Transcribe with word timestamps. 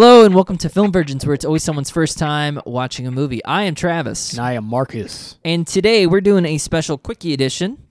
Hello 0.00 0.24
and 0.24 0.32
welcome 0.32 0.56
to 0.58 0.68
Film 0.68 0.92
Virgins, 0.92 1.26
where 1.26 1.34
it's 1.34 1.44
always 1.44 1.64
someone's 1.64 1.90
first 1.90 2.18
time 2.18 2.60
watching 2.64 3.08
a 3.08 3.10
movie. 3.10 3.44
I 3.44 3.64
am 3.64 3.74
Travis, 3.74 4.30
And 4.30 4.40
I 4.40 4.52
am 4.52 4.62
Marcus. 4.62 5.38
and 5.44 5.66
today 5.66 6.06
we're 6.06 6.20
doing 6.20 6.44
a 6.44 6.56
special 6.58 6.96
quickie 6.96 7.32
edition 7.32 7.82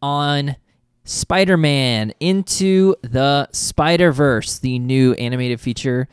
on 0.00 0.56
Spider-Man 1.04 2.14
Into 2.20 2.94
the 3.02 3.50
Spider-Verse, 3.52 4.60
the 4.60 4.78
new 4.78 5.12
animated 5.12 5.60
feature 5.60 6.08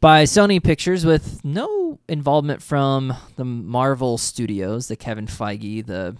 by 0.00 0.24
Sony 0.24 0.60
Pictures 0.60 1.06
with 1.06 1.44
no 1.44 2.00
involvement 2.08 2.60
from 2.60 3.14
the 3.36 3.44
Marvel 3.44 4.18
Studios, 4.18 4.88
the 4.88 4.96
Kevin 4.96 5.28
Feige, 5.28 5.86
the 5.86 6.16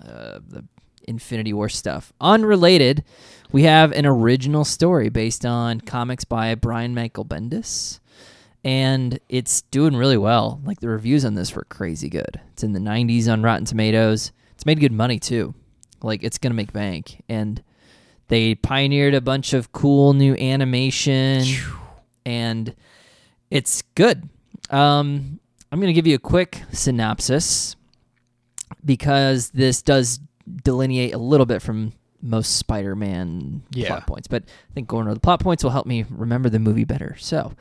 uh, 0.00 0.38
the 0.46 0.64
Infinity 1.08 1.52
War 1.52 1.68
stuff. 1.68 2.12
Unrelated, 2.20 3.02
we 3.50 3.64
have 3.64 3.90
an 3.90 4.06
original 4.06 4.64
story 4.64 5.08
based 5.08 5.44
on 5.44 5.80
comics 5.80 6.24
by 6.24 6.54
Brian 6.54 6.94
Michael 6.94 7.24
Bendis, 7.24 7.98
and 8.64 9.18
it's 9.28 9.62
doing 9.62 9.94
really 9.96 10.16
well. 10.16 10.60
Like 10.64 10.80
the 10.80 10.88
reviews 10.88 11.24
on 11.24 11.34
this 11.34 11.54
were 11.54 11.64
crazy 11.68 12.08
good. 12.08 12.40
It's 12.52 12.62
in 12.64 12.72
the 12.72 12.80
90s 12.80 13.30
on 13.30 13.42
Rotten 13.42 13.64
Tomatoes. 13.66 14.32
It's 14.54 14.64
made 14.66 14.80
good 14.80 14.92
money 14.92 15.18
too. 15.18 15.54
Like 16.02 16.22
it's 16.22 16.38
gonna 16.38 16.54
make 16.54 16.72
bank, 16.72 17.22
and 17.28 17.62
they 18.28 18.54
pioneered 18.54 19.14
a 19.14 19.20
bunch 19.20 19.52
of 19.52 19.72
cool 19.72 20.12
new 20.14 20.34
animation, 20.34 21.44
and 22.26 22.74
it's 23.50 23.82
good. 23.94 24.28
Um, 24.70 25.40
I'm 25.72 25.80
gonna 25.80 25.92
give 25.92 26.06
you 26.06 26.14
a 26.14 26.18
quick 26.18 26.62
synopsis 26.72 27.76
because 28.84 29.50
this 29.50 29.82
does 29.82 30.20
delineate 30.62 31.14
a 31.14 31.18
little 31.18 31.46
bit 31.46 31.62
from 31.62 31.92
most 32.20 32.56
Spider-Man 32.56 33.62
Yeah. 33.72 33.88
plot 33.88 34.06
points. 34.06 34.28
But 34.28 34.44
I 34.44 34.74
think 34.74 34.88
going 34.88 35.06
over 35.06 35.14
the 35.14 35.20
plot 35.20 35.40
points 35.40 35.62
will 35.64 35.70
help 35.70 35.86
me 35.86 36.04
remember 36.10 36.48
the 36.48 36.58
movie 36.58 36.84
better. 36.84 37.16
So, 37.18 37.52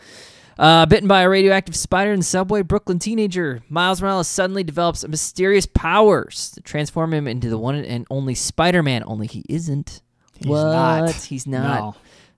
uh, 0.58 0.86
bitten 0.86 1.08
by 1.08 1.22
a 1.22 1.30
radioactive 1.30 1.76
spider 1.76 2.12
in 2.12 2.20
the 2.20 2.26
subway, 2.26 2.62
Brooklyn 2.62 3.00
teenager 3.00 3.62
Miles 3.70 4.02
Morales 4.02 4.28
suddenly 4.28 4.64
develops 4.64 5.08
mysterious 5.08 5.66
powers 5.66 6.52
that 6.56 6.64
transform 6.64 7.14
him 7.14 7.28
into 7.28 7.50
the 7.50 7.58
one 7.58 7.76
and 7.76 8.06
only 8.10 8.36
Spider-Man. 8.36 9.04
Only 9.06 9.28
he 9.28 9.44
isn't. 9.50 10.02
He's 10.36 10.48
what? 10.48 10.64
not. 10.64 11.14
He's 11.14 11.48
not. 11.48 11.96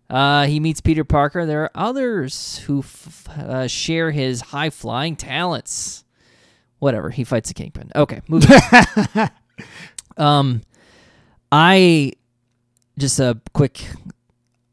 No. 0.09 0.15
Uh, 0.15 0.45
he 0.45 0.59
meets 0.59 0.81
Peter 0.81 1.03
Parker. 1.03 1.45
There 1.45 1.63
are 1.63 1.71
others 1.73 2.59
who 2.59 2.79
f- 2.79 3.27
uh, 3.37 3.67
share 3.67 4.11
his 4.11 4.41
high 4.41 4.69
flying 4.69 5.15
talents. 5.15 6.03
Whatever. 6.79 7.09
He 7.09 7.23
fights 7.23 7.49
the 7.49 7.55
Kingpin. 7.55 7.91
Okay, 7.95 8.21
moving. 8.27 8.55
um, 10.17 10.61
I 11.51 12.13
just 12.97 13.19
a 13.19 13.39
quick. 13.53 13.83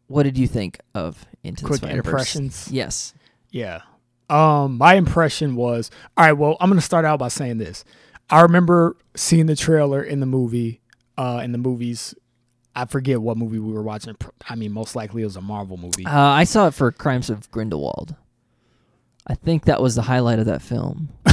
What 0.08 0.24
did 0.24 0.36
you 0.36 0.46
think 0.46 0.78
of 0.94 1.24
Into 1.42 1.64
Quick 1.64 1.80
the 1.80 1.86
Spider 1.86 2.02
Verse? 2.02 2.06
impressions. 2.12 2.68
Yes. 2.70 3.14
Yeah. 3.52 3.82
Um, 4.28 4.78
my 4.78 4.94
impression 4.94 5.54
was 5.54 5.90
all 6.16 6.24
right. 6.24 6.32
Well, 6.32 6.56
I'm 6.58 6.70
gonna 6.70 6.80
start 6.80 7.04
out 7.04 7.18
by 7.18 7.28
saying 7.28 7.58
this. 7.58 7.84
I 8.30 8.40
remember 8.40 8.96
seeing 9.14 9.46
the 9.46 9.54
trailer 9.54 10.02
in 10.02 10.20
the 10.20 10.26
movie, 10.26 10.80
uh, 11.16 11.42
in 11.44 11.52
the 11.52 11.58
movies. 11.58 12.14
I 12.74 12.86
forget 12.86 13.20
what 13.20 13.36
movie 13.36 13.58
we 13.58 13.70
were 13.70 13.82
watching. 13.82 14.16
I 14.48 14.54
mean, 14.54 14.72
most 14.72 14.96
likely 14.96 15.22
it 15.22 15.26
was 15.26 15.36
a 15.36 15.42
Marvel 15.42 15.76
movie. 15.76 16.06
Uh, 16.06 16.18
I 16.18 16.44
saw 16.44 16.68
it 16.68 16.74
for 16.74 16.90
Crimes 16.90 17.28
of 17.28 17.50
Grindelwald. 17.50 18.16
I 19.26 19.34
think 19.34 19.66
that 19.66 19.82
was 19.82 19.94
the 19.94 20.02
highlight 20.02 20.38
of 20.38 20.46
that 20.46 20.62
film. 20.62 21.10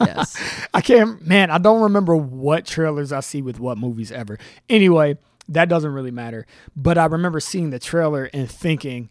yes. 0.00 0.36
I 0.74 0.80
can't, 0.82 1.24
man. 1.24 1.50
I 1.50 1.58
don't 1.58 1.82
remember 1.82 2.16
what 2.16 2.66
trailers 2.66 3.12
I 3.12 3.20
see 3.20 3.40
with 3.40 3.60
what 3.60 3.78
movies 3.78 4.10
ever. 4.10 4.38
Anyway, 4.68 5.16
that 5.48 5.68
doesn't 5.68 5.92
really 5.92 6.10
matter. 6.10 6.46
But 6.74 6.98
I 6.98 7.06
remember 7.06 7.40
seeing 7.40 7.70
the 7.70 7.78
trailer 7.78 8.28
and 8.34 8.50
thinking, 8.50 9.10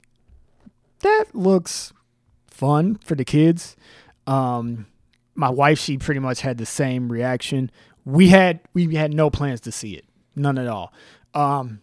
that 1.05 1.25
looks 1.33 1.93
fun 2.47 2.95
for 3.03 3.15
the 3.15 3.25
kids. 3.25 3.75
Um, 4.27 4.87
my 5.35 5.49
wife, 5.49 5.79
she 5.79 5.97
pretty 5.97 6.19
much 6.19 6.41
had 6.41 6.57
the 6.57 6.65
same 6.65 7.11
reaction. 7.11 7.71
We 8.05 8.29
had 8.29 8.59
we 8.73 8.95
had 8.95 9.13
no 9.13 9.29
plans 9.29 9.61
to 9.61 9.71
see 9.71 9.93
it, 9.93 10.05
none 10.35 10.57
at 10.57 10.67
all. 10.67 10.93
Um, 11.33 11.81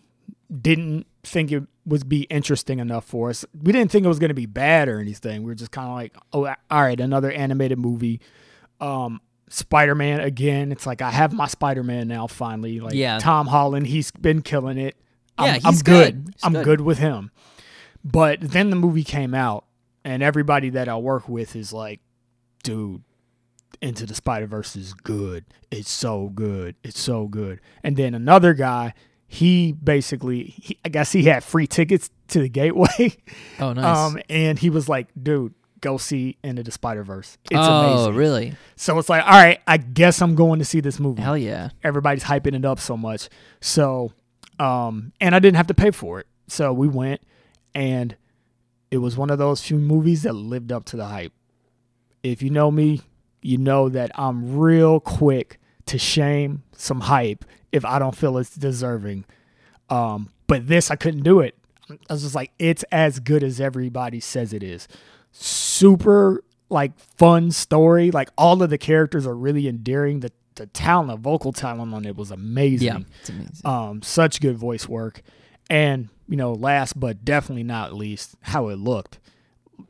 didn't 0.51 1.07
think 1.25 1.51
it 1.53 1.65
was 1.85 2.05
be 2.05 2.23
interesting 2.23 2.79
enough 2.79 3.05
for 3.05 3.31
us. 3.31 3.45
We 3.61 3.73
didn't 3.73 3.91
think 3.91 4.05
it 4.05 4.09
was 4.09 4.19
going 4.19 4.29
to 4.31 4.35
be 4.35 4.47
bad 4.47 4.89
or 4.89 4.99
anything. 5.01 5.43
We 5.43 5.49
were 5.49 5.55
just 5.55 5.71
kind 5.73 5.89
of 5.89 5.95
like, 5.95 6.17
oh, 6.33 6.47
all 6.71 6.83
right, 6.83 6.99
another 7.01 7.31
animated 7.33 7.79
movie. 7.79 8.21
Um, 8.81 9.21
Spider 9.49 9.95
Man 9.95 10.21
again. 10.21 10.73
It's 10.73 10.87
like 10.87 11.03
I 11.03 11.11
have 11.11 11.33
my 11.33 11.47
Spider 11.47 11.83
Man 11.83 12.09
now. 12.09 12.27
Finally, 12.27 12.81
like 12.81 12.95
Yeah. 12.95 13.19
Tom 13.19 13.47
Holland, 13.47 13.87
he's 13.87 14.11
been 14.11 14.43
killing 14.43 14.79
it. 14.79 14.97
I'm, 15.37 15.47
Yeah, 15.47 15.61
I'm 15.65 15.73
he's 15.73 15.83
good. 15.83 16.25
good. 16.25 16.35
I'm 16.43 16.53
good. 16.53 16.65
good 16.65 16.81
with 16.83 16.99
him. 16.99 17.31
But 18.05 18.41
then 18.41 18.71
the 18.71 18.77
movie 18.77 19.05
came 19.05 19.35
out, 19.35 19.65
and 20.05 20.23
everybody 20.23 20.71
that 20.71 20.89
I 20.89 20.97
work 20.97 21.29
with 21.29 21.55
is 21.55 21.73
like, 21.73 22.01
dude, 22.65 23.03
Into 23.81 24.07
the 24.07 24.15
Spider 24.15 24.47
Verse 24.47 24.75
is 24.77 24.93
good. 24.95 25.45
It's 25.71 25.91
so 25.91 26.29
good. 26.35 26.75
It's 26.83 27.01
so 27.01 27.29
good. 27.29 27.61
And 27.83 27.97
then 27.97 28.15
another 28.15 28.55
guy, 28.55 28.95
he 29.29 29.73
basically, 29.73 30.45
he, 30.45 30.79
I 30.85 30.89
guess 30.89 31.13
he 31.13 31.25
had 31.25 31.45
free 31.45 31.67
tickets 31.67 32.11
to 32.29 32.41
the 32.41 32.49
Gateway. 32.49 33.17
Oh, 33.61 33.73
nice. 33.73 33.97
Um, 33.97 34.19
and 34.29 34.59
he 34.59 34.71
was 34.71 34.89
like, 34.89 35.07
dude, 35.21 35.55
go 35.81 35.97
see 35.97 36.37
Into 36.43 36.63
the 36.65 36.73
Spider 36.73 37.05
Verse. 37.05 37.39
It's 37.45 37.53
amazing. 37.53 37.69
oh, 37.69 37.95
amazing. 38.05 38.15
really? 38.17 38.55
So 38.75 38.99
it's 38.99 39.09
like, 39.09 39.25
all 39.25 39.31
right, 39.31 39.61
I 39.69 39.77
guess 39.77 40.21
I'm 40.21 40.35
going 40.35 40.59
to 40.59 40.65
see 40.65 40.81
this 40.81 40.99
movie. 40.99 41.23
Hell 41.23 41.39
yeah. 41.39 41.71
Everybody's 41.85 42.25
hyping 42.25 42.55
it 42.57 42.65
up 42.65 42.81
so 42.81 42.97
much. 42.97 43.29
So, 43.61 44.13
um, 44.59 45.13
and 45.21 45.35
I 45.35 45.39
didn't 45.39 45.57
have 45.57 45.69
to 45.69 45.75
pay 45.75 45.93
for 45.93 46.19
it. 46.19 46.27
So 46.49 46.73
we 46.73 46.89
went, 46.89 47.21
and 47.75 48.17
it 48.91 48.99
was 48.99 49.17
one 49.17 49.31
of 49.31 49.39
those 49.39 49.63
few 49.63 49.79
movies 49.79 50.23
that 50.23 50.35
lived 50.35 50.71
up 50.71 50.85
to 50.87 50.97
the 50.97 51.07
hype. 51.07 51.33
If 52.23 52.43
you 52.43 52.51
know 52.51 52.71
me, 52.71 53.01
you 53.41 53.59
know 53.59 53.89
that 53.89 54.11
I'm 54.15 54.59
real 54.59 55.01
quick 55.01 55.59
to 55.87 55.99
shame 55.99 56.63
some 56.73 57.01
hype 57.01 57.45
if 57.73 57.85
I 57.85 57.99
don't 57.99 58.17
feel 58.17 58.39
it's 58.39 58.55
deserving. 58.55 59.25
Um, 59.89 60.31
but 60.47 60.69
this, 60.69 60.91
I 60.91 60.97
couldn't 60.97 61.23
do 61.23 61.41
it. 61.41 61.57
I 61.91 62.13
was 62.13 62.23
just 62.23 62.35
like, 62.35 62.53
it's 62.59 62.85
as 62.93 63.19
good 63.19 63.43
as 63.43 63.61
everybody 63.61 64.21
says 64.21 64.53
it 64.53 64.63
is. 64.63 64.87
Super 65.33 66.45
like 66.69 66.99
fun 66.99 67.51
story. 67.51 68.11
Like 68.11 68.31
all 68.37 68.63
of 68.63 68.71
the 68.71 68.79
characters 68.79 69.27
are 69.27 69.35
really 69.35 69.69
endearing. 69.69 70.21
The 70.21 70.33
the 70.57 70.67
talent, 70.67 71.09
the 71.09 71.17
vocal 71.17 71.53
talent 71.53 71.95
on 71.95 72.05
it 72.05 72.17
was 72.17 72.31
amazing. 72.31 72.87
Yeah, 72.87 72.99
it's 73.21 73.31
amazing. 73.31 73.61
Um, 73.65 74.03
such 74.03 74.41
good 74.41 74.57
voice 74.57 74.89
work. 74.89 75.23
And, 75.73 76.11
you 76.29 76.37
know, 76.37 76.53
last 76.53 77.01
but 77.01 77.25
definitely 77.25 77.63
not 77.63 77.95
least, 77.95 78.37
how 78.43 78.69
it 78.69 78.77
looked. 78.77 79.19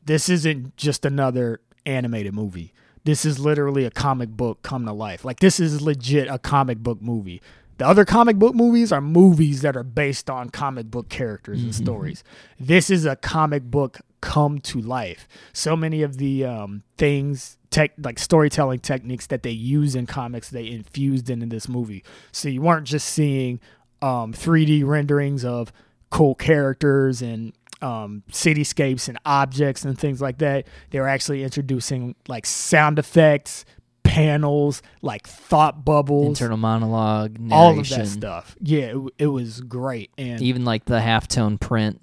This 0.04 0.28
isn't 0.28 0.76
just 0.76 1.04
another 1.04 1.60
animated 1.84 2.34
movie. 2.34 2.72
This 3.02 3.24
is 3.24 3.40
literally 3.40 3.84
a 3.84 3.90
comic 3.90 4.28
book 4.28 4.62
come 4.62 4.86
to 4.86 4.92
life. 4.92 5.24
Like 5.24 5.40
this 5.40 5.58
is 5.58 5.82
legit 5.82 6.28
a 6.28 6.38
comic 6.38 6.78
book 6.78 7.02
movie. 7.02 7.42
The 7.78 7.86
other 7.88 8.04
comic 8.04 8.36
book 8.36 8.54
movies 8.54 8.92
are 8.92 9.00
movies 9.00 9.62
that 9.62 9.76
are 9.76 9.82
based 9.82 10.30
on 10.30 10.50
comic 10.50 10.88
book 10.88 11.08
characters 11.08 11.64
and 11.64 11.74
stories. 11.74 12.22
This 12.60 12.88
is 12.88 13.04
a 13.04 13.16
comic 13.16 13.64
book 13.64 13.98
come 14.20 14.60
to 14.60 14.80
life. 14.80 15.26
So 15.52 15.74
many 15.74 16.02
of 16.02 16.18
the 16.18 16.44
um, 16.44 16.84
things, 16.96 17.58
tech 17.70 17.94
like 17.98 18.20
storytelling 18.20 18.78
techniques 18.78 19.26
that 19.28 19.42
they 19.42 19.50
use 19.50 19.96
in 19.96 20.06
comics, 20.06 20.48
they 20.48 20.68
infused 20.68 21.28
into 21.28 21.46
this 21.46 21.68
movie. 21.68 22.04
So 22.30 22.48
you 22.48 22.62
weren't 22.62 22.86
just 22.86 23.08
seeing 23.08 23.58
um, 24.02 24.32
3D 24.32 24.84
renderings 24.84 25.44
of 25.44 25.72
cool 26.10 26.34
characters 26.34 27.22
and 27.22 27.52
um, 27.80 28.22
cityscapes 28.30 29.08
and 29.08 29.18
objects 29.24 29.84
and 29.84 29.98
things 29.98 30.20
like 30.20 30.38
that. 30.38 30.66
They 30.90 31.00
were 31.00 31.08
actually 31.08 31.42
introducing 31.42 32.14
like 32.28 32.46
sound 32.46 32.98
effects, 32.98 33.64
panels, 34.02 34.82
like 35.00 35.26
thought 35.26 35.84
bubbles, 35.84 36.28
Internal 36.40 36.56
monologue, 36.56 37.38
narration, 37.38 37.52
all 37.52 37.78
of 37.78 37.88
that 37.88 38.06
stuff. 38.06 38.56
Yeah, 38.60 38.94
it, 38.96 39.12
it 39.18 39.26
was 39.26 39.60
great. 39.60 40.10
And 40.16 40.40
even 40.40 40.64
like 40.64 40.84
the 40.84 41.00
halftone 41.00 41.58
print 41.58 42.00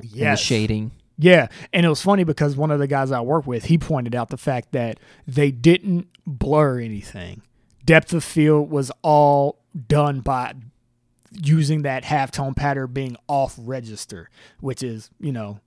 and 0.00 0.10
the 0.10 0.36
shading. 0.36 0.92
Yeah, 1.18 1.48
and 1.72 1.86
it 1.86 1.88
was 1.88 2.02
funny 2.02 2.24
because 2.24 2.56
one 2.56 2.70
of 2.70 2.78
the 2.78 2.86
guys 2.86 3.12
I 3.12 3.20
work 3.20 3.46
with, 3.46 3.66
he 3.66 3.78
pointed 3.78 4.14
out 4.14 4.30
the 4.30 4.36
fact 4.36 4.72
that 4.72 4.98
they 5.26 5.50
didn't 5.50 6.08
blur 6.26 6.80
anything. 6.80 7.42
Depth 7.84 8.12
of 8.12 8.24
field 8.24 8.70
was 8.70 8.90
all 9.02 9.58
done 9.88 10.20
by 10.20 10.54
using 11.42 11.82
that 11.82 12.04
halftone 12.04 12.54
pattern 12.56 12.92
being 12.92 13.16
off 13.28 13.54
register, 13.58 14.28
which 14.60 14.82
is, 14.82 15.10
you 15.20 15.32
know, 15.32 15.60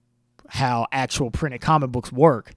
how 0.49 0.87
actual 0.91 1.31
printed 1.31 1.61
comic 1.61 1.91
books 1.91 2.11
work. 2.11 2.53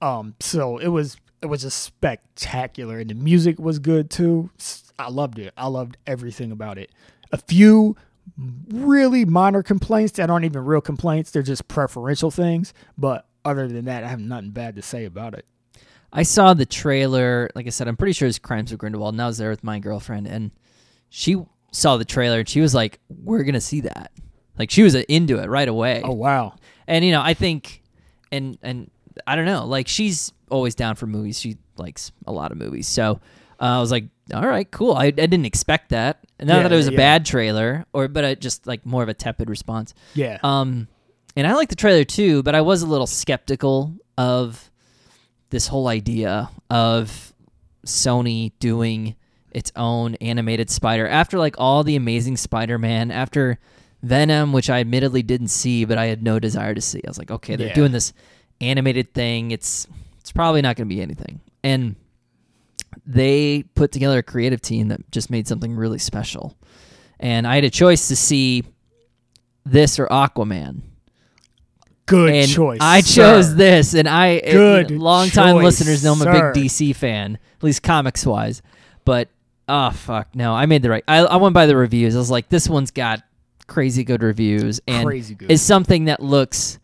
Um, 0.00 0.34
so 0.40 0.78
it 0.78 0.88
was 0.88 1.16
it 1.42 1.46
was 1.46 1.62
just 1.62 1.82
spectacular, 1.82 2.98
and 2.98 3.10
the 3.10 3.14
music 3.14 3.58
was 3.58 3.78
good 3.78 4.10
too. 4.10 4.50
I 4.98 5.08
loved 5.08 5.38
it. 5.38 5.52
I 5.56 5.68
loved 5.68 5.96
everything 6.06 6.52
about 6.52 6.78
it. 6.78 6.90
A 7.32 7.38
few 7.38 7.96
really 8.68 9.24
minor 9.24 9.62
complaints 9.62 10.12
that 10.12 10.30
aren't 10.30 10.44
even 10.44 10.64
real 10.64 10.80
complaints. 10.80 11.30
They're 11.30 11.42
just 11.42 11.68
preferential 11.68 12.30
things. 12.30 12.74
But 12.98 13.26
other 13.44 13.68
than 13.68 13.86
that, 13.86 14.04
I 14.04 14.08
have 14.08 14.20
nothing 14.20 14.50
bad 14.50 14.76
to 14.76 14.82
say 14.82 15.04
about 15.04 15.34
it. 15.34 15.46
I 16.12 16.24
saw 16.24 16.54
the 16.54 16.66
trailer. 16.66 17.50
Like 17.54 17.66
I 17.66 17.70
said, 17.70 17.88
I'm 17.88 17.96
pretty 17.96 18.12
sure 18.12 18.28
it's 18.28 18.38
Crimes 18.38 18.72
of 18.72 18.78
Grindelwald, 18.78 19.14
and 19.14 19.22
I 19.22 19.26
was 19.26 19.38
there 19.38 19.50
with 19.50 19.64
my 19.64 19.78
girlfriend, 19.78 20.26
and 20.26 20.50
she 21.08 21.42
saw 21.72 21.96
the 21.96 22.04
trailer 22.04 22.40
and 22.40 22.48
she 22.48 22.60
was 22.60 22.74
like, 22.74 22.98
"We're 23.08 23.42
gonna 23.44 23.60
see 23.60 23.80
that." 23.82 24.12
Like 24.58 24.70
she 24.70 24.82
was 24.82 24.94
into 24.94 25.38
it 25.38 25.48
right 25.48 25.68
away. 25.68 26.02
Oh 26.04 26.12
wow. 26.12 26.54
And 26.86 27.04
you 27.04 27.12
know, 27.12 27.22
I 27.22 27.34
think, 27.34 27.82
and 28.32 28.58
and 28.62 28.90
I 29.26 29.36
don't 29.36 29.44
know, 29.46 29.66
like 29.66 29.88
she's 29.88 30.32
always 30.50 30.74
down 30.74 30.96
for 30.96 31.06
movies. 31.06 31.38
She 31.40 31.56
likes 31.76 32.12
a 32.26 32.32
lot 32.32 32.52
of 32.52 32.58
movies, 32.58 32.86
so 32.88 33.20
uh, 33.60 33.64
I 33.64 33.80
was 33.80 33.90
like, 33.90 34.04
all 34.34 34.46
right, 34.46 34.70
cool. 34.70 34.94
I, 34.94 35.06
I 35.06 35.10
didn't 35.10 35.46
expect 35.46 35.90
that, 35.90 36.18
and 36.38 36.48
not 36.48 36.56
Yeah, 36.58 36.62
that 36.64 36.72
it 36.72 36.76
was 36.76 36.88
a 36.88 36.92
yeah. 36.92 36.96
bad 36.96 37.24
trailer, 37.26 37.86
or 37.92 38.08
but 38.08 38.24
I 38.24 38.34
just 38.34 38.66
like 38.66 38.84
more 38.84 39.02
of 39.02 39.08
a 39.08 39.14
tepid 39.14 39.48
response. 39.48 39.94
Yeah. 40.14 40.38
Um, 40.42 40.88
and 41.36 41.46
I 41.46 41.54
like 41.54 41.68
the 41.68 41.76
trailer 41.76 42.04
too, 42.04 42.42
but 42.42 42.54
I 42.54 42.60
was 42.60 42.82
a 42.82 42.86
little 42.86 43.06
skeptical 43.06 43.94
of 44.18 44.70
this 45.50 45.68
whole 45.68 45.86
idea 45.88 46.50
of 46.68 47.32
Sony 47.86 48.52
doing 48.58 49.14
its 49.52 49.72
own 49.76 50.14
animated 50.16 50.70
spider 50.70 51.06
after 51.08 51.38
like 51.38 51.54
all 51.58 51.82
the 51.84 51.96
amazing 51.96 52.36
Spider-Man, 52.36 53.10
after 53.10 53.58
Venom, 54.02 54.52
which 54.52 54.70
I 54.70 54.80
admittedly 54.80 55.22
didn't 55.22 55.48
see, 55.48 55.84
but 55.84 55.98
I 55.98 56.06
had 56.06 56.22
no 56.22 56.38
desire 56.38 56.74
to 56.74 56.80
see. 56.80 57.00
I 57.04 57.08
was 57.10 57.18
like, 57.18 57.30
okay, 57.30 57.56
they're 57.56 57.68
Yeah. 57.68 57.74
doing 57.74 57.92
this 57.92 58.12
animated 58.60 59.12
thing. 59.14 59.50
It's 59.50 59.86
it's 60.20 60.32
probably 60.32 60.62
not 60.62 60.76
going 60.76 60.88
to 60.88 60.94
be 60.94 61.00
anything. 61.02 61.40
And 61.64 61.96
they 63.06 63.64
put 63.74 63.92
together 63.92 64.18
a 64.18 64.22
creative 64.22 64.60
team 64.60 64.88
that 64.88 65.10
just 65.10 65.30
made 65.30 65.46
something 65.48 65.74
really 65.74 65.98
special. 65.98 66.56
And 67.18 67.46
I 67.46 67.54
had 67.56 67.64
a 67.64 67.70
choice 67.70 68.08
to 68.08 68.16
see 68.16 68.64
this 69.64 69.98
or 69.98 70.06
Aquaman. 70.08 70.82
Good 72.06 72.34
and 72.34 72.48
choice. 72.50 72.78
I 72.80 73.02
sir. 73.02 73.22
chose 73.22 73.54
this, 73.54 73.94
and 73.94 74.08
I 74.08 74.28
it- 74.28 74.52
Good 74.52 74.90
long 74.90 75.28
time 75.30 75.56
listeners 75.56 76.02
know 76.02 76.14
I'm 76.14 76.22
a 76.22 76.52
big 76.52 76.64
DC 76.64 76.94
fan, 76.96 77.38
at 77.56 77.62
least 77.62 77.82
comics 77.82 78.26
wise. 78.26 78.62
But 79.04 79.28
oh 79.70 79.90
fuck, 79.90 80.34
no, 80.34 80.52
I 80.52 80.66
made 80.66 80.82
the 80.82 80.90
right. 80.90 81.04
I, 81.08 81.18
I 81.18 81.36
went 81.36 81.54
by 81.54 81.66
the 81.66 81.76
reviews. 81.76 82.14
I 82.14 82.18
was 82.18 82.30
like, 82.30 82.48
this 82.48 82.68
one's 82.68 82.90
got 82.90 83.22
crazy 83.66 84.04
good 84.04 84.22
reviews, 84.22 84.80
and 84.86 85.06
Crazy 85.06 85.34
good. 85.34 85.50
is 85.50 85.62
something 85.62 86.06
that 86.06 86.20
looks 86.22 86.78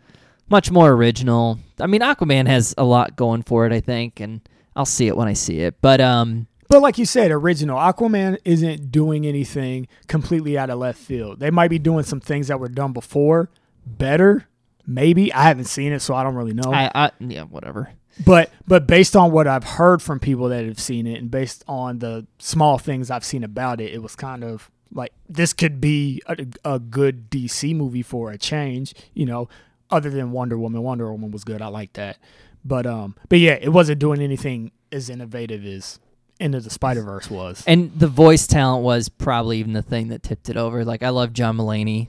much 0.49 0.71
more 0.71 0.93
original. 0.93 1.59
I 1.81 1.87
mean, 1.87 2.01
Aquaman 2.01 2.47
has 2.47 2.75
a 2.79 2.85
lot 2.85 3.17
going 3.17 3.43
for 3.43 3.67
it, 3.67 3.73
I 3.73 3.81
think, 3.81 4.21
and 4.21 4.41
I'll 4.77 4.87
see 4.87 5.09
it 5.09 5.17
when 5.17 5.27
I 5.29 5.33
see 5.33 5.61
it. 5.61 5.81
But 5.81 6.01
um, 6.01 6.47
But 6.69 6.83
like 6.83 6.97
you 6.99 7.05
said, 7.05 7.31
original 7.33 7.77
Aquaman 7.79 8.39
isn't 8.45 8.93
doing 8.93 9.27
anything 9.27 9.89
completely 10.07 10.57
out 10.57 10.71
of 10.71 10.79
left 10.79 10.99
field. 10.99 11.41
They 11.41 11.51
might 11.51 11.69
be 11.69 11.79
doing 11.79 12.05
some 12.05 12.21
things 12.21 12.49
that 12.49 12.61
were 12.61 12.69
done 12.69 12.93
before 12.93 13.51
better, 13.85 14.47
maybe. 14.87 15.33
I 15.33 15.43
haven't 15.45 15.67
seen 15.67 15.93
it, 15.93 16.01
so 16.01 16.15
I 16.15 16.23
don't 16.23 16.35
really 16.35 16.55
know. 16.55 16.73
I, 16.73 16.91
I 16.95 17.11
yeah, 17.21 17.43
whatever. 17.43 17.91
But 18.25 18.51
but 18.67 18.87
based 18.87 19.15
on 19.17 19.33
what 19.33 19.47
I've 19.47 19.65
heard 19.65 20.01
from 20.03 20.19
people 20.21 20.49
that 20.49 20.65
have 20.65 20.81
seen 20.81 21.07
it, 21.07 21.19
and 21.19 21.31
based 21.31 21.65
on 21.69 21.99
the 21.99 22.27
small 22.39 22.79
things 22.79 23.11
I've 23.11 23.25
seen 23.25 23.45
about 23.45 23.81
it, 23.81 23.93
it 23.93 24.03
was 24.03 24.17
kind 24.17 24.43
of 24.45 24.71
like 24.93 25.13
this 25.29 25.53
could 25.53 25.81
be 25.81 26.23
a, 26.27 26.37
a 26.65 26.79
good 26.79 27.31
DC 27.31 27.75
movie 27.75 28.03
for 28.03 28.31
a 28.31 28.39
change. 28.39 28.95
You 29.15 29.27
know, 29.27 29.49
other 29.91 30.11
than 30.11 30.33
Wonder 30.33 30.57
Woman. 30.59 30.83
Wonder 30.83 31.11
Woman 31.11 31.31
was 31.31 31.45
good. 31.45 31.61
I 31.61 31.67
like 31.69 31.93
that. 31.95 32.19
But 32.65 32.87
um, 32.87 33.15
but 33.29 33.39
yeah, 33.39 33.59
it 33.61 33.69
wasn't 33.69 33.99
doing 33.99 34.21
anything 34.21 34.73
as 34.91 35.11
innovative 35.11 35.65
as 35.67 36.01
Into 36.41 36.61
the 36.61 36.71
Spider 36.71 37.03
Verse 37.03 37.31
was. 37.31 37.63
And 37.67 37.93
the 37.99 38.09
voice 38.09 38.47
talent 38.47 38.83
was 38.85 39.09
probably 39.09 39.59
even 39.59 39.73
the 39.73 39.83
thing 39.83 40.09
that 40.09 40.23
tipped 40.23 40.49
it 40.49 40.57
over. 40.57 40.85
Like 40.85 41.03
I 41.03 41.11
love 41.11 41.33
John 41.33 41.57
Mulaney. 41.59 42.09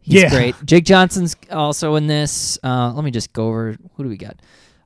He's 0.00 0.22
Yeah. 0.22 0.30
great. 0.30 0.54
Jake 0.64 0.84
Johnson's 0.84 1.36
also 1.50 1.94
in 1.96 2.06
this. 2.06 2.58
Uh, 2.62 2.92
let 2.92 3.04
me 3.04 3.10
just 3.10 3.32
go 3.32 3.46
over 3.48 3.76
who 3.94 4.02
do 4.02 4.08
we 4.08 4.16
got? 4.16 4.36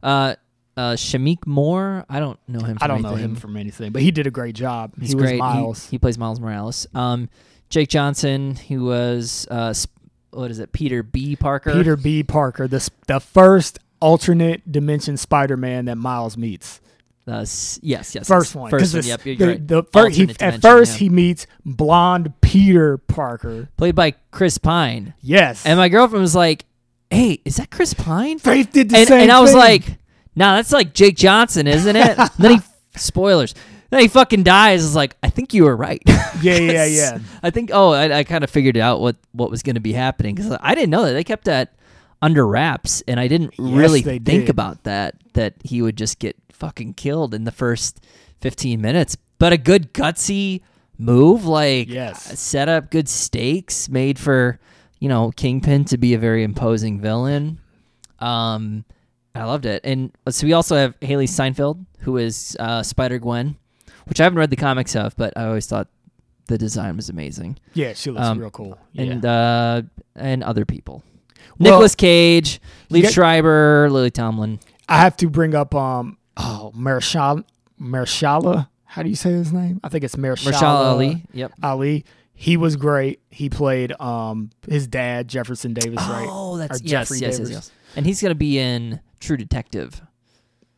Uh, 0.02 0.34
uh, 0.78 0.92
Shameik 0.94 1.44
Moore. 1.44 2.04
I 2.08 2.20
don't 2.20 2.38
know 2.46 2.60
him. 2.60 2.76
From 2.76 2.78
I 2.80 2.86
don't 2.86 3.02
know 3.02 3.08
anything. 3.10 3.30
him 3.30 3.36
from 3.36 3.56
anything, 3.56 3.90
but 3.90 4.00
he 4.00 4.12
did 4.12 4.26
a 4.28 4.30
great 4.30 4.54
job. 4.54 4.92
He's 5.00 5.10
he 5.10 5.14
great. 5.16 5.32
was 5.32 5.38
Miles. 5.40 5.84
He, 5.86 5.90
he 5.92 5.98
plays 5.98 6.16
Miles 6.16 6.38
Morales. 6.38 6.86
Um, 6.94 7.28
Jake 7.69 7.88
Johnson, 7.88 8.54
who 8.54 8.84
was 8.84 9.48
uh, 9.50 9.75
what 10.30 10.50
is 10.52 10.60
it? 10.60 10.72
Peter 10.72 11.02
B. 11.02 11.34
Parker. 11.34 11.72
Peter 11.72 11.96
B. 11.96 12.22
Parker, 12.22 12.69
the 12.69 12.88
the 13.08 13.19
first 13.19 13.80
alternate 14.00 14.70
dimension 14.70 15.16
Spider 15.16 15.56
Man 15.56 15.86
that 15.86 15.96
Miles 15.96 16.36
meets. 16.36 16.80
Uh, 17.26 17.40
yes, 17.40 17.82
yes. 17.82 18.28
First 18.28 18.50
yes. 18.50 18.54
one. 18.54 18.70
First 18.70 18.94
one. 18.94 19.02
the, 19.02 19.08
Yep, 19.08 19.26
you're 19.26 19.36
the, 19.36 19.46
right. 19.48 19.69
the 19.69 19.82
fir- 19.82 20.08
he, 20.08 20.30
at 20.40 20.62
first, 20.62 20.92
yeah. 20.92 20.98
he 20.98 21.08
meets 21.10 21.46
blonde 21.66 22.32
Peter 22.40 22.96
Parker. 22.96 23.69
played 23.76 23.94
by 23.94 24.12
Chris 24.30 24.56
Pine, 24.56 25.12
Yes. 25.20 25.66
and 25.66 25.76
my 25.76 25.90
girlfriend 25.90 26.22
was 26.22 26.34
like, 26.34 26.64
"Hey, 27.10 27.42
is 27.44 27.56
that 27.56 27.70
Chris 27.70 27.92
Pine?" 27.92 28.38
Faith 28.38 28.72
did 28.72 28.88
the 28.90 28.96
and, 28.96 29.08
same 29.08 29.20
and 29.22 29.32
I 29.32 29.40
was 29.40 29.50
thing. 29.50 29.58
like, 29.58 29.98
"Nah, 30.38 30.56
that's 30.56 30.73
like 30.73 30.94
Jake 30.94 31.17
Johnson, 31.17 31.67
isn't 31.67 31.96
it?" 31.96 32.17
then 32.38 32.52
he 32.52 32.61
spoilers. 32.99 33.55
Then 33.90 34.00
he 34.00 34.08
fucking 34.08 34.43
dies. 34.43 34.82
I 34.82 34.85
was 34.85 34.94
like, 34.96 35.17
"I 35.23 35.31
think 35.31 35.52
you 35.55 35.64
were 35.64 35.76
right." 35.76 36.02
Yeah, 36.40 36.56
yeah, 36.58 36.85
yeah. 37.00 37.19
I 37.43 37.50
think. 37.50 37.70
Oh, 37.73 37.90
I, 37.93 38.19
I 38.19 38.25
kind 38.25 38.44
of 38.44 38.50
figured 38.50 38.76
out 38.76 39.00
what 39.00 39.17
what 39.32 39.50
was 39.50 39.62
going 39.62 39.75
to 39.76 39.81
be 39.81 39.93
happening 39.93 40.35
because 40.35 40.56
I 40.61 40.75
didn't 40.75 40.90
know 40.90 41.05
that 41.05 41.12
they 41.12 41.25
kept 41.25 41.44
that 41.46 41.75
under 42.23 42.46
wraps, 42.46 43.02
and 43.08 43.19
I 43.19 43.29
didn't 43.29 43.55
really 43.58 44.00
they 44.02 44.19
think 44.19 44.44
did. 44.46 44.50
about 44.50 44.85
that. 44.85 45.14
That 45.35 45.55
he 45.64 45.82
would 45.82 45.96
just 45.96 46.19
get 46.19 46.37
fucking 46.52 46.94
killed 46.94 47.32
in 47.35 47.44
the 47.44 47.52
first 47.52 48.00
fifteen 48.40 48.81
minutes. 48.81 49.17
But 49.38 49.52
a 49.52 49.58
good 49.58 49.93
gutsy 49.94 50.61
move, 50.99 51.44
like 51.46 51.88
Yes. 51.88 52.38
set 52.38 52.69
up 52.69 52.90
good 52.90 53.08
stakes, 53.08 53.88
made 53.88 54.19
for 54.19 54.58
you 55.00 55.08
know 55.08 55.31
Kingpin 55.35 55.85
to 55.87 55.96
be 55.96 56.12
a 56.12 56.19
very 56.19 56.43
imposing 56.44 57.00
villain. 57.00 57.58
Um, 58.19 58.85
I 59.38 59.44
loved 59.44 59.67
it, 59.67 59.81
and 59.85 60.12
uh, 60.26 60.31
so 60.31 60.46
we 60.46 60.52
also 60.52 60.76
have 60.76 60.99
Hailee 61.00 61.29
Steinfeld, 61.29 61.85
who 62.00 62.17
is 62.17 62.56
uh, 62.61 62.82
Spider 62.82 63.19
Gwen, 63.19 63.56
which 64.06 64.20
I 64.20 64.25
haven't 64.25 64.38
read 64.38 64.50
the 64.50 64.56
comics 64.56 64.94
of, 64.96 65.17
but 65.17 65.32
I 65.37 65.46
always 65.46 65.67
thought 65.67 65.88
the 66.49 66.56
design 66.58 66.96
was 66.96 67.08
amazing, 67.11 67.58
Yeah, 67.75 67.93
she 67.93 68.11
looks 68.11 68.26
Um, 68.26 68.38
real 68.38 68.50
cool. 68.50 68.79
Yeah. 68.93 69.02
and 69.05 69.25
uh, 69.26 69.83
and 70.16 70.42
other 70.42 70.64
people, 70.64 71.02
Well, 71.59 71.73
Nicolas 71.73 71.95
Cage, 71.95 72.61
Lee 72.90 73.02
got- 73.02 73.12
Schreiber, 73.12 73.88
Lily 73.90 74.11
Tomlin. 74.11 74.59
I 74.88 74.99
have 74.99 75.16
to 75.18 75.28
bring 75.28 75.54
up 75.54 75.75
um 75.75 76.16
oh 76.38 76.71
Marshall 76.75 77.42
Marshala. 77.80 78.68
How 78.85 79.02
do 79.02 79.11
you 79.11 79.16
say 79.16 79.30
his 79.33 79.52
name? 79.52 79.80
I 79.85 79.88
think 79.90 80.04
it's 80.04 80.16
Marshala 80.16 80.62
Ali. 80.62 81.25
Yep. 81.33 81.52
Ali. 81.62 82.04
He 82.35 82.57
was 82.57 82.76
great. 82.76 83.21
He 83.30 83.50
played 83.50 83.92
um 84.00 84.50
his 84.66 84.87
dad 84.87 85.28
Jefferson 85.28 85.75
Davis, 85.75 85.99
right? 85.99 86.26
Oh, 86.30 86.57
that's 86.57 86.80
yes, 86.80 86.90
Jeffrey 87.09 87.18
yes, 87.18 87.38
yes, 87.38 87.49
Davis. 87.49 87.52
yes. 87.52 87.71
And 87.99 88.07
he's 88.07 88.23
gonna 88.23 88.35
be 88.35 88.59
in 88.59 89.00
True 89.21 89.37
Detective. 89.37 90.00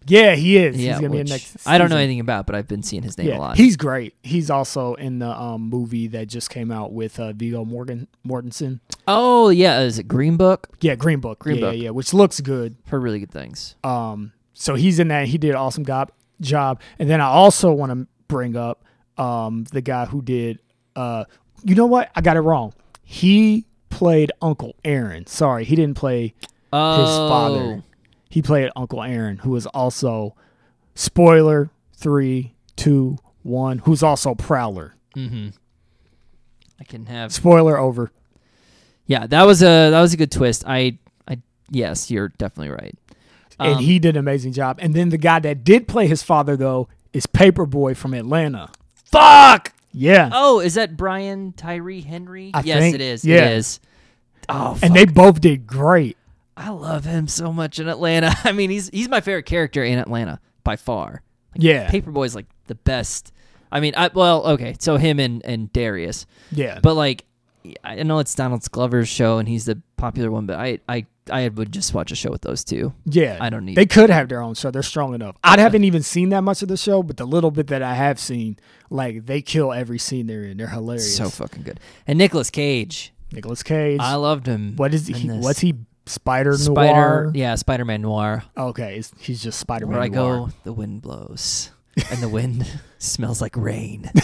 Yeah, 0.06 0.34
he 0.34 0.56
is. 0.56 0.76
Yeah, 0.76 0.92
he's 0.92 1.00
gonna 1.00 1.10
be 1.12 1.18
in 1.20 1.26
next. 1.26 1.66
I 1.66 1.76
don't 1.78 1.90
know 1.90 1.96
anything 1.98 2.20
about, 2.20 2.46
but 2.46 2.54
I've 2.56 2.66
been 2.66 2.82
seeing 2.82 3.02
his 3.02 3.18
name 3.18 3.28
Yeah, 3.28 3.36
a 3.36 3.38
lot. 3.38 3.56
he's 3.58 3.76
great. 3.76 4.14
He's 4.22 4.50
also 4.50 4.94
in 4.94 5.18
the 5.18 5.28
um 5.28 5.68
movie 5.68 6.06
that 6.08 6.26
just 6.28 6.48
came 6.50 6.72
out 6.72 6.92
with 6.92 7.20
uh, 7.20 7.32
Viggo 7.34 7.64
Morgan 7.66 8.08
Mortensen. 8.26 8.80
oh 9.06 9.50
yeah, 9.50 9.80
is 9.80 9.98
it 9.98 10.08
Green 10.08 10.36
Book? 10.38 10.68
Yeah, 10.80 10.94
Green 10.94 11.20
Book. 11.20 11.38
Green 11.40 11.56
yeah, 11.56 11.60
Book. 11.60 11.74
yeah, 11.76 11.82
yeah, 11.84 11.90
which 11.90 12.14
looks 12.14 12.40
good. 12.40 12.76
Heard 12.86 13.02
really 13.02 13.20
good 13.20 13.30
things. 13.30 13.76
Um, 13.84 14.32
so 14.54 14.74
he's 14.74 14.98
in 14.98 15.08
that. 15.08 15.28
He 15.28 15.36
did 15.38 15.50
an 15.50 15.56
awesome 15.56 15.84
job. 15.84 16.10
Job. 16.40 16.80
And 16.98 17.10
then 17.10 17.20
I 17.20 17.26
also 17.26 17.70
want 17.70 17.92
to 17.92 18.06
bring 18.26 18.56
up 18.56 18.82
um 19.18 19.64
the 19.72 19.82
guy 19.82 20.06
who 20.06 20.22
did. 20.22 20.58
Uh, 20.96 21.24
you 21.62 21.74
know 21.74 21.86
what? 21.86 22.10
I 22.16 22.22
got 22.22 22.38
it 22.38 22.40
wrong. 22.40 22.72
He 23.04 23.66
played 23.90 24.32
Uncle 24.40 24.74
Aaron. 24.84 25.26
Sorry, 25.26 25.64
he 25.64 25.76
didn't 25.76 25.96
play 25.96 26.32
Oh, 26.72 27.00
his 27.00 27.16
father. 27.16 27.82
He 28.28 28.42
played 28.42 28.70
Uncle 28.76 29.02
Aaron, 29.02 29.38
who 29.38 29.50
was 29.50 29.66
also 29.66 30.34
spoiler 30.94 31.70
three, 31.94 32.54
two, 32.76 33.16
one, 33.42 33.78
who's 33.78 34.02
also 34.02 34.34
Prowler. 34.34 34.94
Mm-hmm. 35.16 35.48
I 36.80 36.84
can 36.84 37.06
have. 37.06 37.32
Spoiler 37.32 37.76
over. 37.78 38.10
Yeah, 39.06 39.26
that 39.26 39.42
was 39.44 39.62
a 39.62 39.90
that 39.90 40.00
was 40.00 40.14
a 40.14 40.16
good 40.16 40.30
twist. 40.30 40.64
I, 40.66 40.98
I 41.26 41.38
yes, 41.70 42.10
you're 42.10 42.28
definitely 42.28 42.70
right. 42.70 42.94
and 43.58 43.74
Um, 43.76 43.82
he 43.82 43.98
did 43.98 44.14
an 44.16 44.20
amazing 44.20 44.52
job. 44.52 44.78
And 44.80 44.94
then 44.94 45.08
the 45.08 45.18
guy 45.18 45.40
that 45.40 45.64
did 45.64 45.88
play 45.88 46.06
his 46.06 46.22
father 46.22 46.56
though 46.56 46.88
is 47.12 47.26
Paperboy 47.26 47.96
from 47.96 48.14
Atlanta. 48.14 48.70
fuck. 48.94 49.72
Yeah. 49.92 50.30
Oh, 50.32 50.60
is 50.60 50.74
that 50.74 50.96
Brian 50.96 51.52
Tyree 51.52 52.00
Henry? 52.02 52.52
I 52.54 52.60
yes, 52.60 52.78
think- 52.78 52.94
it 52.94 53.00
is. 53.00 53.24
yeah. 53.24 53.46
It 53.46 53.52
is. 53.56 53.80
Oh, 54.48 54.78
and 54.82 54.94
they 54.94 55.04
both 55.04 55.40
did 55.40 55.66
great. 55.66 56.16
I 56.60 56.68
love 56.70 57.04
him 57.04 57.26
so 57.28 57.52
much 57.52 57.78
in 57.78 57.88
Atlanta. 57.88 58.34
I 58.44 58.52
mean, 58.52 58.70
he's 58.70 58.88
he's 58.90 59.08
my 59.08 59.20
favorite 59.20 59.46
character 59.46 59.82
in 59.82 59.98
Atlanta 59.98 60.40
by 60.64 60.76
far. 60.76 61.22
Like, 61.54 61.62
Yeah. 61.64 61.90
Paperboy's 61.90 62.34
like 62.34 62.46
the 62.66 62.74
best. 62.74 63.32
I 63.72 63.80
mean, 63.80 63.94
I 63.96 64.10
well, 64.12 64.46
okay, 64.46 64.76
so 64.78 64.96
him 64.96 65.18
and 65.18 65.44
and 65.44 65.72
Darius, 65.72 66.26
Yeah. 66.52 66.80
but 66.82 66.94
like 66.94 67.24
I 67.84 68.02
know 68.02 68.18
it's 68.18 68.34
Donald 68.34 68.68
Glover's 68.70 69.08
show 69.08 69.38
and 69.38 69.48
he's 69.48 69.64
the 69.66 69.80
popular 69.96 70.30
one, 70.30 70.46
but 70.46 70.56
I 70.58 70.78
I 70.88 71.06
I 71.30 71.48
would 71.48 71.70
just 71.70 71.94
watch 71.94 72.10
a 72.10 72.14
show 72.16 72.30
with 72.30 72.40
those 72.42 72.64
two. 72.64 72.92
Yeah, 73.04 73.38
I 73.40 73.50
don't 73.50 73.64
need- 73.64 73.76
They 73.76 73.86
could 73.86 74.10
have 74.10 74.28
their 74.28 74.42
own 74.42 74.54
show. 74.54 74.70
They're 74.72 74.82
strong 74.82 75.14
enough. 75.14 75.36
I 75.44 75.60
haven't 75.60 75.84
even 75.84 76.02
seen 76.02 76.30
that 76.30 76.42
much 76.42 76.62
of 76.62 76.68
the 76.68 76.76
show, 76.76 77.02
but 77.04 77.16
the 77.18 77.26
little 77.26 77.50
bit 77.52 77.68
that 77.68 77.82
I 77.82 77.94
have 77.94 78.18
seen, 78.18 78.58
like 78.88 79.26
they 79.26 79.40
kill 79.40 79.72
every 79.72 79.98
scene 79.98 80.26
they're 80.26 80.42
in. 80.42 80.56
They're 80.56 80.66
hilarious. 80.68 81.16
So 81.16 81.28
fucking 81.30 81.62
good. 81.62 81.78
And 82.06 82.18
Nicolas 82.18 82.50
Cage, 82.50 83.12
Nicolas 83.32 83.62
Cage. 83.62 84.00
I 84.00 84.14
loved 84.16 84.46
him. 84.46 84.74
what 84.76 84.92
is 84.94 85.06
he? 85.06 85.28
this. 85.28 85.44
What's 85.44 85.60
he? 85.60 85.74
Spider 86.10 86.54
Spider? 86.56 86.92
Noir. 86.92 87.32
Yeah, 87.34 87.54
Spider 87.54 87.84
Man 87.84 88.02
Noir. 88.02 88.42
Okay, 88.56 88.96
it's, 88.98 89.12
he's 89.18 89.42
just 89.42 89.58
Spider 89.58 89.86
Man. 89.86 89.94
Where 89.94 90.02
I 90.02 90.08
go, 90.08 90.50
the 90.64 90.72
wind 90.72 91.02
blows, 91.02 91.70
and 92.10 92.22
the 92.22 92.28
wind 92.28 92.66
smells 92.98 93.40
like 93.40 93.56
rain. 93.56 94.10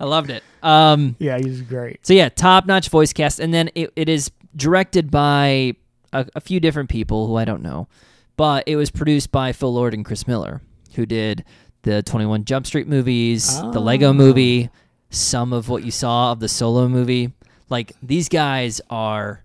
I 0.00 0.04
loved 0.04 0.30
it. 0.30 0.42
Um, 0.62 1.16
Yeah, 1.18 1.38
he's 1.38 1.60
great. 1.62 2.04
so 2.06 2.14
yeah, 2.14 2.28
top 2.28 2.66
notch 2.66 2.88
voice 2.88 3.12
cast, 3.12 3.40
and 3.40 3.52
then 3.52 3.70
it, 3.74 3.92
it 3.96 4.08
is 4.08 4.30
directed 4.56 5.10
by 5.10 5.74
a, 6.12 6.26
a 6.34 6.40
few 6.40 6.60
different 6.60 6.88
people 6.90 7.26
who 7.26 7.36
I 7.36 7.44
don't 7.44 7.62
know, 7.62 7.88
but 8.36 8.64
it 8.66 8.76
was 8.76 8.90
produced 8.90 9.32
by 9.32 9.52
Phil 9.52 9.72
Lord 9.72 9.94
and 9.94 10.04
Chris 10.04 10.26
Miller, 10.26 10.60
who 10.94 11.06
did 11.06 11.44
the 11.82 12.02
Twenty 12.02 12.26
One 12.26 12.44
Jump 12.44 12.66
Street 12.66 12.86
movies, 12.86 13.60
the 13.72 13.80
Lego 13.80 14.10
Ah. 14.10 14.12
Movie, 14.14 14.70
some 15.10 15.52
of 15.52 15.68
what 15.68 15.84
you 15.84 15.90
saw 15.90 16.32
of 16.32 16.40
the 16.40 16.48
Solo 16.48 16.88
movie. 16.88 17.32
Like 17.68 17.92
these 18.02 18.28
guys 18.28 18.80
are 18.90 19.44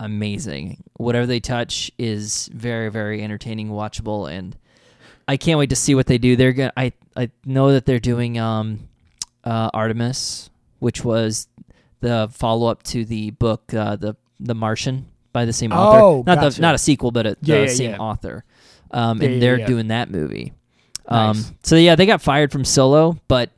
amazing. 0.00 0.82
Whatever 0.96 1.26
they 1.26 1.38
touch 1.40 1.90
is 1.98 2.48
very, 2.52 2.90
very 2.90 3.22
entertaining, 3.22 3.68
watchable, 3.68 4.30
and 4.30 4.56
I 5.28 5.36
can't 5.36 5.58
wait 5.58 5.70
to 5.70 5.76
see 5.76 5.94
what 5.94 6.06
they 6.06 6.18
do. 6.18 6.34
They're 6.34 6.52
gonna. 6.52 6.72
I 6.76 6.92
I 7.16 7.30
know 7.44 7.72
that 7.72 7.86
they're 7.86 8.00
doing 8.00 8.38
um, 8.38 8.88
uh, 9.44 9.70
Artemis, 9.72 10.50
which 10.80 11.04
was 11.04 11.46
the 12.00 12.28
follow 12.32 12.66
up 12.68 12.82
to 12.84 13.04
the 13.04 13.30
book, 13.30 13.72
uh, 13.74 13.96
the 13.96 14.16
the 14.40 14.54
Martian 14.54 15.06
by 15.32 15.44
the 15.44 15.52
same 15.52 15.72
author. 15.72 15.98
Oh, 16.00 16.24
not 16.26 16.40
gotcha. 16.40 16.56
the 16.56 16.62
not 16.62 16.74
a 16.74 16.78
sequel, 16.78 17.10
but 17.12 17.26
a, 17.26 17.30
the 17.40 17.52
Yeah, 17.52 17.60
yeah, 17.62 17.66
same 17.68 17.90
yeah. 17.92 17.98
author. 17.98 18.44
Um, 18.90 19.18
Yeah, 19.20 19.26
and 19.26 19.34
yeah, 19.34 19.40
they're 19.40 19.58
yeah. 19.60 19.66
doing 19.66 19.88
that 19.88 20.10
movie. 20.10 20.52
Um, 21.06 21.36
Nice. 21.36 21.52
so 21.62 21.76
yeah, 21.76 21.94
they 21.94 22.06
got 22.06 22.20
fired 22.22 22.50
from 22.50 22.64
Solo, 22.64 23.18
but 23.28 23.50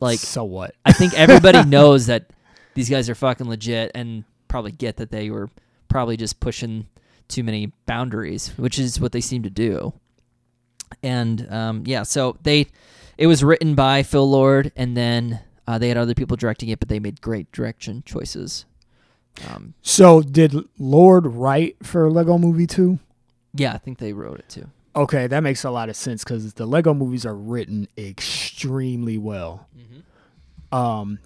like 0.00 0.18
so 0.18 0.44
what? 0.44 0.74
I 0.84 0.92
think 0.92 1.12
everybody 1.14 1.64
knows 1.68 2.06
that 2.06 2.30
these 2.74 2.88
guys 2.88 3.08
are 3.10 3.14
fucking 3.14 3.48
legit 3.48 3.90
and 3.94 4.24
probably 4.48 4.72
get 4.72 4.96
that 4.96 5.10
they 5.10 5.30
were 5.30 5.48
probably 5.88 6.16
just 6.16 6.40
pushing 6.40 6.86
too 7.28 7.42
many 7.42 7.72
boundaries, 7.86 8.48
which 8.56 8.78
is 8.78 9.00
what 9.00 9.12
they 9.12 9.20
seem 9.20 9.42
to 9.42 9.50
do. 9.50 9.92
And 11.02 11.50
um, 11.52 11.82
yeah, 11.86 12.02
so 12.04 12.36
they 12.42 12.66
it 13.18 13.26
was 13.26 13.42
written 13.42 13.74
by 13.74 14.02
Phil 14.02 14.28
Lord, 14.30 14.72
and 14.76 14.96
then 14.96 15.40
uh, 15.66 15.78
they 15.78 15.88
had 15.88 15.96
other 15.96 16.14
people 16.14 16.36
directing 16.36 16.68
it, 16.68 16.78
but 16.78 16.88
they 16.88 17.00
made 17.00 17.20
great 17.20 17.50
direction 17.50 18.02
choices. 18.06 18.66
Um, 19.50 19.74
So 19.82 20.22
did 20.22 20.54
Lord 20.78 21.26
write 21.26 21.76
for 21.84 22.10
Lego 22.10 22.38
Movie 22.38 22.66
Two? 22.66 22.98
yeah, 23.52 23.72
I 23.72 23.78
think 23.78 23.98
they 23.98 24.12
wrote 24.12 24.38
it 24.38 24.48
too. 24.48 24.70
Okay, 24.94 25.26
that 25.26 25.42
makes 25.42 25.64
a 25.64 25.70
lot 25.70 25.88
of 25.90 25.96
sense 25.96 26.24
because 26.24 26.54
the 26.54 26.64
Lego 26.66 26.94
movies 26.94 27.26
are 27.26 27.34
written 27.34 27.86
extremely 27.98 29.18
well. 29.18 29.66
Um, 30.72 31.18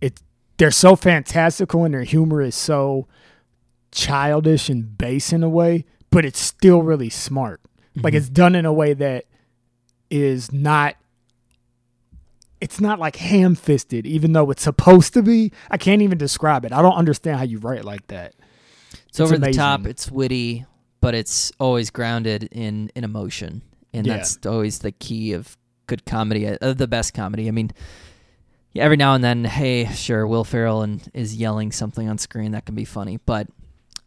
it 0.00 0.20
they're 0.60 0.70
so 0.70 0.94
fantastical 0.94 1.84
and 1.86 1.94
their 1.94 2.02
humor 2.02 2.42
is 2.42 2.54
so 2.54 3.08
childish 3.92 4.68
and 4.68 4.98
base 4.98 5.32
in 5.32 5.42
a 5.42 5.48
way, 5.48 5.86
but 6.10 6.22
it's 6.26 6.38
still 6.38 6.82
really 6.82 7.08
smart. 7.08 7.62
Like 7.96 8.12
it's 8.12 8.28
done 8.28 8.54
in 8.54 8.66
a 8.66 8.72
way 8.72 8.92
that 8.92 9.24
is 10.10 10.52
not. 10.52 10.96
It's 12.60 12.78
not 12.78 12.98
like 12.98 13.16
ham 13.16 13.54
fisted, 13.54 14.06
even 14.06 14.34
though 14.34 14.50
it's 14.50 14.62
supposed 14.62 15.14
to 15.14 15.22
be. 15.22 15.50
I 15.70 15.78
can't 15.78 16.02
even 16.02 16.18
describe 16.18 16.66
it. 16.66 16.72
I 16.72 16.82
don't 16.82 16.94
understand 16.94 17.38
how 17.38 17.44
you 17.44 17.58
write 17.58 17.86
like 17.86 18.06
that. 18.08 18.34
It's, 19.08 19.18
over 19.18 19.38
the 19.38 19.52
top. 19.52 19.86
It's 19.86 20.10
witty, 20.10 20.66
but 21.00 21.14
it's 21.14 21.52
always 21.58 21.88
grounded 21.88 22.50
in 22.52 22.90
in 22.94 23.02
emotion, 23.02 23.62
and 23.94 24.06
Yeah. 24.06 24.18
that's 24.18 24.38
always 24.44 24.80
the 24.80 24.92
key 24.92 25.32
of 25.32 25.56
good 25.86 26.04
comedy, 26.04 26.46
uh, 26.46 26.58
of 26.60 26.76
the 26.76 26.86
best 26.86 27.14
comedy. 27.14 27.48
I 27.48 27.50
mean, 27.50 27.70
yeah, 28.72 28.84
every 28.84 28.96
now 28.96 29.14
and 29.14 29.24
then, 29.24 29.44
hey, 29.44 29.86
sure, 29.86 30.26
Will 30.26 30.44
Ferrell 30.44 30.82
and 30.82 31.08
is 31.12 31.34
yelling 31.34 31.72
something 31.72 32.08
on 32.08 32.18
screen 32.18 32.52
that 32.52 32.66
can 32.66 32.74
be 32.74 32.84
funny, 32.84 33.18
but 33.26 33.48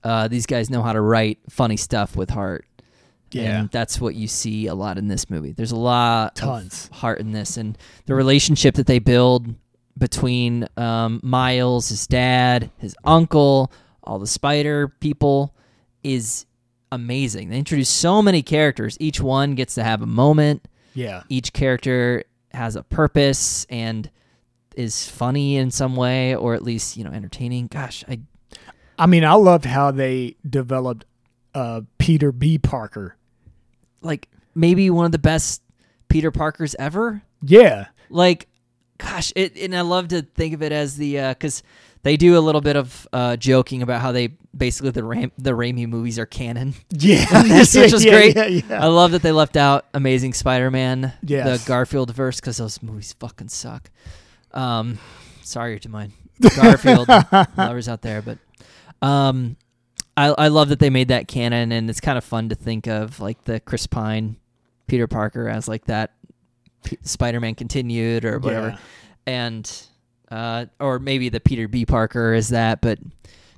uh, 0.04 0.28
these 0.28 0.46
guys 0.46 0.70
know 0.70 0.82
how 0.82 0.94
to 0.94 1.02
write 1.02 1.40
funny 1.50 1.78
stuff 1.78 2.16
with 2.16 2.30
heart. 2.30 2.66
Yeah. 3.32 3.62
And 3.62 3.70
that's 3.72 4.00
what 4.00 4.14
you 4.14 4.28
see 4.28 4.68
a 4.68 4.76
lot 4.76 4.98
in 5.00 5.08
this 5.08 5.30
movie. 5.30 5.54
There's 5.54 5.72
a 5.72 5.76
lot 5.76 6.36
Tons. 6.36 6.86
of 6.86 6.98
heart 6.98 7.20
in 7.20 7.32
this, 7.32 7.58
and 7.58 7.78
the 8.06 8.14
relationship 8.14 8.76
that 8.76 8.86
they 8.86 9.00
build 9.00 9.56
between 9.98 10.68
um, 10.78 11.20
Miles, 11.24 11.90
his 11.90 12.06
dad, 12.08 12.70
his 12.78 12.96
uncle, 13.04 13.72
all 14.04 14.20
the 14.20 14.28
spider 14.28 14.88
people 14.88 15.56
is 16.04 16.46
amazing. 16.92 17.50
They 17.50 17.58
introduce 17.58 17.90
so 17.90 18.22
many 18.22 18.44
characters. 18.44 18.98
Each 19.00 19.20
one 19.20 19.56
gets 19.56 19.76
to 19.76 19.84
have 19.84 20.02
a 20.02 20.08
moment. 20.08 20.68
Yeah. 20.94 21.24
Each 21.30 21.54
character 21.54 22.24
has 22.52 22.76
a 22.76 22.84
purpose 22.84 23.66
and 23.70 24.10
is 24.76 25.08
funny 25.10 25.58
in 25.58 25.72
some 25.72 25.96
way, 25.96 26.36
or 26.36 26.54
at 26.54 26.64
least 26.64 26.98
you 26.98 27.04
know 27.04 27.12
entertaining. 27.12 27.68
Gosh, 27.68 28.04
I 28.08 28.20
I 28.98 29.06
mean, 29.08 29.24
I 29.26 29.34
loved 29.34 29.66
how 29.66 29.92
they 29.92 30.36
developed 30.48 31.06
uh, 31.56 31.82
Peter 31.98 32.32
B. 32.32 32.58
Parker. 32.58 33.16
like 34.02 34.28
maybe 34.56 34.90
one 34.90 35.06
of 35.06 35.12
the 35.12 35.20
best 35.20 35.62
Peter 36.10 36.32
Parkers 36.32 36.76
ever. 36.80 37.24
Yeah. 37.42 37.88
like 38.10 38.48
gosh 39.00 39.34
it 39.36 39.58
and 39.58 39.76
i 39.76 39.82
love 39.82 40.08
to 40.10 40.22
think 40.22 40.54
of 40.54 40.62
it 40.62 40.72
as 40.72 40.96
the 40.98 41.20
uh 41.20 41.30
because 41.34 41.64
they 42.04 42.16
do 42.16 42.38
a 42.38 42.40
little 42.40 42.62
bit 42.62 42.76
of 42.76 43.08
uh, 43.12 43.36
joking 43.38 43.82
about 43.82 44.02
how 44.02 44.12
they 44.12 44.28
basically 44.56 44.92
the 44.92 45.04
Ram- 45.04 45.32
the 45.38 45.52
Raimi 45.52 45.88
movies 45.88 46.20
are 46.20 46.26
canon. 46.26 46.74
Yeah. 46.92 47.44
This, 47.44 47.74
which 47.78 47.92
was 47.94 48.04
yeah, 48.06 48.12
great. 48.12 48.36
Yeah, 48.36 48.46
yeah. 48.46 48.84
I 48.84 48.88
love 48.88 49.12
that 49.12 49.22
they 49.24 49.32
left 49.32 49.56
out 49.58 49.86
Amazing 49.94 50.34
Spider-Man, 50.34 51.14
Yes. 51.24 51.64
the 51.64 51.68
Garfield 51.68 52.14
verse, 52.14 52.40
because 52.42 52.58
those 52.58 52.84
movies 52.84 53.16
fucking 53.20 53.48
suck. 53.50 53.90
Um, 54.54 55.00
sorry 55.42 55.80
to 55.80 55.90
my 55.90 56.10
Garfield 56.56 57.08
lovers 57.58 57.88
out 57.90 58.02
there, 58.02 58.22
but 58.22 58.38
um, 59.02 59.58
I 60.18 60.28
I 60.28 60.48
love 60.50 60.70
that 60.70 60.80
they 60.80 60.90
made 60.90 61.08
that 61.10 61.28
canon, 61.28 61.72
and 61.72 61.90
it's 61.90 62.00
kind 62.00 62.18
of 62.18 62.24
fun 62.24 62.50
to 62.50 62.56
think 62.56 62.88
of 62.88 63.20
like 63.20 63.44
the 63.46 63.60
Chris 63.60 63.88
Pine, 63.88 64.38
Peter 64.88 65.08
Parker 65.08 65.48
as 65.50 65.68
like 65.68 65.86
that 65.86 66.14
P- 66.84 66.98
Spider-Man 67.02 67.56
continued 67.56 68.26
or 68.26 68.40
whatever, 68.40 68.70
Yeah. 68.70 68.78
and 69.26 69.88
uh, 70.32 70.66
or 70.80 71.00
maybe 71.00 71.30
the 71.30 71.40
Peter 71.40 71.68
B. 71.68 71.86
Parker 71.86 72.34
is 72.34 72.50
that, 72.50 72.82
but 72.82 73.00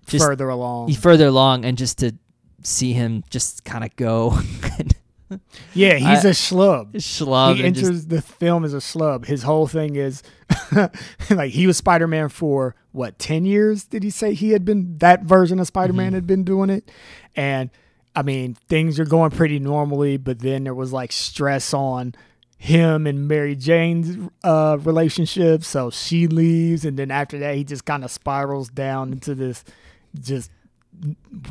just 0.07 0.25
Further 0.25 0.49
along. 0.49 0.91
further 0.93 1.27
along, 1.27 1.65
and 1.65 1.77
just 1.77 1.99
to 1.99 2.13
see 2.63 2.93
him 2.93 3.23
just 3.29 3.63
kind 3.65 3.83
of 3.83 3.95
go 3.95 4.31
Yeah, 5.73 5.95
he's 5.95 6.25
I- 6.25 6.29
a 6.29 6.33
schlub. 6.33 6.93
schlub 6.93 7.55
he 7.57 7.63
enters 7.63 7.89
just 7.89 8.09
the 8.09 8.21
film 8.21 8.63
as 8.63 8.73
a 8.73 8.77
schlub. 8.77 9.25
His 9.25 9.43
whole 9.43 9.67
thing 9.67 9.95
is 9.95 10.21
like 11.29 11.51
he 11.51 11.67
was 11.67 11.77
Spider 11.77 12.07
Man 12.07 12.29
for 12.29 12.75
what 12.91 13.17
ten 13.19 13.45
years? 13.45 13.85
Did 13.85 14.03
he 14.03 14.09
say 14.09 14.33
he 14.33 14.51
had 14.51 14.63
been 14.65 14.97
that 14.99 15.23
version 15.23 15.59
of 15.59 15.67
Spider 15.67 15.93
Mm-hmm. 15.93 15.97
Man 15.97 16.13
had 16.13 16.27
been 16.27 16.43
doing 16.43 16.69
it? 16.69 16.89
And 17.35 17.69
I 18.15 18.21
mean, 18.21 18.53
things 18.69 18.99
are 18.99 19.05
going 19.05 19.31
pretty 19.31 19.59
normally, 19.59 20.17
but 20.17 20.39
then 20.39 20.63
there 20.63 20.73
was 20.73 20.93
like 20.93 21.11
stress 21.11 21.73
on 21.73 22.15
him 22.57 23.05
and 23.05 23.27
Mary 23.27 23.55
Jane's 23.55 24.29
uh, 24.43 24.77
relationship, 24.81 25.63
so 25.65 25.89
she 25.91 26.25
leaves, 26.27 26.85
and 26.85 26.97
then 26.97 27.11
after 27.11 27.37
that, 27.39 27.55
he 27.55 27.63
just 27.65 27.83
kind 27.85 28.03
of 28.05 28.09
spirals 28.11 28.69
down 28.69 29.11
into 29.11 29.35
this 29.35 29.63
just 30.19 30.49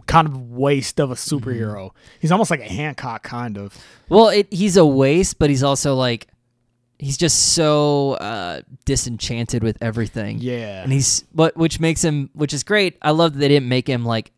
kind 0.06 0.26
of 0.28 0.50
waste 0.52 1.00
of 1.00 1.10
a 1.10 1.14
Mm-hmm. 1.14 1.36
superhero. 1.48 1.90
He's 2.20 2.32
almost 2.32 2.50
like 2.50 2.60
a 2.60 2.64
Hancock, 2.72 3.22
kind 3.22 3.56
of. 3.58 3.76
Well, 4.08 4.28
it, 4.28 4.52
he's 4.52 4.76
a 4.76 4.84
waste, 4.86 5.38
but 5.38 5.50
he's 5.50 5.62
also 5.62 5.94
like 5.94 6.26
he's 6.98 7.16
just 7.16 7.54
so 7.54 8.12
uh, 8.14 8.62
disenchanted 8.84 9.62
with 9.62 9.76
everything. 9.82 10.38
Yeah. 10.40 10.82
and 10.82 10.92
he's 10.92 11.24
what 11.32 11.56
which 11.56 11.80
makes 11.80 12.02
him 12.02 12.30
which 12.34 12.52
is 12.54 12.62
great. 12.62 12.96
I 13.02 13.10
love 13.10 13.34
that 13.34 13.38
they 13.40 13.48
didn't 13.48 13.68
make 13.68 13.88
him 13.88 14.04
like 14.04 14.32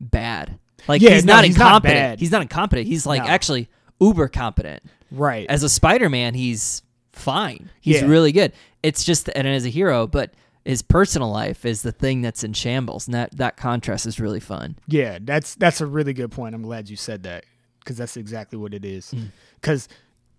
bad. 0.00 0.58
Like 0.88 1.02
Yeah, 1.02 1.10
he's 1.14 1.24
no, 1.24 1.34
not 1.34 1.44
he's 1.44 1.56
not 1.58 1.66
incompetent. 1.66 1.94
bad. 1.98 2.20
he's 2.20 2.30
not 2.30 2.42
incompetent. 2.42 2.86
He's 2.86 3.06
like 3.06 3.22
No. 3.22 3.28
actually 3.28 3.68
uber 4.00 4.28
competent. 4.28 4.82
Right. 5.10 5.46
As 5.48 5.62
a 5.62 5.68
Spider-Man, 5.68 6.34
he's 6.34 6.82
fine. 7.12 7.70
He's 7.80 8.02
Yeah. 8.02 8.06
really 8.08 8.32
good. 8.32 8.52
It's 8.82 9.02
just 9.04 9.28
and 9.34 9.46
as 9.48 9.64
a 9.66 9.68
hero, 9.70 10.06
but 10.06 10.32
his 10.66 10.82
personal 10.82 11.30
life 11.30 11.64
is 11.64 11.82
the 11.82 11.92
thing 11.92 12.22
that's 12.22 12.42
in 12.42 12.52
shambles, 12.52 13.06
and 13.06 13.14
that 13.14 13.36
that 13.36 13.56
contrast 13.56 14.04
is 14.04 14.18
really 14.18 14.40
fun. 14.40 14.76
Yeah, 14.88 15.18
that's 15.20 15.54
that's 15.54 15.80
a 15.80 15.86
really 15.86 16.12
good 16.12 16.32
point. 16.32 16.54
I'm 16.54 16.62
glad 16.62 16.90
you 16.90 16.96
said 16.96 17.22
that 17.22 17.44
because 17.78 17.96
that's 17.96 18.16
exactly 18.16 18.58
what 18.58 18.74
it 18.74 18.84
is. 18.84 19.12
Mm. 19.12 19.30
Because 19.54 19.88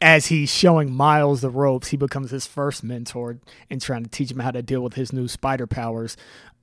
as 0.01 0.27
he's 0.27 0.53
showing 0.53 0.93
Miles 0.93 1.41
the 1.41 1.50
ropes, 1.50 1.88
he 1.88 1.98
becomes 1.98 2.29
his 2.29 2.46
first 2.46 2.84
mentor 2.84 3.39
and 3.69 3.81
trying 3.81 4.03
to 4.03 4.10
teach 4.10 4.29
him 4.29 4.39
how 4.39 4.51
to 4.51 4.62
deal 4.62 4.81
with 4.81 4.96
his 4.96 5.13
new 5.13 5.29
spider 5.29 5.65
powers. 5.65 6.17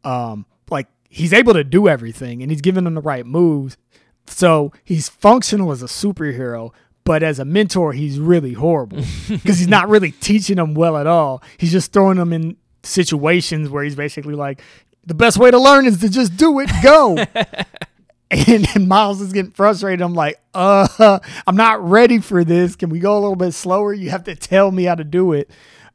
Um, 0.04 0.44
like 0.70 0.88
he's 1.08 1.32
able 1.32 1.54
to 1.54 1.64
do 1.64 1.88
everything, 1.88 2.42
and 2.42 2.50
he's 2.50 2.60
giving 2.60 2.86
him 2.86 2.94
the 2.94 3.00
right 3.00 3.24
moves. 3.24 3.78
So 4.26 4.72
he's 4.84 5.08
functional 5.08 5.72
as 5.72 5.82
a 5.82 5.86
superhero, 5.86 6.72
but 7.04 7.22
as 7.22 7.38
a 7.38 7.44
mentor, 7.46 7.92
he's 7.92 8.18
really 8.18 8.52
horrible 8.52 8.98
because 9.28 9.58
he's 9.58 9.68
not 9.68 9.88
really 9.88 10.10
teaching 10.12 10.58
him 10.58 10.74
well 10.74 10.98
at 10.98 11.06
all. 11.06 11.42
He's 11.56 11.72
just 11.72 11.92
throwing 11.94 12.18
him 12.18 12.32
in 12.32 12.56
situations 12.84 13.68
where 13.68 13.84
he's 13.84 13.96
basically 13.96 14.34
like, 14.34 14.62
the 15.06 15.14
best 15.14 15.38
way 15.38 15.50
to 15.50 15.58
learn 15.58 15.86
is 15.86 15.98
to 16.00 16.08
just 16.08 16.36
do 16.36 16.60
it, 16.60 16.70
go. 16.82 17.16
and, 18.30 18.66
and 18.74 18.88
Miles 18.88 19.20
is 19.20 19.32
getting 19.32 19.52
frustrated. 19.52 20.00
I'm 20.00 20.14
like, 20.14 20.40
uh, 20.54 21.18
I'm 21.46 21.56
not 21.56 21.86
ready 21.86 22.18
for 22.18 22.44
this. 22.44 22.76
Can 22.76 22.88
we 22.88 23.00
go 23.00 23.14
a 23.14 23.20
little 23.20 23.36
bit 23.36 23.52
slower? 23.52 23.92
You 23.92 24.10
have 24.10 24.24
to 24.24 24.34
tell 24.34 24.70
me 24.70 24.84
how 24.84 24.94
to 24.94 25.04
do 25.04 25.32
it. 25.32 25.50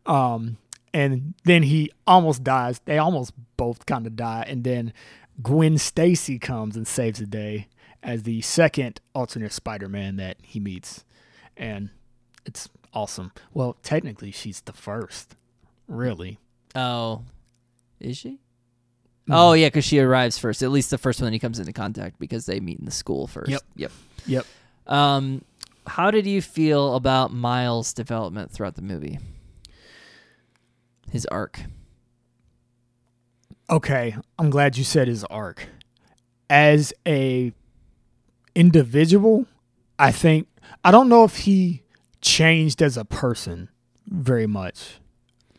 Um, 0.05 0.57
and 0.93 1.33
then 1.43 1.63
he 1.63 1.91
almost 2.05 2.43
dies. 2.43 2.79
They 2.85 2.97
almost 2.97 3.33
both 3.57 3.85
kind 3.85 4.05
of 4.05 4.15
die. 4.15 4.45
And 4.47 4.63
then 4.63 4.93
Gwen 5.41 5.77
Stacy 5.77 6.37
comes 6.39 6.75
and 6.75 6.87
saves 6.87 7.19
the 7.19 7.25
day 7.25 7.67
as 8.03 8.23
the 8.23 8.41
second 8.41 9.01
alternate 9.13 9.51
Spider-Man 9.51 10.15
that 10.17 10.37
he 10.41 10.59
meets, 10.59 11.03
and 11.57 11.89
it's 12.45 12.69
awesome. 12.93 13.31
Well, 13.53 13.77
technically, 13.83 14.31
she's 14.31 14.61
the 14.61 14.73
first, 14.73 15.35
really. 15.87 16.39
Oh, 16.75 17.23
is 17.99 18.17
she? 18.17 18.39
Oh 19.31 19.53
yeah, 19.53 19.67
because 19.67 19.85
she 19.85 19.99
arrives 19.99 20.37
first. 20.37 20.63
At 20.63 20.71
least 20.71 20.89
the 20.89 20.97
first 20.97 21.21
one 21.21 21.31
he 21.31 21.39
comes 21.39 21.59
into 21.59 21.73
contact 21.73 22.19
because 22.19 22.45
they 22.45 22.59
meet 22.59 22.79
in 22.79 22.85
the 22.85 22.91
school 22.91 23.27
first. 23.27 23.51
Yep. 23.51 23.61
Yep. 23.75 23.91
Yep. 24.25 24.45
Um, 24.87 25.43
how 25.85 26.11
did 26.11 26.25
you 26.25 26.41
feel 26.41 26.95
about 26.95 27.31
Miles' 27.31 27.93
development 27.93 28.51
throughout 28.51 28.75
the 28.75 28.81
movie? 28.81 29.19
His 31.11 31.25
arc. 31.27 31.61
Okay, 33.69 34.15
I'm 34.39 34.49
glad 34.49 34.77
you 34.77 34.83
said 34.83 35.07
his 35.07 35.23
arc. 35.25 35.67
As 36.49 36.91
a 37.07 37.53
individual, 38.55 39.45
I 39.99 40.11
think 40.11 40.47
I 40.83 40.89
don't 40.89 41.07
know 41.09 41.23
if 41.23 41.37
he 41.37 41.83
changed 42.21 42.81
as 42.81 42.97
a 42.97 43.05
person 43.05 43.69
very 44.07 44.47
much 44.47 44.99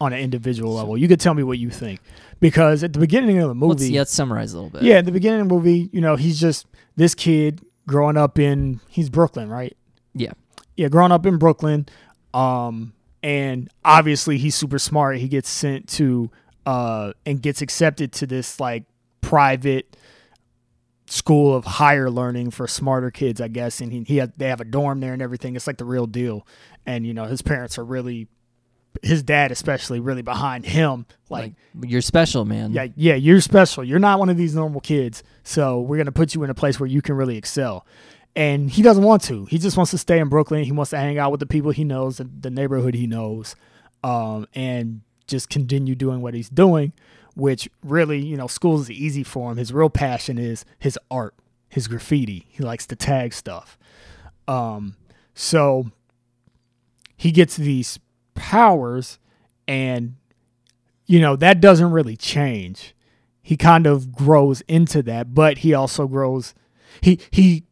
on 0.00 0.12
an 0.12 0.20
individual 0.20 0.72
level. 0.74 0.96
You 0.96 1.08
could 1.08 1.20
tell 1.20 1.34
me 1.34 1.42
what 1.42 1.58
you 1.58 1.70
think 1.70 2.00
because 2.40 2.82
at 2.82 2.92
the 2.92 2.98
beginning 2.98 3.38
of 3.38 3.48
the 3.48 3.66
Let's, 3.66 3.80
movie, 3.82 3.92
yeah, 3.92 4.00
let's 4.00 4.12
summarize 4.12 4.52
a 4.52 4.56
little 4.56 4.70
bit. 4.70 4.82
yeah, 4.82 4.96
at 4.96 5.04
the 5.04 5.12
beginning 5.12 5.40
of 5.42 5.48
the 5.48 5.54
movie, 5.54 5.90
you 5.92 6.00
know, 6.00 6.16
he's 6.16 6.40
just 6.40 6.66
this 6.96 7.14
kid 7.14 7.60
growing 7.86 8.16
up 8.16 8.38
in 8.38 8.80
he's 8.88 9.10
Brooklyn, 9.10 9.48
right? 9.48 9.76
Yeah. 10.14 10.32
yeah, 10.76 10.88
growing 10.88 11.12
up 11.12 11.26
in 11.26 11.36
Brooklyn, 11.38 11.86
um, 12.34 12.92
and 13.22 13.68
obviously 13.84 14.38
he's 14.38 14.54
super 14.54 14.78
smart. 14.78 15.18
He 15.18 15.28
gets 15.28 15.48
sent 15.48 15.88
to 15.90 16.30
uh, 16.66 17.12
and 17.26 17.42
gets 17.42 17.60
accepted 17.62 18.12
to 18.12 18.26
this 18.26 18.58
like 18.58 18.84
private 19.20 19.96
school 21.06 21.54
of 21.54 21.64
higher 21.64 22.08
learning 22.10 22.50
for 22.50 22.66
smarter 22.66 23.10
kids, 23.10 23.40
I 23.40 23.48
guess. 23.48 23.80
And 23.80 23.92
he, 23.92 24.02
he 24.04 24.16
had, 24.18 24.32
they 24.36 24.48
have 24.48 24.60
a 24.60 24.64
dorm 24.64 25.00
there 25.00 25.12
and 25.12 25.20
everything. 25.20 25.56
It's 25.56 25.66
like 25.66 25.78
the 25.78 25.84
real 25.84 26.06
deal. 26.06 26.46
And 26.86 27.06
you 27.06 27.12
know 27.12 27.24
his 27.24 27.42
parents 27.42 27.78
are 27.78 27.84
really, 27.84 28.28
his 29.02 29.22
dad 29.22 29.52
especially, 29.52 30.00
really 30.00 30.22
behind 30.22 30.66
him. 30.66 31.06
Like, 31.28 31.54
Like, 31.74 31.90
you're 31.90 32.02
special, 32.02 32.44
man. 32.44 32.72
yeah, 32.72 32.88
yeah, 32.96 33.14
you're 33.14 33.40
special. 33.40 33.84
You're 33.84 33.98
not 33.98 34.18
one 34.18 34.28
of 34.28 34.36
these 34.36 34.54
normal 34.54 34.80
kids. 34.80 35.22
So 35.42 35.80
we're 35.80 35.96
gonna 35.96 36.12
put 36.12 36.34
you 36.34 36.42
in 36.42 36.50
a 36.50 36.54
place 36.54 36.78
where 36.80 36.88
you 36.88 37.00
can 37.02 37.14
really 37.14 37.36
excel. 37.36 37.86
And 38.36 38.70
he 38.70 38.82
doesn't 38.82 39.02
want 39.02 39.22
to. 39.24 39.46
He 39.46 39.58
just 39.58 39.76
wants 39.76 39.90
to 39.90 39.98
stay 39.98 40.18
in 40.20 40.28
Brooklyn. 40.28 40.62
He 40.64 40.72
wants 40.72 40.90
to 40.90 40.98
hang 40.98 41.18
out 41.18 41.30
with 41.32 41.40
the 41.40 41.46
people 41.46 41.70
he 41.72 41.82
knows, 41.84 42.20
and 42.20 42.42
the 42.42 42.50
neighborhood 42.50 42.94
he 42.94 43.06
knows, 43.06 43.56
um, 44.04 44.46
and 44.54 45.00
just 45.26 45.48
continue 45.48 45.94
doing 45.94 46.20
what 46.20 46.34
he's 46.34 46.48
doing. 46.48 46.92
Which 47.34 47.68
really, 47.84 48.18
you 48.24 48.36
know, 48.36 48.46
school 48.48 48.80
is 48.80 48.90
easy 48.90 49.22
for 49.24 49.50
him. 49.52 49.56
His 49.56 49.72
real 49.72 49.88
passion 49.90 50.36
is 50.38 50.64
his 50.78 50.98
art, 51.10 51.34
his 51.68 51.86
graffiti. 51.88 52.46
He 52.50 52.62
likes 52.62 52.86
to 52.88 52.96
tag 52.96 53.32
stuff. 53.32 53.78
Um, 54.48 54.96
so 55.34 55.90
he 57.16 57.30
gets 57.30 57.56
these 57.56 57.98
powers, 58.34 59.18
and 59.66 60.16
you 61.06 61.20
know 61.20 61.36
that 61.36 61.60
doesn't 61.60 61.90
really 61.90 62.16
change. 62.16 62.94
He 63.42 63.56
kind 63.56 63.86
of 63.86 64.12
grows 64.12 64.60
into 64.62 65.02
that, 65.04 65.34
but 65.34 65.58
he 65.58 65.74
also 65.74 66.06
grows. 66.06 66.54
He 67.00 67.18
he 67.30 67.64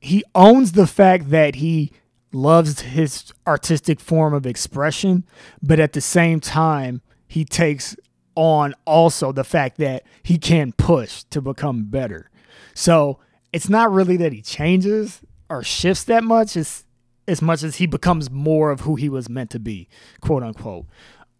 he 0.00 0.24
owns 0.34 0.72
the 0.72 0.86
fact 0.86 1.30
that 1.30 1.56
he 1.56 1.92
loves 2.32 2.80
his 2.80 3.32
artistic 3.46 4.00
form 4.00 4.34
of 4.34 4.46
expression, 4.46 5.24
but 5.62 5.80
at 5.80 5.92
the 5.92 6.00
same 6.00 6.40
time, 6.40 7.02
he 7.26 7.44
takes 7.44 7.96
on 8.34 8.74
also 8.86 9.32
the 9.32 9.44
fact 9.44 9.78
that 9.78 10.04
he 10.22 10.38
can 10.38 10.72
push 10.72 11.24
to 11.24 11.40
become 11.40 11.84
better. 11.84 12.30
So 12.74 13.18
it's 13.52 13.68
not 13.68 13.92
really 13.92 14.16
that 14.18 14.32
he 14.32 14.42
changes 14.42 15.20
or 15.48 15.62
shifts 15.62 16.04
that 16.04 16.24
much 16.24 16.56
as 16.56 16.84
as 17.30 17.40
much 17.40 17.62
as 17.62 17.76
he 17.76 17.86
becomes 17.86 18.30
more 18.30 18.70
of 18.70 18.80
who 18.80 18.96
he 18.96 19.08
was 19.08 19.28
meant 19.28 19.50
to 19.50 19.58
be, 19.58 19.88
quote 20.20 20.42
unquote. 20.42 20.86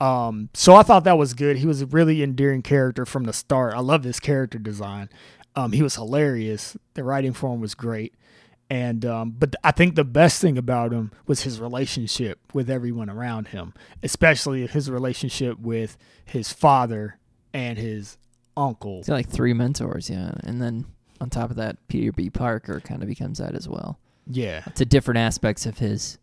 Um, 0.01 0.49
so 0.55 0.75
I 0.75 0.83
thought 0.83 1.05
that 1.05 1.19
was 1.19 1.35
good. 1.35 1.59
He 1.59 1.67
was 1.67 1.83
a 1.83 1.87
really 1.87 2.23
endearing 2.23 2.63
character 2.63 3.05
from 3.05 3.25
the 3.25 3.33
start. 3.33 3.75
I 3.75 3.81
love 3.81 4.05
his 4.05 4.19
character 4.19 4.59
design. 4.59 5.11
Um, 5.55 5.73
he 5.73 5.83
was 5.83 5.97
hilarious. 5.97 6.77
The 6.95 7.05
writing 7.05 7.33
for 7.33 7.53
him 7.53 7.61
was 7.61 7.75
great. 7.75 8.15
And 8.71 9.05
um, 9.05 9.35
but 9.37 9.57
I 9.65 9.73
think 9.73 9.97
the 9.97 10.05
best 10.05 10.41
thing 10.41 10.57
about 10.57 10.93
him 10.93 11.11
was 11.27 11.43
his 11.43 11.61
relationship 11.61 12.39
with 12.55 12.71
everyone 12.71 13.11
around 13.11 13.49
him, 13.49 13.75
especially 14.03 14.65
his 14.69 14.89
relationship 14.89 15.59
with 15.59 15.99
his 16.25 16.53
father 16.53 17.19
and 17.53 17.77
his 17.77 18.17
uncle. 18.57 18.99
He's 18.99 19.09
like 19.09 19.29
three 19.29 19.55
mentors, 19.55 20.09
yeah, 20.09 20.35
and 20.45 20.63
then 20.63 20.87
on 21.21 21.31
top 21.31 21.51
of 21.51 21.57
that, 21.57 21.77
Peter 21.89 22.13
B. 22.13 22.31
Parker 22.31 22.81
kind 22.81 23.03
of 23.03 23.09
becomes 23.09 23.39
that 23.39 23.57
as 23.57 23.69
well. 23.69 23.99
Yeah, 24.31 24.61
To 24.61 24.85
different 24.85 25.19
aspects 25.19 25.67
of 25.67 25.79
his 25.79 26.19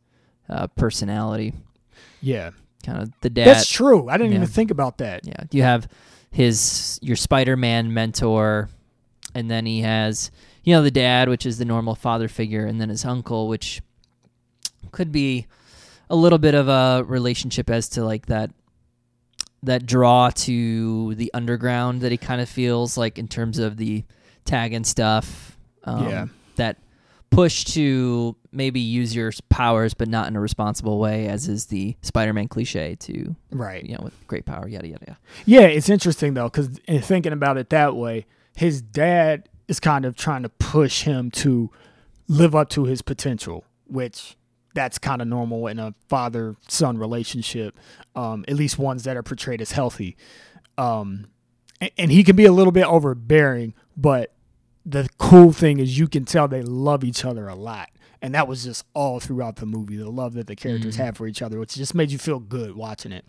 uh, 0.49 0.67
personality, 0.67 1.53
yeah, 2.21 2.51
kind 2.85 3.01
of 3.01 3.11
the 3.21 3.29
dad. 3.29 3.47
that's 3.47 3.69
true. 3.69 4.07
I 4.09 4.17
didn't 4.17 4.31
Yeah. 4.31 4.37
even 4.37 4.47
think 4.47 4.71
about 4.71 4.97
that. 4.99 5.25
Yeah, 5.25 5.43
you 5.51 5.63
have 5.63 5.87
his 6.31 6.99
your 7.01 7.15
Spider-Man 7.17 7.93
mentor, 7.93 8.69
and 9.35 9.49
then 9.51 9.65
he 9.65 9.81
has 9.81 10.31
you 10.63 10.73
know 10.73 10.81
the 10.81 10.91
dad, 10.91 11.27
which 11.29 11.45
is 11.45 11.57
the 11.57 11.65
normal 11.65 11.95
father 11.95 12.27
figure, 12.27 12.65
and 12.65 12.79
then 12.79 12.89
his 12.89 13.03
uncle, 13.05 13.47
which 13.47 13.81
could 14.91 15.11
be 15.11 15.47
a 16.09 16.15
little 16.15 16.37
bit 16.39 16.55
of 16.55 16.67
a 16.69 17.03
relationship 17.05 17.69
as 17.69 17.89
to 17.89 18.03
like 18.05 18.27
that 18.27 18.51
that 19.63 19.85
draw 19.85 20.29
to 20.29 21.15
the 21.15 21.31
underground 21.33 22.01
that 22.01 22.11
he 22.11 22.17
kind 22.17 22.39
of 22.39 22.47
feels 22.47 22.95
like 22.97 23.17
in 23.17 23.27
terms 23.27 23.57
of 23.59 23.75
the 23.77 24.03
tag 24.45 24.71
and 24.73 24.85
stuff. 24.87 25.57
Um, 25.83 26.07
Yeah. 26.07 26.25
That 26.57 26.77
push 27.29 27.63
to 27.65 28.35
maybe 28.51 28.79
use 28.79 29.15
your 29.15 29.31
powers, 29.49 29.93
but 29.93 30.07
not 30.07 30.27
in 30.27 30.35
a 30.35 30.39
responsible 30.39 30.97
way, 30.99 31.27
as 31.27 31.47
is 31.47 31.65
the 31.67 31.95
Spider-Man 32.01 32.47
cliche 32.47 32.95
to 33.01 33.35
Right. 33.51 33.83
you 33.83 33.95
know 33.95 34.01
with 34.03 34.27
great 34.27 34.45
power, 34.45 34.67
yada 34.67 34.87
yada 34.87 35.05
yada. 35.07 35.19
Yeah, 35.45 35.61
it's 35.67 35.89
interesting 35.89 36.33
though, 36.33 36.49
because 36.49 36.79
thinking 37.05 37.33
about 37.33 37.57
it 37.57 37.69
that 37.69 37.95
way, 37.95 38.25
his 38.55 38.81
dad 38.81 39.49
is 39.67 39.79
kind 39.79 40.05
of 40.05 40.15
trying 40.15 40.43
to 40.43 40.49
push 40.49 41.03
him 41.03 41.29
to 41.31 41.69
live 42.27 42.55
up 42.55 42.69
to 42.69 42.85
his 42.85 43.01
potential, 43.01 43.65
which 43.85 44.35
that's 44.73 44.97
kind 44.97 45.21
of 45.21 45.27
normal 45.27 45.67
in 45.67 45.79
a 45.79 45.93
father 46.07 46.55
son 46.67 46.97
relationship, 46.97 47.77
um, 48.15 48.45
at 48.47 48.53
least 48.55 48.77
ones 48.77 49.03
that 49.03 49.17
are 49.17 49.23
portrayed 49.23 49.61
as 49.61 49.71
healthy. 49.71 50.15
Um, 50.77 51.27
and, 51.81 51.91
and 51.97 52.11
he 52.11 52.23
can 52.23 52.35
be 52.35 52.45
a 52.45 52.51
little 52.51 52.71
bit 52.71 52.85
overbearing, 52.85 53.73
but 53.95 54.33
the 54.89 55.09
cool 55.17 55.51
thing 55.51 55.79
is 55.79 55.97
you 55.99 56.07
can 56.07 56.23
tell 56.25 56.47
they 56.47 56.61
love 56.61 57.03
each 57.03 57.25
other 57.25 57.47
a 57.47 57.55
lot. 57.55 57.89
And 58.21 58.33
that 58.33 58.47
was 58.47 58.63
just 58.63 58.83
all 58.95 59.19
throughout 59.19 59.57
the 59.57 59.65
movie, 59.67 59.95
the 59.97 60.09
love 60.09 60.33
that 60.33 60.47
the 60.47 60.55
characters 60.55 60.95
Mhm. 60.95 61.05
have 61.05 61.17
for 61.17 61.27
each 61.27 61.41
other, 61.41 61.59
which 61.59 61.75
just 61.75 61.93
made 61.93 62.09
you 62.11 62.17
feel 62.17 62.39
good 62.39 62.75
watching 62.75 63.11
it. 63.11 63.25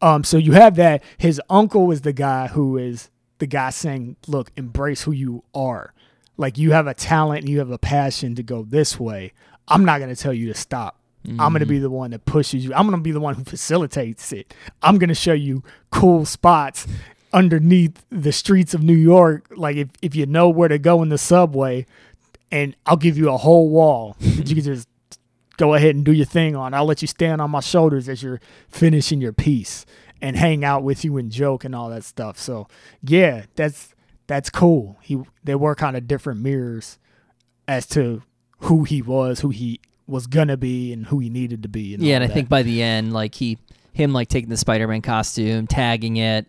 Um, 0.00 0.24
so 0.24 0.36
you 0.38 0.52
have 0.52 0.76
that. 0.76 1.02
His 1.18 1.40
uncle 1.50 1.90
is 1.90 2.00
the 2.02 2.12
guy 2.14 2.46
who 2.48 2.78
is 2.78 3.10
the 3.40 3.46
guy 3.46 3.70
saying, 3.70 4.16
"Look, 4.28 4.50
embrace 4.56 5.02
who 5.02 5.12
you 5.12 5.42
are. 5.54 5.92
Like 6.38 6.56
you 6.56 6.70
have 6.72 6.86
a 6.86 6.94
talent 6.94 7.40
and 7.40 7.48
you 7.48 7.58
have 7.58 7.70
a 7.70 7.78
passion 7.78 8.34
to 8.36 8.42
go 8.42 8.62
this 8.62 8.98
way. 8.98 9.32
I'm 9.68 9.84
not 9.84 9.98
going 9.98 10.14
to 10.14 10.20
tell 10.20 10.32
you 10.32 10.46
to 10.48 10.54
stop. 10.54 10.98
I'm 11.38 11.52
going 11.52 11.60
to 11.60 11.66
be 11.66 11.78
the 11.78 11.88
one 11.90 12.10
that 12.10 12.24
pushes 12.24 12.64
you. 12.64 12.74
I'm 12.74 12.84
going 12.86 12.98
to 12.98 13.02
be 13.02 13.12
the 13.12 13.20
one 13.20 13.34
who 13.36 13.44
facilitates 13.44 14.32
it. 14.32 14.52
I'm 14.82 14.98
going 14.98 15.08
to 15.08 15.14
show 15.14 15.34
you 15.34 15.62
cool 15.92 16.24
spots 16.24 16.84
underneath 17.32 18.04
the 18.10 18.32
streets 18.32 18.74
of 18.74 18.82
New 18.82 18.94
York. 18.94 19.52
Like 19.56 19.76
if 19.76 19.88
if 20.00 20.14
you 20.14 20.26
know 20.26 20.48
where 20.48 20.68
to 20.68 20.78
go 20.78 21.02
in 21.02 21.08
the 21.08 21.18
subway, 21.18 21.86
and 22.50 22.76
I'll 22.86 22.96
give 22.96 23.16
you 23.16 23.30
a 23.30 23.36
whole 23.36 23.68
wall 23.68 24.16
that 24.20 24.48
you 24.48 24.54
can 24.54 24.64
just 24.64 24.88
go 25.56 25.74
ahead 25.74 25.94
and 25.94 26.04
do 26.04 26.12
your 26.12 26.26
thing 26.26 26.56
on. 26.56 26.74
I'll 26.74 26.84
let 26.84 27.02
you 27.02 27.08
stand 27.08 27.40
on 27.40 27.50
my 27.50 27.60
shoulders 27.60 28.08
as 28.08 28.22
you're 28.22 28.40
finishing 28.68 29.20
your 29.20 29.32
piece 29.32 29.86
and 30.20 30.36
hang 30.36 30.64
out 30.64 30.82
with 30.82 31.04
you 31.04 31.16
and 31.18 31.30
joke 31.30 31.64
and 31.64 31.74
all 31.74 31.90
that 31.90 32.04
stuff. 32.04 32.38
So 32.38 32.68
yeah, 33.02 33.44
that's 33.56 33.94
that's 34.26 34.50
cool. 34.50 34.98
He 35.02 35.20
they 35.44 35.54
were 35.54 35.74
kind 35.74 35.96
of 35.96 36.06
different 36.06 36.40
mirrors 36.40 36.98
as 37.66 37.86
to 37.88 38.22
who 38.60 38.84
he 38.84 39.02
was, 39.02 39.40
who 39.40 39.50
he 39.50 39.80
was 40.06 40.26
gonna 40.26 40.56
be, 40.56 40.92
and 40.92 41.06
who 41.06 41.18
he 41.18 41.30
needed 41.30 41.62
to 41.62 41.68
be. 41.68 41.94
And 41.94 42.02
yeah, 42.02 42.16
and 42.16 42.24
I 42.24 42.26
that. 42.26 42.34
think 42.34 42.48
by 42.48 42.62
the 42.62 42.82
end, 42.82 43.12
like 43.12 43.34
he, 43.34 43.58
him, 43.92 44.12
like 44.12 44.28
taking 44.28 44.50
the 44.50 44.56
Spider-Man 44.56 45.02
costume, 45.02 45.66
tagging 45.66 46.16
it, 46.16 46.46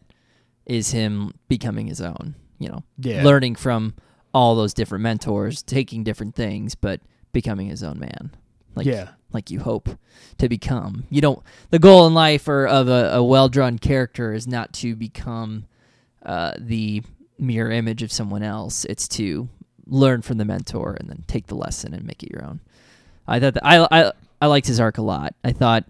is 0.66 0.92
him 0.92 1.34
becoming 1.48 1.88
his 1.88 2.02
own. 2.02 2.36
You 2.60 2.70
know, 2.70 2.84
yeah, 2.98 3.24
learning 3.24 3.56
from 3.56 3.94
all 4.34 4.56
those 4.56 4.74
different 4.74 5.04
mentors, 5.04 5.62
taking 5.64 6.04
different 6.04 6.36
things, 6.36 6.76
but 6.76 7.02
becoming 7.34 7.68
his 7.68 7.84
own 7.84 8.00
man. 8.00 8.32
like 8.76 8.86
Yeah. 8.86 9.10
like 9.32 9.52
you 9.52 9.60
hope 9.60 9.90
to 10.38 10.48
become. 10.50 11.04
You 11.10 11.22
don't. 11.22 11.44
The 11.72 11.80
goal 11.80 12.08
in 12.08 12.14
life 12.14 12.48
or 12.48 12.66
of 12.66 12.88
a, 12.88 13.16
a 13.16 13.24
well 13.24 13.50
drawn 13.50 13.78
character 13.80 14.34
is 14.34 14.48
not 14.48 14.72
to 14.74 14.96
become 14.96 15.66
uh, 16.26 16.54
the 16.58 17.04
mirror 17.38 17.72
image 17.72 18.02
of 18.04 18.12
someone 18.12 18.44
else. 18.44 18.86
It's 18.86 19.08
to 19.10 19.50
learn 19.86 20.22
from 20.22 20.38
the 20.38 20.46
mentor 20.46 20.96
and 21.00 21.10
then 21.10 21.24
take 21.28 21.48
the 21.48 21.56
lesson 21.56 21.94
and 21.94 22.06
make 22.06 22.24
it 22.24 22.32
your 22.32 22.46
own. 22.46 22.62
I 23.28 23.40
thought 23.40 23.56
that, 23.56 23.66
I 23.66 23.86
I 23.92 24.12
I 24.42 24.46
liked 24.48 24.68
his 24.68 24.80
arc 24.80 24.98
a 24.98 25.02
lot. 25.02 25.36
I 25.44 25.52
thought 25.52 25.84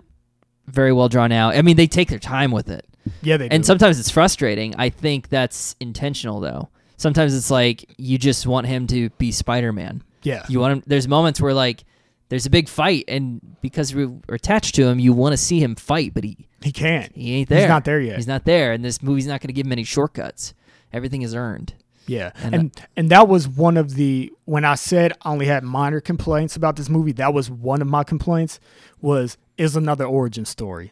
very 0.65 0.91
well 0.93 1.09
drawn 1.09 1.31
out. 1.31 1.55
I 1.55 1.62
mean, 1.62 1.75
they 1.77 1.88
take 1.88 2.09
their 2.09 2.19
time 2.19 2.51
with 2.51 2.69
it. 2.69 2.86
Yeah, 3.21 3.37
they 3.37 3.49
And 3.49 3.65
sometimes 3.65 3.99
it's 3.99 4.09
frustrating. 4.09 4.75
I 4.77 4.89
think 4.89 5.29
that's 5.29 5.75
intentional 5.79 6.39
though. 6.39 6.69
Sometimes 6.97 7.35
it's 7.35 7.51
like 7.51 7.85
you 7.97 8.17
just 8.17 8.47
want 8.47 8.67
him 8.67 8.87
to 8.87 9.09
be 9.11 9.31
Spider-Man. 9.31 10.03
yeah. 10.23 10.45
You 10.47 10.59
want 10.59 10.73
him 10.73 10.83
there's 10.87 11.07
moments 11.07 11.41
where 11.41 11.53
like 11.53 11.83
there's 12.29 12.45
a 12.45 12.49
big 12.49 12.69
fight 12.69 13.05
and 13.07 13.57
because 13.61 13.93
we're 13.93 14.13
attached 14.29 14.75
to 14.75 14.87
him, 14.87 14.99
you 14.99 15.13
want 15.13 15.33
to 15.33 15.37
see 15.37 15.59
him 15.61 15.75
fight, 15.75 16.13
but 16.13 16.23
he 16.23 16.47
he 16.61 16.71
can't. 16.71 17.13
he 17.15 17.35
ain't 17.35 17.49
there. 17.49 17.59
He's 17.59 17.69
not 17.69 17.85
there 17.85 17.99
yet. 17.99 18.15
He's 18.15 18.27
not 18.27 18.45
there 18.45 18.71
and 18.71 18.83
this 18.83 19.01
movie's 19.01 19.27
not 19.27 19.41
going 19.41 19.49
to 19.49 19.53
give 19.53 19.65
him 19.65 19.71
any 19.73 19.83
shortcuts. 19.83 20.53
Everything 20.91 21.23
is 21.23 21.35
earned. 21.35 21.73
Yeah, 22.05 22.31
And, 22.35 22.55
and 22.55 22.87
and, 22.97 23.09
that 23.11 23.29
was 23.29 23.47
one 23.47 23.77
of 23.77 23.95
the 23.95 24.31
when 24.43 24.65
I 24.65 24.75
said 24.75 25.13
I 25.21 25.29
only 25.29 25.45
had 25.45 25.63
minor 25.63 26.01
complaints 26.01 26.55
about 26.57 26.75
this 26.75 26.89
movie. 26.89 27.13
That 27.13 27.33
was 27.33 27.49
one 27.49 27.81
of 27.81 27.87
my 27.87 28.03
complaints. 28.03 28.59
Was 28.99 29.37
is 29.57 29.75
another 29.75 30.05
origin 30.05 30.43
story. 30.43 30.91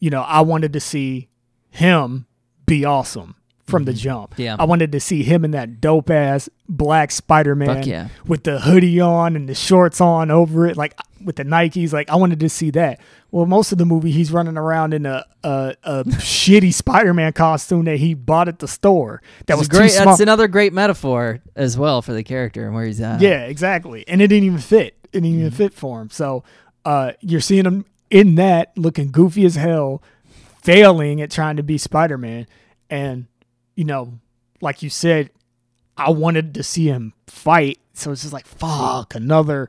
You 0.00 0.10
know, 0.10 0.22
I 0.22 0.40
wanted 0.40 0.72
to 0.72 0.80
see 0.80 1.28
him 1.72 2.26
be 2.66 2.84
awesome 2.84 3.34
from 3.66 3.84
the 3.84 3.92
jump. 3.92 4.32
Mm-hmm. 4.32 4.42
Yeah. 4.42 4.56
I 4.58 4.64
wanted 4.64 4.92
to 4.92 5.00
see 5.00 5.22
him 5.22 5.44
in 5.44 5.52
that 5.52 5.80
dope 5.80 6.10
ass 6.10 6.48
black 6.68 7.10
Spider 7.10 7.54
Man 7.54 7.82
yeah. 7.84 8.08
with 8.26 8.44
the 8.44 8.60
hoodie 8.60 9.00
on 9.00 9.34
and 9.36 9.48
the 9.48 9.54
shorts 9.54 10.00
on 10.00 10.30
over 10.30 10.66
it, 10.66 10.76
like 10.76 10.94
with 11.24 11.36
the 11.36 11.44
Nikes. 11.44 11.92
Like 11.92 12.10
I 12.10 12.16
wanted 12.16 12.40
to 12.40 12.48
see 12.48 12.70
that. 12.72 13.00
Well, 13.30 13.46
most 13.46 13.72
of 13.72 13.78
the 13.78 13.86
movie 13.86 14.10
he's 14.10 14.30
running 14.30 14.58
around 14.58 14.92
in 14.92 15.06
a 15.06 15.24
a, 15.42 15.74
a 15.84 16.04
shitty 16.04 16.74
Spider 16.74 17.14
Man 17.14 17.32
costume 17.32 17.84
that 17.86 17.96
he 17.96 18.12
bought 18.14 18.48
at 18.48 18.58
the 18.58 18.68
store. 18.68 19.22
That 19.46 19.54
It's 19.54 19.60
was 19.60 19.68
great 19.68 19.92
that's 19.92 20.20
another 20.20 20.48
great 20.48 20.72
metaphor 20.74 21.40
as 21.56 21.78
well 21.78 22.02
for 22.02 22.12
the 22.12 22.22
character 22.24 22.66
and 22.66 22.74
where 22.74 22.84
he's 22.84 23.00
at. 23.00 23.20
Yeah, 23.22 23.44
exactly. 23.44 24.06
And 24.06 24.20
it 24.20 24.26
didn't 24.28 24.44
even 24.44 24.58
fit. 24.58 24.96
It 25.04 25.20
didn't 25.20 25.30
Mm-hmm. 25.30 25.40
even 25.40 25.50
fit 25.52 25.72
for 25.72 26.02
him. 26.02 26.10
So 26.10 26.44
uh, 26.84 27.12
you're 27.20 27.40
seeing 27.40 27.64
him 27.64 27.86
in 28.10 28.34
that 28.34 28.76
looking 28.76 29.10
goofy 29.10 29.46
as 29.46 29.54
hell, 29.56 30.02
failing 30.62 31.20
at 31.20 31.30
trying 31.30 31.56
to 31.56 31.62
be 31.62 31.78
Spider 31.78 32.18
Man. 32.18 32.46
And, 32.88 33.26
you 33.74 33.84
know, 33.84 34.14
like 34.60 34.82
you 34.82 34.90
said, 34.90 35.30
I 35.96 36.10
wanted 36.10 36.54
to 36.54 36.62
see 36.62 36.86
him 36.86 37.12
fight. 37.26 37.78
So 37.94 38.12
it's 38.12 38.22
just 38.22 38.32
like, 38.32 38.46
fuck, 38.46 39.14
another 39.14 39.68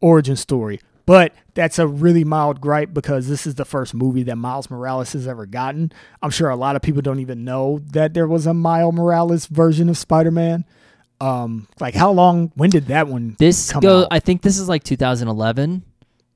origin 0.00 0.36
story. 0.36 0.80
But 1.04 1.34
that's 1.54 1.78
a 1.78 1.86
really 1.86 2.22
mild 2.22 2.60
gripe 2.60 2.94
because 2.94 3.28
this 3.28 3.46
is 3.46 3.56
the 3.56 3.64
first 3.64 3.92
movie 3.92 4.22
that 4.24 4.36
Miles 4.36 4.70
Morales 4.70 5.12
has 5.14 5.26
ever 5.26 5.46
gotten. 5.46 5.92
I'm 6.22 6.30
sure 6.30 6.48
a 6.48 6.56
lot 6.56 6.76
of 6.76 6.82
people 6.82 7.02
don't 7.02 7.18
even 7.18 7.44
know 7.44 7.80
that 7.92 8.14
there 8.14 8.28
was 8.28 8.46
a 8.46 8.54
Miles 8.54 8.94
Morales 8.94 9.46
version 9.46 9.88
of 9.88 9.98
Spider 9.98 10.30
Man. 10.30 10.64
Um, 11.20 11.68
like 11.80 11.94
how 11.94 12.12
long? 12.12 12.52
When 12.54 12.70
did 12.70 12.86
that 12.86 13.08
one 13.08 13.36
This 13.38 13.70
come 13.72 13.80
go 13.80 14.02
out? 14.02 14.08
I 14.10 14.18
think 14.20 14.42
this 14.42 14.58
is 14.58 14.68
like 14.68 14.82
2011 14.84 15.82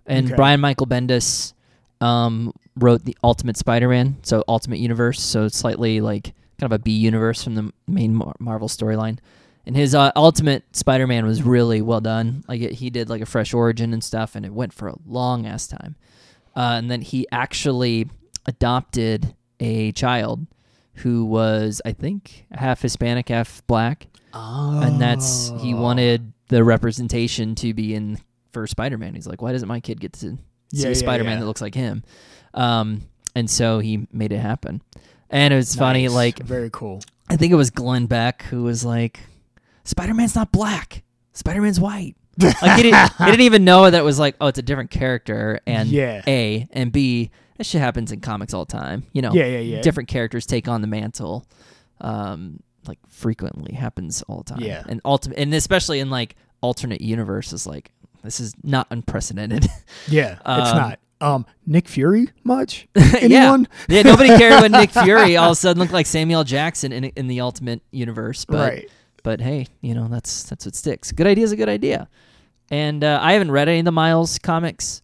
and 0.06 0.26
Okay. 0.26 0.36
Brian 0.36 0.60
Michael 0.60 0.86
Bendis 0.86 1.52
um, 2.00 2.52
wrote 2.76 3.04
the 3.04 3.16
Ultimate 3.24 3.56
Spider-Man, 3.56 4.18
so 4.22 4.44
Ultimate 4.48 4.78
Universe, 4.78 5.20
so 5.20 5.48
slightly 5.48 6.00
like 6.00 6.34
kind 6.58 6.72
of 6.72 6.72
a 6.72 6.78
B 6.78 6.92
universe 6.92 7.42
from 7.42 7.54
the 7.54 7.72
main 7.86 8.14
Mar- 8.14 8.36
Marvel 8.38 8.68
storyline. 8.68 9.18
And 9.66 9.76
his 9.76 9.94
uh, 9.94 10.12
Ultimate 10.14 10.64
Spider-Man 10.76 11.26
was 11.26 11.42
really 11.42 11.82
well 11.82 12.00
done. 12.00 12.44
Like 12.46 12.60
it, 12.60 12.72
he 12.72 12.90
did 12.90 13.10
like 13.10 13.20
a 13.20 13.26
fresh 13.26 13.52
origin 13.52 13.92
and 13.92 14.02
stuff, 14.04 14.36
and 14.36 14.46
it 14.46 14.52
went 14.52 14.72
for 14.72 14.88
a 14.88 14.94
long 15.06 15.46
ass 15.46 15.66
time. 15.66 15.96
Uh, 16.54 16.76
and 16.78 16.90
then 16.90 17.02
he 17.02 17.26
actually 17.32 18.08
adopted 18.46 19.34
a 19.58 19.92
child 19.92 20.46
who 21.00 21.24
was, 21.24 21.82
I 21.84 21.92
think, 21.92 22.46
half 22.52 22.80
Hispanic, 22.80 23.28
half 23.28 23.66
black 23.66 24.06
oh. 24.36 24.80
and 24.82 25.00
that's 25.00 25.52
he 25.60 25.74
wanted 25.74 26.32
the 26.48 26.62
representation 26.62 27.54
to 27.56 27.74
be 27.74 27.94
in 27.94 28.18
for 28.52 28.66
Spider-Man. 28.66 29.14
He's 29.14 29.26
like, 29.26 29.42
why 29.42 29.52
doesn't 29.52 29.68
my 29.68 29.80
kid 29.80 30.00
get 30.00 30.12
to 30.14 30.18
see 30.18 30.36
Yeah, 30.72 30.88
a 30.88 30.94
Spider-Man 30.94 31.34
yeah. 31.34 31.40
that 31.40 31.46
looks 31.46 31.60
like 31.60 31.74
him? 31.74 32.04
Um, 32.56 33.02
and 33.34 33.48
so 33.50 33.78
he 33.78 34.06
made 34.12 34.32
it 34.32 34.38
happen. 34.38 34.82
And 35.30 35.52
it 35.52 35.56
was 35.56 35.74
funny, 35.74 36.08
like 36.08 36.38
very 36.40 36.70
cool. 36.70 37.02
I 37.28 37.36
think 37.36 37.52
it 37.52 37.56
was 37.56 37.70
Glenn 37.70 38.06
Beck 38.06 38.42
who 38.44 38.62
was 38.62 38.84
like, 38.84 39.20
Spider-Man's 39.84 40.34
not 40.34 40.50
black, 40.52 41.02
Spider-Man's 41.32 41.78
white. 41.80 42.16
Like 42.38 42.54
he 42.76 42.82
didn't, 42.82 43.12
he 43.18 43.24
didn't 43.24 43.40
even 43.40 43.64
know 43.64 43.90
that 43.90 43.98
it 43.98 44.04
was 44.04 44.18
like, 44.18 44.36
oh, 44.40 44.46
it's 44.48 44.58
a 44.58 44.62
different 44.62 44.90
character. 44.90 45.58
And 45.66 45.88
Yeah. 45.88 46.22
A 46.26 46.68
and 46.72 46.92
B, 46.92 47.30
that 47.56 47.64
shit 47.64 47.80
happens 47.80 48.12
in 48.12 48.20
comics 48.20 48.52
all 48.52 48.64
the 48.66 48.72
time. 48.72 49.04
You 49.12 49.22
know, 49.22 49.32
Yeah, 49.32 49.46
yeah, 49.46 49.58
yeah. 49.58 49.80
different 49.80 50.08
characters 50.08 50.44
take 50.46 50.68
on 50.68 50.80
the 50.82 50.86
mantle 50.86 51.46
um 52.02 52.60
like 52.86 52.98
frequently 53.08 53.74
happens 53.74 54.20
all 54.28 54.38
the 54.38 54.44
time 54.44 54.60
Yeah. 54.60 54.84
and 54.86 55.00
ultimate 55.04 55.38
and 55.38 55.52
especially 55.54 55.98
in 55.98 56.10
like 56.10 56.36
alternate 56.60 57.00
universes 57.00 57.66
like 57.66 57.90
this 58.22 58.38
is 58.38 58.54
not 58.62 58.86
unprecedented 58.90 59.66
Yeah, 60.08 60.32
it's 60.32 60.40
Um, 60.44 60.76
not. 60.76 60.98
Um, 61.20 61.46
Nick 61.66 61.88
Fury 61.88 62.28
much? 62.44 62.88
yeah 62.96 63.10
Anyone? 63.20 63.68
yeah 63.88 64.02
nobody 64.02 64.28
cared 64.28 64.60
when 64.60 64.72
nick 64.72 64.90
fury 65.04 65.36
all 65.38 65.46
of 65.46 65.52
a 65.52 65.54
sudden 65.56 65.80
looked 65.80 65.92
like 65.92 66.04
samuel 66.06 66.44
jackson 66.44 66.92
in 66.92 67.04
in 67.04 67.26
the 67.26 67.40
ultimate 67.40 67.80
universe 67.90 68.44
but 68.44 68.72
right. 68.72 68.90
but 69.22 69.40
hey 69.40 69.66
you 69.80 69.94
know 69.94 70.08
that's 70.08 70.44
that's 70.44 70.66
what 70.66 70.74
sticks 70.74 71.12
good 71.12 71.26
idea 71.26 71.42
is 71.44 71.52
a 71.52 71.56
good 71.56 71.70
idea 71.70 72.06
and 72.70 73.02
uh, 73.02 73.18
i 73.22 73.32
haven't 73.32 73.50
read 73.50 73.66
any 73.66 73.78
of 73.78 73.86
the 73.86 73.92
miles 73.92 74.38
comics 74.38 75.00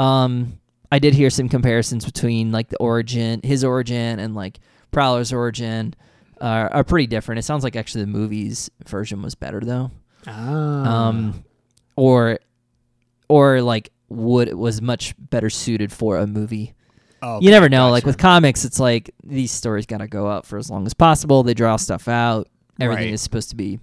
um 0.00 0.58
i 0.90 0.98
did 0.98 1.14
hear 1.14 1.30
some 1.30 1.48
comparisons 1.48 2.04
between 2.04 2.50
like 2.50 2.68
the 2.68 2.76
origin 2.78 3.40
his 3.44 3.62
origin 3.62 4.18
and 4.18 4.34
like 4.34 4.58
prowler's 4.90 5.32
origin 5.32 5.94
uh, 6.40 6.68
are 6.72 6.82
pretty 6.82 7.06
different 7.06 7.38
it 7.38 7.42
sounds 7.42 7.62
like 7.62 7.76
actually 7.76 8.00
the 8.00 8.08
movie's 8.10 8.68
version 8.88 9.22
was 9.22 9.36
better 9.36 9.60
though 9.60 9.92
Ah. 10.26 11.08
um 11.08 11.44
or 11.94 12.40
or 13.28 13.62
like 13.62 13.90
would 14.12 14.52
was 14.54 14.80
much 14.82 15.14
better 15.18 15.50
suited 15.50 15.92
for 15.92 16.16
a 16.18 16.26
movie 16.26 16.74
Oh, 17.24 17.40
you 17.40 17.50
never 17.50 17.68
know. 17.68 17.88
Like 17.90 18.04
with 18.04 18.18
comics, 18.18 18.64
it's 18.64 18.80
like 18.80 19.14
these 19.22 19.52
stories 19.52 19.86
gotta 19.86 20.08
go 20.08 20.28
out 20.28 20.44
for 20.44 20.58
as 20.58 20.68
long 20.68 20.86
as 20.86 20.92
possible. 20.94 21.44
They 21.44 21.54
draw 21.54 21.76
stuff 21.76 22.08
out. 22.08 22.48
Everything 22.80 23.04
Right. 23.06 23.14
is 23.14 23.20
supposed 23.22 23.50
to 23.50 23.54
be, 23.56 23.78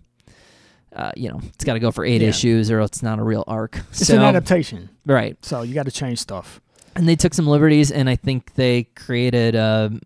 uh, 0.93 1.11
you 1.15 1.29
know, 1.29 1.39
it's 1.53 1.63
got 1.63 1.75
to 1.75 1.79
go 1.79 1.89
for 1.91 2.03
eight 2.03 2.21
Yeah. 2.21 2.27
issues 2.29 2.69
or 2.69 2.81
it's 2.81 3.01
not 3.01 3.17
a 3.17 3.23
real 3.23 3.45
arc. 3.47 3.77
it's 3.91 4.07
so 4.07 4.15
an 4.17 4.23
adaptation, 4.23 4.89
right, 5.05 5.37
so 5.45 5.61
you 5.61 5.73
got 5.73 5.85
to 5.85 5.91
change 5.91 6.19
stuff. 6.19 6.59
and 6.97 7.07
they 7.07 7.15
took 7.15 7.33
some 7.33 7.47
liberties, 7.47 7.91
and 7.91 8.09
I 8.09 8.17
think 8.17 8.55
they 8.55 8.83
created 8.95 9.55
um, 9.55 10.01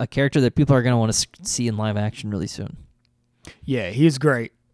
a 0.00 0.06
character 0.06 0.40
that 0.40 0.54
people 0.54 0.74
are 0.74 0.82
gonna 0.82 0.96
want 0.98 1.12
to 1.12 1.26
see 1.42 1.68
in 1.68 1.76
live 1.76 1.98
action 1.98 2.30
really 2.30 2.46
soon. 2.46 2.76
Yeah, 3.64 3.90
he 3.90 4.06
is 4.06 4.16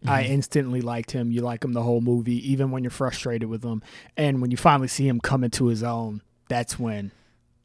great. 0.04 0.12
I 0.12 0.24
mm-hmm. 0.24 0.32
instantly 0.34 0.80
liked 0.80 1.10
him. 1.10 1.30
You 1.30 1.40
like 1.42 1.64
him 1.64 1.72
the 1.72 1.82
whole 1.82 2.00
movie, 2.00 2.50
even 2.50 2.70
when 2.70 2.84
you're 2.84 2.90
frustrated 2.90 3.48
with 3.48 3.64
him, 3.64 3.82
and 4.16 4.40
when 4.40 4.50
you 4.50 4.56
finally 4.56 4.88
see 4.88 5.08
him 5.08 5.20
come 5.20 5.44
into 5.44 5.66
his 5.66 5.82
own. 5.82 6.22
That's 6.48 6.78
when, 6.78 7.10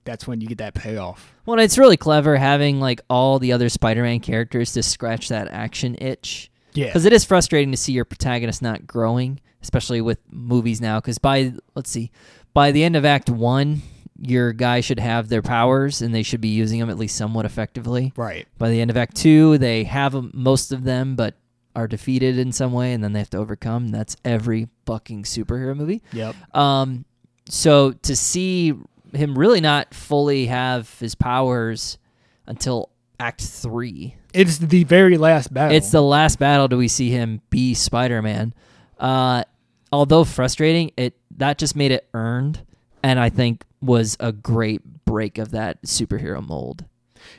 that's 0.06 0.26
when 0.26 0.42
you 0.42 0.48
get 0.48 0.60
that 0.60 0.74
payoff. 0.74 1.36
Well, 1.46 1.60
it's 1.60 1.78
really 1.78 1.98
clever 1.98 2.38
having 2.38 2.80
like 2.80 3.02
all 3.10 3.40
the 3.40 3.52
other 3.52 3.70
Spider-Man 3.70 4.22
characters 4.22 4.74
to 4.74 4.84
scratch 4.84 5.28
that 5.30 5.50
action 5.50 5.98
itch. 6.00 6.50
Yeah, 6.74 6.86
because 6.86 7.06
it 7.06 7.14
is 7.14 7.26
frustrating 7.26 7.72
to 7.72 7.78
see 7.78 7.94
your 7.94 8.06
protagonist 8.06 8.62
not 8.62 8.86
growing, 8.86 9.42
especially 9.62 10.02
with 10.02 10.20
movies 10.32 10.80
now. 10.80 11.00
Because 11.00 11.18
by 11.18 11.54
let's 11.76 11.90
see, 11.90 12.12
by 12.54 12.72
the 12.72 12.84
end 12.84 12.96
of 12.96 13.06
Act 13.06 13.30
One, 13.30 13.82
your 14.22 14.54
guy 14.54 14.82
should 14.82 15.00
have 15.00 15.30
their 15.30 15.42
powers 15.42 16.02
and 16.02 16.14
they 16.14 16.24
should 16.24 16.42
be 16.42 16.50
using 16.50 16.80
them 16.80 16.90
at 16.90 16.98
least 16.98 17.16
somewhat 17.16 17.46
effectively. 17.46 18.14
right. 18.16 18.48
By 18.58 18.70
the 18.70 18.82
end 18.82 18.92
of 18.92 18.98
Act 18.98 19.16
Two, 19.16 19.58
they 19.58 19.84
have 19.86 20.34
most 20.34 20.72
of 20.72 20.84
them, 20.84 21.16
but 21.16 21.36
are 21.76 21.88
defeated 21.88 22.38
in 22.38 22.52
some 22.52 22.74
way, 22.74 22.94
and 22.94 23.04
then 23.04 23.14
they 23.14 23.20
have 23.20 23.30
to 23.32 23.38
overcome. 23.38 23.90
That's 23.90 24.16
every 24.26 24.68
fucking 24.86 25.24
superhero 25.24 25.76
movie. 25.76 26.02
Yep. 26.14 26.36
Um, 26.56 27.06
so 27.48 27.92
to 27.92 28.16
see 28.16 28.74
him 29.14 29.38
really 29.38 29.62
not 29.62 29.94
fully 29.94 30.48
have 30.48 31.00
his 31.00 31.16
powers 31.16 31.98
until 32.46 32.90
Act 33.20 33.42
Three 33.42 34.16
It's 34.34 34.58
the 34.58 34.84
very 34.84 35.18
last 35.18 35.54
battle. 35.54 35.76
it's 35.76 35.92
the 35.92 36.02
last 36.02 36.40
battle 36.40 36.68
do 36.68 36.78
we 36.78 36.88
see 36.88 37.10
him 37.10 37.42
be 37.50 37.74
Spider-Man. 37.74 38.54
Uh, 39.00 39.44
although 39.92 40.24
frustrating, 40.24 40.92
it 40.98 41.16
that 41.38 41.58
just 41.58 41.76
made 41.76 41.92
it 41.92 42.08
earned, 42.14 42.62
and 43.02 43.20
I 43.20 43.30
think 43.30 43.64
was 43.82 44.18
a 44.20 44.32
great 44.32 45.06
break 45.06 45.38
of 45.38 45.52
that 45.52 45.82
superhero 45.84 46.46
mold. 46.46 46.86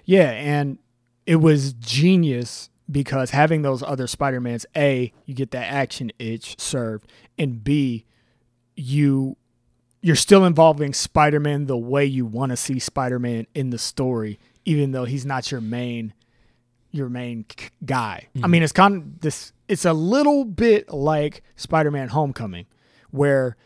Yeah, 0.04 0.30
and 0.30 0.78
it 1.26 1.36
was 1.36 1.74
genius 1.74 2.69
because 2.90 3.30
having 3.30 3.62
those 3.62 3.82
other 3.82 4.06
Spider-Mans, 4.06 4.66
A, 4.76 5.12
you 5.24 5.34
get 5.34 5.50
that 5.52 5.70
action 5.70 6.12
itch 6.18 6.58
served, 6.58 7.10
and 7.38 7.62
B, 7.62 8.04
you 8.76 9.36
you're 10.02 10.16
still 10.16 10.46
involving 10.46 10.94
Spider-Man 10.94 11.66
the 11.66 11.76
way 11.76 12.06
you 12.06 12.24
want 12.24 12.50
to 12.50 12.56
see 12.56 12.78
Spider-Man 12.78 13.46
in 13.54 13.68
the 13.68 13.78
story, 13.78 14.38
even 14.64 14.92
though 14.92 15.04
he's 15.04 15.26
not 15.26 15.50
your 15.50 15.60
main 15.60 16.14
your 16.92 17.08
main 17.08 17.44
guy. 17.84 18.28
I 18.34 18.38
mm-hmm. 18.38 18.50
mean, 18.50 18.62
it's 18.62 18.72
kind 18.72 18.96
of 18.96 19.20
this 19.20 19.52
it's 19.68 19.84
a 19.84 19.92
little 19.92 20.44
bit 20.44 20.92
like 20.92 21.42
Spider-Man 21.56 22.08
Homecoming 22.08 22.66
where 23.10 23.56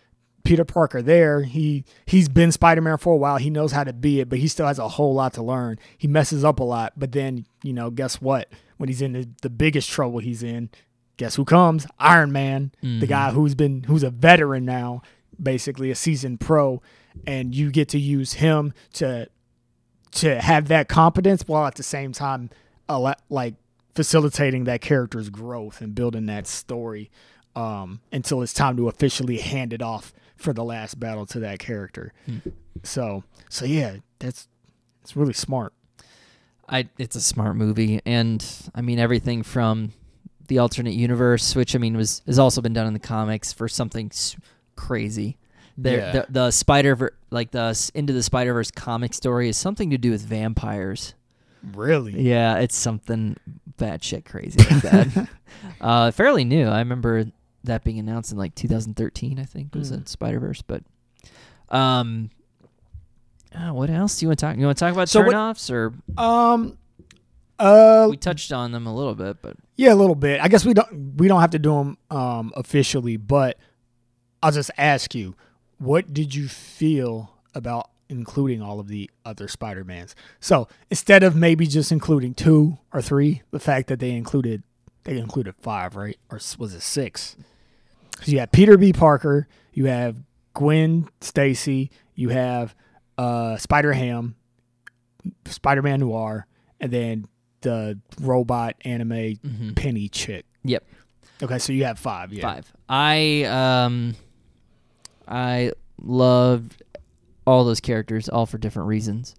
Peter 0.44 0.64
Parker 0.64 1.02
there. 1.02 1.42
He 1.42 1.84
he's 2.06 2.28
been 2.28 2.52
Spider 2.52 2.82
Man 2.82 2.98
for 2.98 3.14
a 3.14 3.16
while. 3.16 3.38
He 3.38 3.50
knows 3.50 3.72
how 3.72 3.84
to 3.84 3.92
be 3.92 4.20
it, 4.20 4.28
but 4.28 4.38
he 4.38 4.48
still 4.48 4.66
has 4.66 4.78
a 4.78 4.88
whole 4.88 5.14
lot 5.14 5.32
to 5.34 5.42
learn. 5.42 5.78
He 5.96 6.06
messes 6.06 6.44
up 6.44 6.60
a 6.60 6.64
lot, 6.64 6.92
but 6.96 7.12
then 7.12 7.46
you 7.62 7.72
know, 7.72 7.90
guess 7.90 8.20
what? 8.20 8.52
When 8.76 8.88
he's 8.88 9.02
in 9.02 9.12
the, 9.12 9.28
the 9.42 9.50
biggest 9.50 9.88
trouble 9.90 10.18
he's 10.18 10.42
in, 10.42 10.70
guess 11.16 11.37
who 11.37 11.44
comes? 11.44 11.87
Iron 11.98 12.32
Man, 12.32 12.72
the 13.00 13.06
guy 13.06 13.30
who's 13.30 13.54
been 13.54 13.84
who's 13.84 14.02
a 14.02 14.10
veteran 14.10 14.64
now, 14.64 15.02
basically 15.40 15.90
a 15.90 15.94
seasoned 15.94 16.40
pro, 16.40 16.82
and 17.26 17.54
you 17.54 17.70
get 17.70 17.88
to 17.90 17.98
use 17.98 18.34
him 18.34 18.72
to 18.94 19.28
to 20.12 20.40
have 20.40 20.68
that 20.68 20.88
competence 20.88 21.42
while 21.46 21.66
at 21.66 21.74
the 21.74 21.82
same 21.82 22.12
time 22.12 22.50
like 23.28 23.54
facilitating 23.94 24.64
that 24.64 24.80
character's 24.80 25.28
growth 25.30 25.80
and 25.80 25.94
building 25.94 26.26
that 26.26 26.46
story 26.46 27.10
um, 27.56 28.00
until 28.12 28.42
it's 28.42 28.52
time 28.52 28.76
to 28.76 28.88
officially 28.88 29.38
hand 29.38 29.72
it 29.72 29.82
off 29.82 30.12
for 30.37 30.52
the 30.52 30.64
last 30.64 30.98
battle 30.98 31.26
to 31.26 31.38
that 31.40 31.58
character. 31.60 32.12
So 32.82 33.22
so 33.48 33.64
yeah, 33.64 33.96
that's 34.18 34.48
it's 35.02 35.14
really 35.16 35.32
smart. 35.34 35.73
I 36.68 36.88
it's 36.98 37.16
a 37.16 37.20
smart 37.20 37.57
movie, 37.57 38.00
and 38.07 38.44
I 38.74 38.81
mean 38.81 38.98
everything 38.98 39.42
from 39.42 39.92
the 40.48 40.59
alternate 40.59 40.94
universe, 40.94 41.55
which 41.57 41.74
I 41.74 41.79
mean 41.79 41.96
was 41.96 42.22
has 42.27 42.38
also 42.38 42.61
been 42.61 42.72
done 42.72 42.87
in 42.87 42.92
the 42.92 42.98
comics 42.98 43.53
for 43.53 43.68
something 43.68 44.07
s- 44.12 44.37
crazy. 44.77 45.37
There, 45.77 45.98
Yeah. 45.98 46.12
the, 46.12 46.27
the 46.31 46.50
Spider 46.50 47.12
like 47.31 47.50
the 47.50 47.90
Into 47.94 48.12
the 48.12 48.22
Spider 48.22 48.53
Verse 48.55 48.70
comic 48.70 49.12
story 49.14 49.48
is 49.48 49.57
something 49.57 49.90
to 49.90 49.98
do 49.98 50.11
with 50.11 50.22
vampires. 50.22 51.14
Really? 51.74 52.20
Yeah, 52.20 52.59
it's 52.59 52.77
something 52.77 53.37
bad 53.79 54.05
shit 54.05 54.24
crazy 54.24 54.59
like 54.70 54.83
that. 54.83 55.29
uh, 55.81 56.11
fairly 56.12 56.44
new. 56.44 56.66
I 56.68 56.79
remember 56.81 57.24
that 57.64 57.83
being 57.85 57.98
announced 57.98 58.31
in 58.33 58.38
like 58.38 58.55
2013. 58.55 59.38
I 59.38 59.44
think 59.44 59.74
was 59.74 59.90
Mm. 59.90 59.94
in 59.96 60.07
Spider 60.07 60.38
Verse, 60.40 60.62
but 60.62 60.83
um, 61.70 62.31
uh, 63.54 63.72
what 63.72 63.90
else 63.90 64.18
do 64.18 64.24
you 64.26 64.28
want 64.28 64.38
to 64.40 64.46
talk? 64.46 64.56
You 64.56 64.66
want 64.66 64.78
to 64.78 64.84
talk 64.84 64.92
about 64.92 65.08
So 65.08 65.22
what- 65.22 65.34
turnoffs, 65.34 65.70
or 65.70 65.92
Um 66.20 66.78
uh 67.58 68.08
we 68.10 68.16
touched 68.16 68.52
on 68.52 68.72
them 68.72 68.86
a 68.86 68.94
little 68.94 69.14
bit, 69.14 69.36
but 69.40 69.56
Yeah, 69.76 69.92
a 69.92 69.94
little 69.94 70.16
bit. 70.16 70.40
I 70.40 70.48
guess 70.48 70.64
we 70.64 70.74
don't 70.74 71.16
we 71.16 71.28
don't 71.28 71.40
have 71.40 71.50
to 71.52 71.58
do 71.58 71.72
them 71.74 71.98
um, 72.10 72.52
officially, 72.56 73.16
but 73.16 73.58
I'll 74.42 74.50
just 74.52 74.70
ask 74.76 75.14
you, 75.14 75.34
what 75.78 76.12
did 76.12 76.34
you 76.34 76.48
feel 76.48 77.32
about 77.54 77.90
including 78.08 78.60
all 78.60 78.80
of 78.80 78.88
the 78.88 79.08
other 79.24 79.46
Spider 79.48 79.84
Mans? 79.84 80.14
So 80.40 80.68
instead 80.90 81.22
of 81.22 81.36
maybe 81.36 81.66
just 81.66 81.92
including 81.92 82.34
two 82.34 82.78
or 82.92 83.00
three, 83.00 83.42
the 83.52 83.60
fact 83.60 83.86
that 83.88 84.00
they 84.00 84.10
included 84.10 84.62
they 85.04 85.16
included 85.18 85.54
five, 85.60 85.94
right? 85.96 86.18
Or 86.30 86.40
was 86.58 86.74
it 86.74 86.82
six? 86.82 87.36
Because 88.10 88.32
you 88.32 88.40
have 88.40 88.50
Peter 88.52 88.76
B. 88.76 88.92
Parker, 88.92 89.46
you 89.72 89.86
have 89.86 90.16
Gwen 90.54 91.08
Stacy, 91.20 91.90
you 92.14 92.30
have 92.30 92.74
uh, 93.18 93.57
Spider 93.57 93.92
Ham, 93.92 94.37
Spider 95.46 95.83
Man 95.83 96.00
Noir, 96.00 96.46
and 96.81 96.92
then 96.92 97.27
the 97.61 97.98
robot 98.20 98.77
anime 98.83 99.11
mhm. 99.11 99.74
penny 99.77 100.09
chick. 100.09 100.44
Yep. 100.64 100.85
Okay, 101.42 101.59
so 101.59 101.72
you 101.72 101.85
have 101.85 101.98
five. 101.98 102.33
Yeah. 102.33 102.42
five. 102.42 102.72
I 102.88 103.44
um, 103.44 104.14
I 105.27 105.72
loved 106.00 106.83
all 107.46 107.64
those 107.64 107.81
characters, 107.81 108.29
all 108.29 108.46
for 108.46 108.59
different 108.59 108.88
reasons, 108.88 109.35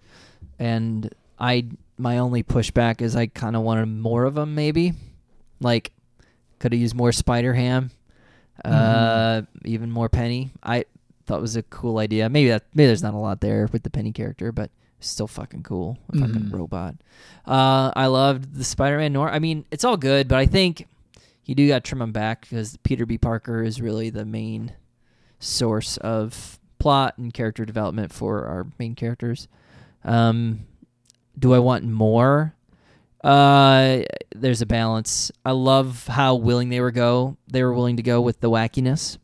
and 0.59 1.13
I 1.39 1.67
my 1.97 2.17
only 2.17 2.43
pushback 2.43 3.01
is 3.01 3.15
I 3.15 3.27
kind 3.27 3.55
of 3.55 3.61
wanted 3.61 3.87
more 3.87 4.25
of 4.25 4.35
them. 4.35 4.55
Maybe, 4.55 4.93
like, 5.61 5.91
could 6.59 6.73
have 6.73 6.81
used 6.81 6.95
more 6.95 7.11
Spider 7.11 7.53
Ham, 7.53 7.91
uh, 8.63 9.43
even 9.63 9.91
more 9.91 10.09
Penny. 10.09 10.51
I 10.61 10.85
thought 11.25 11.41
was 11.41 11.55
a 11.55 11.63
cool 11.63 11.97
idea. 11.97 12.29
Maybe 12.29 12.49
that 12.49 12.63
maybe 12.73 12.87
there's 12.87 13.03
not 13.03 13.13
a 13.13 13.17
lot 13.17 13.41
there 13.41 13.67
with 13.71 13.83
the 13.83 13.89
Penny 13.89 14.11
character, 14.11 14.51
but 14.51 14.71
still 14.99 15.27
fucking 15.27 15.63
cool. 15.63 15.97
A 16.13 16.17
fucking 16.17 16.35
Mhm. 16.45 16.53
robot. 16.53 16.95
Uh, 17.45 17.91
I 17.95 18.07
loved 18.07 18.55
the 18.55 18.63
Spider-Man 18.63 19.13
Noir. 19.13 19.29
I 19.29 19.39
mean, 19.39 19.65
it's 19.71 19.83
all 19.83 19.97
good, 19.97 20.27
but 20.27 20.37
I 20.39 20.45
think 20.45 20.87
you 21.45 21.53
do 21.53 21.67
got 21.67 21.83
to 21.83 21.87
trim 21.89 21.99
them 21.99 22.11
back 22.11 22.41
because 22.41 22.77
Peter 22.83 23.05
B. 23.05 23.17
Parker 23.17 23.61
is 23.61 23.81
really 23.81 24.09
the 24.09 24.25
main 24.25 24.71
source 25.39 25.97
of 25.97 26.59
plot 26.79 27.17
and 27.17 27.33
character 27.33 27.65
development 27.65 28.11
for 28.13 28.45
our 28.45 28.67
main 28.79 28.95
characters. 28.95 29.47
Um, 30.03 30.61
do 31.37 31.53
I 31.53 31.59
want 31.59 31.83
more? 31.83 32.55
Uh, 33.23 34.03
there's 34.35 34.61
a 34.61 34.65
balance. 34.65 35.31
I 35.43 35.51
love 35.51 36.07
how 36.07 36.35
willing 36.35 36.69
they 36.69 36.79
were 36.79 36.91
go. 36.91 37.37
They 37.47 37.63
were 37.63 37.73
willing 37.73 37.97
to 37.97 38.03
go 38.03 38.21
with 38.21 38.39
the 38.39 38.49
wackiness, 38.49 39.17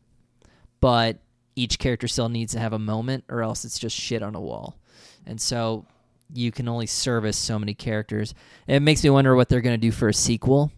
but 0.80 1.20
each 1.62 1.78
character 1.78 2.08
still 2.08 2.30
needs 2.30 2.54
to 2.54 2.60
have 2.60 2.74
a 2.74 2.80
moment, 2.80 3.24
or 3.30 3.44
else 3.44 3.66
it's 3.66 3.78
just 3.78 3.96
shit 3.96 4.24
on 4.24 4.36
a 4.36 4.42
wall. 4.42 4.80
And 5.26 5.40
so 5.40 5.86
you 6.34 6.52
can 6.52 6.68
only 6.68 6.88
service 6.88 7.38
so 7.38 7.60
many 7.60 7.74
characters. 7.74 8.34
It 8.68 8.82
makes 8.82 9.04
me 9.04 9.10
wonder 9.10 9.36
what 9.36 9.50
they're 9.50 9.62
gonna 9.62 9.78
do 9.78 9.92
for 9.92 10.10
a 10.10 10.14
sequel, 10.14 10.72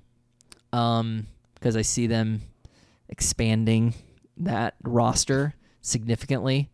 um, 0.74 1.28
because 1.56 1.78
I 1.78 1.82
see 1.84 2.08
them 2.08 2.42
expanding 3.08 3.94
that 4.38 4.76
roster 4.84 5.54
significantly, 5.82 6.70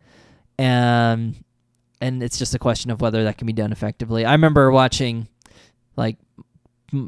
and 0.58 1.36
and 2.02 2.24
it's 2.24 2.40
just 2.40 2.56
a 2.56 2.60
question 2.60 2.92
of 2.92 3.02
whether 3.02 3.26
that 3.26 3.38
can 3.38 3.46
be 3.46 3.54
done 3.54 3.72
effectively. 3.72 4.26
I 4.26 4.32
remember 4.32 4.72
watching 4.72 5.28
like 5.98 6.18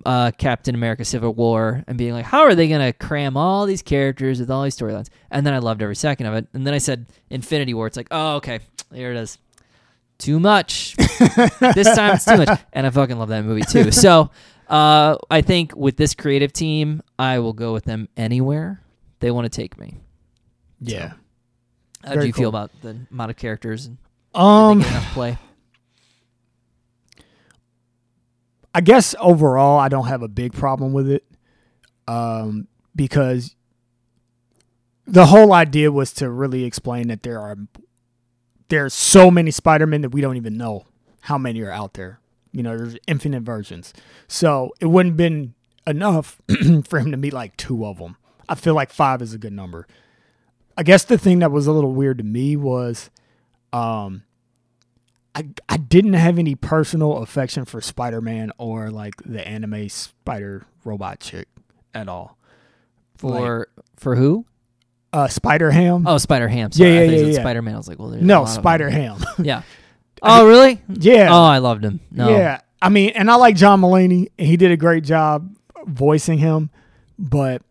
uh, 0.05 0.31
Captain 0.37 0.75
America: 0.75 1.05
Civil 1.05 1.33
War 1.33 1.83
and 1.87 1.97
being 1.97 2.13
like, 2.13 2.25
how 2.25 2.41
are 2.41 2.55
they 2.55 2.67
gonna 2.67 2.93
cram 2.93 3.37
all 3.37 3.65
these 3.65 3.81
characters 3.81 4.39
with 4.39 4.49
all 4.51 4.63
these 4.63 4.77
storylines? 4.77 5.09
And 5.29 5.45
then 5.45 5.53
I 5.53 5.59
loved 5.59 5.81
every 5.81 5.95
second 5.95 6.27
of 6.27 6.33
it. 6.35 6.47
And 6.53 6.65
then 6.65 6.73
I 6.73 6.77
said 6.77 7.07
Infinity 7.29 7.73
War. 7.73 7.87
It's 7.87 7.97
like, 7.97 8.07
oh 8.11 8.35
okay, 8.35 8.59
there 8.89 9.11
it 9.11 9.17
is. 9.17 9.37
Too 10.17 10.39
much. 10.39 10.95
this 10.97 11.95
time 11.95 12.15
it's 12.15 12.25
too 12.25 12.37
much, 12.37 12.59
and 12.73 12.85
I 12.85 12.89
fucking 12.91 13.17
love 13.17 13.29
that 13.29 13.43
movie 13.43 13.63
too. 13.63 13.91
So 13.91 14.29
uh, 14.67 15.17
I 15.29 15.41
think 15.41 15.75
with 15.75 15.97
this 15.97 16.13
creative 16.13 16.53
team, 16.53 17.01
I 17.17 17.39
will 17.39 17.53
go 17.53 17.73
with 17.73 17.85
them 17.85 18.07
anywhere 18.15 18.81
they 19.19 19.31
want 19.31 19.45
to 19.45 19.49
take 19.49 19.77
me. 19.79 19.97
Yeah. 20.79 21.13
How 22.03 22.09
do 22.09 22.15
Very 22.15 22.27
you 22.27 22.33
feel 22.33 22.49
about 22.49 22.71
the 22.81 22.97
amount 23.11 23.31
of 23.31 23.37
characters 23.37 23.85
and 23.85 23.97
Um, 24.33 24.79
did 24.79 24.87
they 24.87 24.89
get 24.89 24.97
enough 24.97 25.13
play? 25.13 25.37
I 28.73 28.81
guess 28.81 29.15
overall, 29.19 29.79
I 29.79 29.89
don't 29.89 30.07
have 30.07 30.21
a 30.21 30.27
big 30.27 30.53
problem 30.53 30.93
with 30.93 31.09
it, 31.09 31.25
um, 32.07 32.67
because 32.95 33.55
the 35.05 35.25
whole 35.25 35.53
idea 35.53 35.91
was 35.91 36.13
to 36.13 36.29
really 36.29 36.63
explain 36.63 37.07
that 37.09 37.23
there 37.23 37.39
are 37.39 37.57
there's 38.69 38.93
so 38.93 39.29
many 39.29 39.51
Spider-Men 39.51 40.01
that 40.01 40.09
we 40.09 40.21
don't 40.21 40.37
even 40.37 40.57
know 40.57 40.85
how 41.21 41.37
many 41.37 41.61
are 41.61 41.71
out 41.71 41.95
there. 41.95 42.21
You 42.53 42.63
know, 42.63 42.77
there's 42.77 42.95
infinite 43.07 43.43
versions, 43.43 43.93
so 44.27 44.71
it 44.79 44.85
wouldn't 44.85 45.17
been 45.17 45.53
enough 45.85 46.41
for 46.87 46.99
him 46.99 47.11
to 47.11 47.17
meet 47.17 47.33
like 47.33 47.57
two 47.57 47.85
of 47.85 47.97
them. 47.97 48.15
I 48.47 48.55
feel 48.55 48.73
like 48.73 48.91
five 48.91 49.21
is 49.21 49.33
a 49.33 49.37
good 49.37 49.53
number. 49.53 49.87
I 50.77 50.83
guess 50.83 51.03
the 51.03 51.17
thing 51.17 51.39
that 51.39 51.51
was 51.51 51.67
a 51.67 51.71
little 51.71 51.93
weird 51.93 52.17
to 52.19 52.23
me 52.23 52.55
was, 52.55 53.09
um, 53.73 54.23
I 55.35 55.47
I 55.69 55.77
didn't 55.77 56.13
have 56.13 56.37
any 56.37 56.55
personal 56.55 57.17
affection 57.17 57.65
for 57.65 57.81
Spider 57.81 58.21
Man 58.21 58.51
or 58.57 58.89
like 58.91 59.15
the 59.25 59.45
anime 59.47 59.89
Spider 59.89 60.65
Robot 60.83 61.19
chick 61.19 61.47
at 61.93 62.07
all. 62.09 62.37
Like, 63.21 63.39
For 63.39 63.67
for 63.97 64.15
who? 64.15 64.45
uh, 65.13 65.27
Spider 65.27 65.71
Ham. 65.71 66.05
Oh, 66.07 66.17
Spider 66.17 66.47
Ham. 66.47 66.69
Yeah, 66.73 66.87
yeah, 66.87 67.01
yeah, 67.03 67.25
yeah. 67.27 67.39
Spider 67.39 67.61
Man. 67.61 67.75
I 67.75 67.77
was 67.77 67.87
like, 67.87 67.99
well, 67.99 68.09
there's 68.09 68.23
no, 68.23 68.41
lot 68.41 68.49
of 68.49 68.53
them. 68.55 68.61
Spider 68.63 68.89
Ham. 68.89 69.17
Yeah. 69.43 69.63
Oh, 70.23 70.47
really? 70.47 70.79
yeah. 70.87 71.29
Oh, 71.31 71.43
I 71.43 71.57
loved 71.57 71.83
him. 71.83 71.99
No. 72.11 72.29
Yeah. 72.29 72.61
I 72.79 72.89
mean, 72.89 73.09
and 73.15 73.29
I 73.29 73.35
like 73.35 73.55
John 73.55 73.81
Mulaney, 73.81 74.29
and 74.37 74.47
he 74.47 74.55
did 74.55 74.71
a 74.71 74.77
great 74.77 75.03
job 75.03 75.55
voicing 75.85 76.37
him, 76.37 76.69
but 77.17 77.63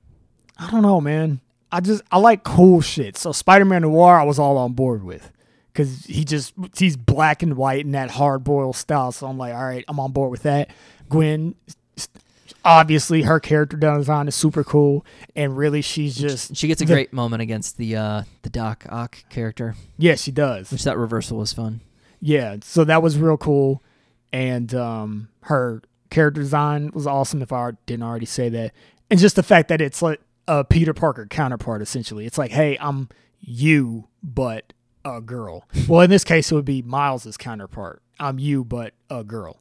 I 0.59 0.69
don't 0.71 0.83
know, 0.83 1.01
man. 1.01 1.41
I 1.73 1.81
just 1.81 2.03
I 2.11 2.19
like 2.19 2.43
cool 2.43 2.81
shit. 2.81 3.17
So 3.17 3.31
Spider 3.33 3.65
Man 3.65 3.83
Noir, 3.83 4.19
I 4.19 4.25
was 4.25 4.39
all 4.39 4.57
on 4.59 4.73
board 4.73 5.05
with. 5.05 5.31
Cause 5.75 6.05
he 6.07 6.25
just 6.25 6.53
he's 6.77 6.97
black 6.97 7.43
and 7.43 7.57
white 7.57 7.85
in 7.85 7.93
that 7.93 8.11
hard 8.11 8.43
boiled 8.45 8.77
style. 8.77 9.13
So 9.13 9.27
I'm 9.27 9.39
like, 9.39 9.55
all 9.55 9.65
right, 9.65 9.85
I'm 9.89 10.01
on 10.01 10.11
board 10.13 10.31
with 10.31 10.43
that. 10.43 10.71
Gwen 11.09 11.55
obviously 12.65 13.23
her 13.23 13.41
character 13.41 13.77
design 13.77 14.29
is 14.29 14.35
super 14.35 14.65
cool. 14.65 15.05
And 15.37 15.57
really 15.57 15.81
she's 15.83 16.17
just 16.17 16.57
She 16.57 16.67
gets 16.69 16.83
a 16.83 16.85
the- 16.85 16.93
great 16.95 17.13
moment 17.13 17.43
against 17.43 17.77
the 17.77 17.97
uh 17.97 18.23
the 18.43 18.51
Doc 18.51 18.85
Ock 18.89 19.19
character, 19.31 19.77
Yeah, 19.97 20.15
she 20.17 20.31
does. 20.31 20.71
which 20.71 20.85
that 20.85 20.99
reversal 20.99 21.39
was 21.39 21.53
fun. 21.53 21.81
Yeah, 22.21 22.57
so 22.63 22.85
that 22.85 23.03
was 23.03 23.17
real 23.17 23.39
cool, 23.39 23.83
and 24.31 24.75
um, 24.75 25.29
her 25.45 25.81
character 26.11 26.43
design 26.43 26.91
was 26.93 27.07
awesome. 27.07 27.41
If 27.41 27.51
I 27.51 27.71
didn't 27.87 28.03
already 28.03 28.27
say 28.27 28.51
that, 28.51 28.73
and 29.11 29.19
just 29.19 29.37
the 29.37 29.43
fact 29.43 29.69
that 29.69 29.81
it's 29.81 30.03
like 30.03 30.21
a 30.47 30.63
Peter 30.63 30.93
Parker 30.93 31.25
counterpart, 31.27 31.81
essentially, 31.81 32.27
it's 32.27 32.37
like, 32.37 32.51
hey, 32.51 32.77
I'm 32.79 33.09
you, 33.41 34.09
but 34.23 34.75
a 35.05 35.21
girl. 35.21 35.65
well, 35.89 36.01
in 36.03 36.11
this 36.11 36.25
case, 36.25 36.51
it 36.51 36.55
would 36.55 36.65
be 36.65 36.83
Miles's 36.83 37.37
counterpart. 37.37 38.03
I'm 38.19 38.39
you, 38.39 38.65
but 38.65 38.93
a 39.09 39.25
girl. 39.25 39.59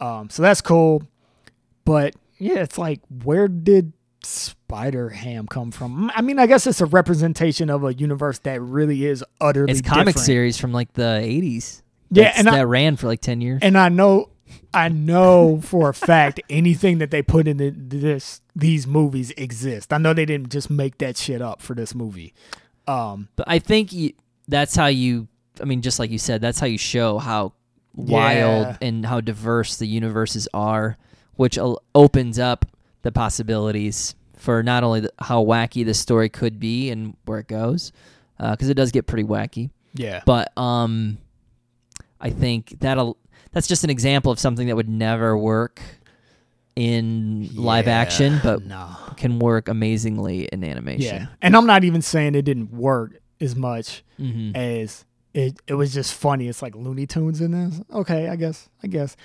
Um, 0.00 0.30
so 0.30 0.42
that's 0.42 0.60
cool, 0.60 1.02
but 1.84 2.14
yeah, 2.38 2.60
it's 2.60 2.78
like, 2.78 3.00
where 3.24 3.48
did 3.48 3.92
Spider 4.22 5.08
Ham 5.10 5.46
come 5.48 5.70
from? 5.72 6.10
I 6.14 6.22
mean, 6.22 6.38
I 6.38 6.46
guess 6.46 6.66
it's 6.66 6.80
a 6.80 6.86
representation 6.86 7.68
of 7.70 7.82
a 7.82 7.92
universe 7.94 8.38
that 8.40 8.60
really 8.60 9.04
is 9.06 9.24
utterly 9.40 9.72
It's 9.72 9.80
comic 9.82 10.06
different. 10.06 10.24
series 10.26 10.58
from 10.58 10.72
like 10.72 10.92
the 10.92 11.20
80s. 11.22 11.82
Yeah, 12.10 12.32
and 12.36 12.48
I- 12.48 12.58
that 12.58 12.66
ran 12.66 12.96
for 12.96 13.06
like 13.08 13.20
10 13.20 13.40
years. 13.40 13.58
and 13.62 13.76
I 13.76 13.88
know, 13.88 14.30
I 14.72 14.88
know 14.88 15.60
for 15.62 15.88
a 15.88 15.94
fact 15.94 16.40
anything 16.50 16.98
that 16.98 17.10
they 17.10 17.22
put 17.22 17.48
in 17.48 17.56
the, 17.56 17.70
this 17.70 18.40
these 18.54 18.86
movies 18.86 19.30
exist. 19.32 19.92
I 19.92 19.98
know 19.98 20.14
they 20.14 20.24
didn't 20.24 20.50
just 20.50 20.70
make 20.70 20.98
that 20.98 21.16
shit 21.16 21.42
up 21.42 21.60
for 21.60 21.74
this 21.74 21.94
movie. 21.94 22.34
Um, 22.86 23.28
But 23.36 23.48
I 23.48 23.58
think 23.58 23.92
you, 23.92 24.12
that's 24.48 24.74
how 24.74 24.86
you. 24.86 25.28
I 25.60 25.64
mean, 25.64 25.82
just 25.82 25.98
like 25.98 26.10
you 26.10 26.18
said, 26.18 26.40
that's 26.40 26.58
how 26.60 26.66
you 26.66 26.78
show 26.78 27.18
how 27.18 27.52
wild 27.94 28.66
Yeah. 28.66 28.76
and 28.80 29.04
how 29.06 29.20
diverse 29.20 29.76
the 29.76 29.86
universes 29.86 30.48
are, 30.54 30.96
which 31.36 31.58
opens 31.94 32.38
up 32.38 32.64
the 33.02 33.12
possibilities 33.12 34.14
for 34.36 34.62
not 34.62 34.84
only 34.84 35.00
the, 35.00 35.12
how 35.18 35.44
wacky 35.44 35.84
the 35.84 35.94
story 35.94 36.28
could 36.28 36.60
be 36.60 36.90
and 36.90 37.16
where 37.24 37.40
it 37.40 37.48
goes, 37.48 37.90
because 38.38 38.68
it 38.68 38.74
does 38.74 38.92
get 38.92 39.06
pretty 39.08 39.24
wacky. 39.24 39.70
yeah, 39.94 40.22
But 40.24 40.56
um, 40.56 41.18
I 42.20 42.30
think 42.30 42.76
that'll. 42.80 43.16
That's 43.50 43.66
just 43.66 43.82
an 43.82 43.90
example 43.90 44.30
of 44.30 44.38
something 44.38 44.68
that 44.68 44.76
would 44.76 44.88
never 44.88 45.36
work 45.36 45.80
in 46.76 47.48
live 47.54 47.88
action, 47.88 48.38
but 48.42 48.64
no. 48.64 48.94
can 49.16 49.38
work 49.40 49.68
amazingly 49.68 50.44
in 50.52 50.62
animation. 50.62 51.16
Yeah, 51.22 51.26
and 51.42 51.56
I'm 51.56 51.66
not 51.66 51.82
even 51.84 52.02
saying 52.02 52.34
it 52.36 52.42
didn't 52.42 52.72
work 52.72 53.18
as 53.40 53.54
much 53.56 54.02
hmm 54.16 54.50
as 54.54 55.04
it. 55.34 55.60
It 55.66 55.74
was 55.74 55.92
just 55.94 56.14
funny. 56.14 56.48
It's 56.48 56.62
like 56.62 56.74
Looney 56.74 57.06
Tunes 57.06 57.40
in 57.40 57.52
this. 57.52 57.80
Okay, 57.92 58.28
I 58.28 58.36
guess. 58.36 58.68
I 58.82 58.86
guess. 58.86 59.16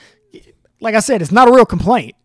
Like 0.79 0.95
I 0.95 0.99
said, 0.99 1.21
it's 1.21 1.31
not 1.31 1.47
a 1.47 1.51
real 1.51 1.65
complaint. 1.65 2.15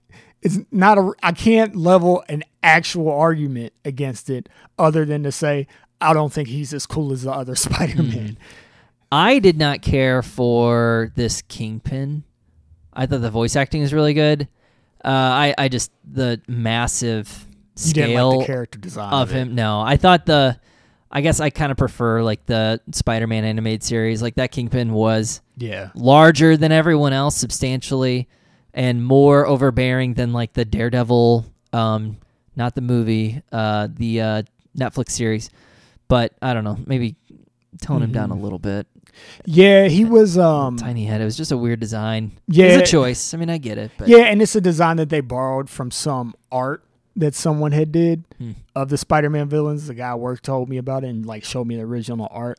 It's 0.43 0.59
not 0.71 0.99
a. 0.99 1.13
I 1.23 1.33
can't 1.33 1.75
level 1.77 2.25
an 2.29 2.45
actual 2.63 3.11
argument 3.11 3.73
against 3.85 4.31
it, 4.31 4.49
other 4.79 5.05
than 5.05 5.23
to 5.23 5.33
say 5.33 5.67
I 6.01 6.13
don't 6.13 6.33
think 6.33 6.49
he's 6.49 6.73
as 6.73 6.87
cool 6.87 7.13
as 7.13 7.23
the 7.23 7.33
other 7.33 7.55
Spider-Man. 7.67 8.39
I 9.11 9.39
did 9.39 9.59
not 9.59 9.81
care 9.81 10.23
for 10.23 11.13
this 11.15 11.43
Kingpin. 11.43 12.25
I 12.93 13.07
thought 13.07 13.21
the 13.21 13.31
voice 13.31 13.57
acting 13.57 13.81
was 13.83 13.95
really 13.95 14.15
good. 14.15 14.49
Uh, 15.05 15.09
I 15.09 15.55
I 15.57 15.69
just 15.69 15.93
the 16.05 16.41
massive 16.49 17.47
You 17.85 17.93
didn't 17.93 18.11
scale 18.11 18.31
like 18.31 18.41
the 18.41 18.47
character 18.47 18.79
design 18.79 19.13
of 19.13 19.29
of 19.29 19.31
him. 19.31 19.55
No, 19.55 19.81
I 19.81 19.97
thought 19.97 20.27
the. 20.27 20.59
I 21.11 21.21
guess 21.23 21.41
I 21.41 21.51
kind 21.51 21.73
of 21.73 21.79
prefer 21.79 22.23
like 22.23 22.45
the 22.47 22.81
Spider-Man 22.93 23.45
animated 23.45 23.83
series. 23.83 24.21
Like 24.23 24.35
that 24.35 24.53
Kingpin 24.53 24.93
was 24.93 25.41
Yeah, 25.57 25.91
larger 25.95 26.57
than 26.57 26.71
everyone 26.73 27.13
else 27.15 27.37
substantially 27.37 28.29
and 28.75 29.03
more 29.05 29.47
overbearing 29.47 30.15
than 30.15 30.33
like 30.33 30.53
the 30.53 30.65
Daredevil 30.65 31.47
um 31.73 32.19
not 32.57 32.75
the 32.75 32.81
movie 32.83 33.43
uh 33.53 33.89
the 33.95 34.21
uh 34.21 34.43
Netflix 34.77 35.11
series 35.11 35.51
but 36.09 36.33
I 36.43 36.53
don't 36.55 36.65
know 36.65 36.79
maybe 36.87 37.17
tone 37.83 38.03
him 38.03 38.13
down 38.13 38.31
a 38.31 38.35
Mhm. 38.35 38.43
little 38.43 38.59
bit 38.59 38.87
yeah. 39.47 39.89
He 39.89 40.05
was. 40.05 40.39
Um. 40.39 40.77
tiny 40.77 41.05
head 41.05 41.21
it 41.21 41.25
was 41.25 41.37
just 41.37 41.51
a 41.53 41.57
weird 41.57 41.81
design 41.81 42.33
Yeah. 42.47 42.67
it's 42.67 42.89
a 42.89 42.93
choice 42.93 43.33
I 43.35 43.37
mean 43.39 43.51
I 43.51 43.59
get 43.59 43.79
it 43.79 43.91
but 43.99 44.09
Yeah, 44.09 44.19
and 44.25 44.41
it's 44.43 44.55
a 44.55 44.61
design 44.61 44.97
that 44.99 45.09
they 45.09 45.21
borrowed 45.21 45.69
from 45.71 45.91
some 45.91 46.35
art 46.53 46.85
that 47.19 47.35
someone 47.35 47.73
had 47.73 47.93
did 47.93 48.25
Hmm. 48.39 48.53
of 48.75 48.89
the 48.89 48.97
Spider-Man 48.97 49.49
villains. 49.49 49.87
The 49.89 49.95
guy 49.95 50.09
at 50.11 50.21
work 50.21 50.41
told 50.43 50.69
me 50.69 50.77
about 50.79 51.05
it 51.05 51.09
and 51.09 51.27
like 51.27 51.45
showed 51.45 51.67
me 51.67 51.77
the 51.77 51.83
original 51.83 52.29
art. 52.31 52.59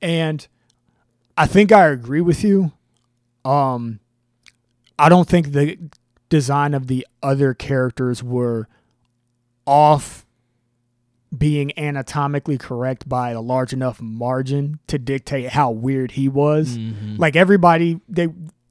And 0.00 0.46
I 1.36 1.46
think 1.46 1.72
I 1.72 1.88
agree 1.88 2.20
with 2.22 2.42
you. 2.44 2.72
Um 3.44 4.00
I 4.98 5.08
don't 5.10 5.28
think 5.28 5.52
the 5.52 5.78
design 6.30 6.72
of 6.74 6.86
the 6.86 7.06
other 7.22 7.52
characters 7.52 8.22
were 8.22 8.66
off 9.66 10.24
being 11.36 11.72
anatomically 11.76 12.56
correct 12.56 13.08
by 13.08 13.30
a 13.30 13.40
large 13.40 13.72
enough 13.72 14.00
margin 14.00 14.78
to 14.86 14.98
dictate 14.98 15.50
how 15.50 15.70
weird 15.70 16.12
he 16.12 16.28
was 16.28 16.78
Mhm. 16.78 17.18
like 17.18 17.36
everybody 17.36 18.00
they 18.08 18.28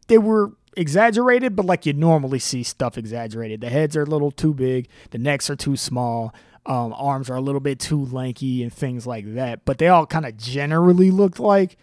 they 0.07 0.17
were 0.17 0.53
exaggerated 0.77 1.55
but 1.55 1.65
like 1.65 1.85
you 1.85 1.93
normally 1.93 2.39
see 2.39 2.63
stuff 2.63 2.97
exaggerated. 2.97 3.61
The 3.61 3.69
heads 3.69 3.95
are 3.95 4.03
a 4.03 4.05
little 4.05 4.31
too 4.31 4.53
big 4.53 4.87
the 5.11 5.17
necks 5.17 5.49
are 5.49 5.55
too 5.55 5.75
small 5.75 6.33
um, 6.65 6.93
arms 6.97 7.29
are 7.29 7.35
a 7.35 7.41
little 7.41 7.61
bit 7.61 7.79
too 7.79 8.05
lanky 8.05 8.63
and 8.63 8.73
things 8.73 9.05
like 9.05 9.35
that. 9.35 9.65
But 9.65 9.77
they 9.77 9.87
all 9.87 10.05
kind 10.05 10.25
of 10.25 10.37
generally 10.37 11.11
looked 11.11 11.39
like 11.39 11.77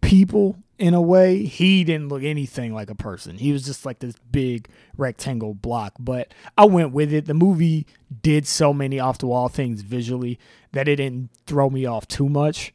people 0.00 0.56
in 0.78 0.92
a 0.92 1.00
way. 1.00 1.44
He 1.44 1.84
didn't 1.84 2.08
look 2.08 2.24
anything 2.24 2.74
like 2.74 2.90
a 2.90 2.96
person. 2.96 3.38
He 3.38 3.52
was 3.52 3.64
just 3.64 3.86
like 3.86 4.00
this 4.00 4.16
big 4.32 4.68
rectangle 4.96 5.54
block. 5.54 5.94
But 5.98 6.34
i 6.58 6.64
went 6.64 6.92
with 6.92 7.12
it. 7.12 7.26
The 7.26 7.34
movie 7.34 7.86
did 8.22 8.46
so 8.46 8.72
many 8.74 8.98
off 8.98 9.18
the 9.18 9.28
wall 9.28 9.48
things 9.48 9.82
visually 9.82 10.38
that 10.72 10.88
it 10.88 10.96
didn't 10.96 11.30
throw 11.46 11.70
me 11.70 11.86
off 11.86 12.08
too 12.08 12.28
much. 12.28 12.74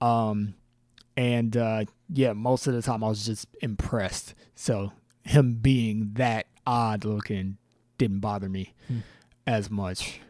Um 0.00 0.54
and 1.16 1.56
uh 1.56 1.84
yeah 2.08 2.32
most 2.32 2.68
of 2.68 2.72
the 2.72 2.80
time 2.80 3.02
i 3.02 3.08
was 3.08 3.26
just 3.26 3.46
impressed. 3.60 4.34
So 4.54 4.92
him 5.24 5.54
being 5.54 6.12
that 6.14 6.46
odd 6.66 7.04
looking 7.04 7.56
didn't 7.98 8.20
bother 8.20 8.48
me 8.48 8.74
Hmm. 8.88 8.98
as 9.46 9.70
much. 9.70 10.20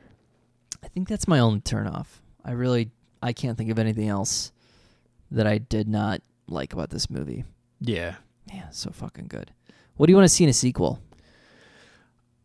I 0.82 0.88
think 0.88 1.08
that's 1.08 1.28
my 1.28 1.38
only 1.38 1.60
turnoff. 1.60 2.06
I 2.44 2.52
really 2.52 2.90
I 3.22 3.32
can't 3.32 3.56
think 3.58 3.70
of 3.70 3.78
anything 3.78 4.08
else 4.08 4.50
that 5.30 5.46
I 5.46 5.58
did 5.58 5.86
not 5.88 6.22
like 6.48 6.72
about 6.72 6.90
this 6.90 7.10
movie. 7.10 7.44
Yeah. 7.80 8.16
Yeah 8.52 8.70
so 8.70 8.90
fucking 8.90 9.26
good. 9.28 9.52
What 9.96 10.06
do 10.06 10.12
you 10.12 10.16
want 10.16 10.24
to 10.28 10.34
see 10.34 10.44
in 10.44 10.50
a 10.50 10.54
sequel? 10.54 11.00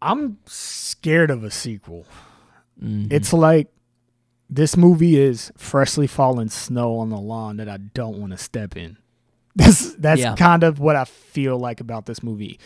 I'm 0.01 0.37
scared 0.45 1.31
of 1.31 1.43
a 1.43 1.51
sequel. 1.51 2.05
Mhm. 2.83 3.07
it's 3.09 3.31
like 3.31 3.71
this 4.49 4.75
movie 4.75 5.15
is 5.17 5.49
freshly 5.55 6.07
fallen 6.07 6.49
snow 6.49 6.97
on 6.97 7.09
the 7.09 7.17
lawn 7.17 7.55
that 7.55 7.69
i 7.69 7.77
don't 7.77 8.17
want 8.19 8.33
to 8.33 8.37
step 8.37 8.75
in 8.75 8.97
that's 9.55 9.93
that's 9.95 10.21
Yeah. 10.21 10.35
kind 10.35 10.63
of 10.63 10.79
what 10.79 10.95
i 10.95 11.05
feel 11.05 11.57
like 11.57 11.79
about 11.79 12.05
this 12.05 12.21
movie. 12.23 12.59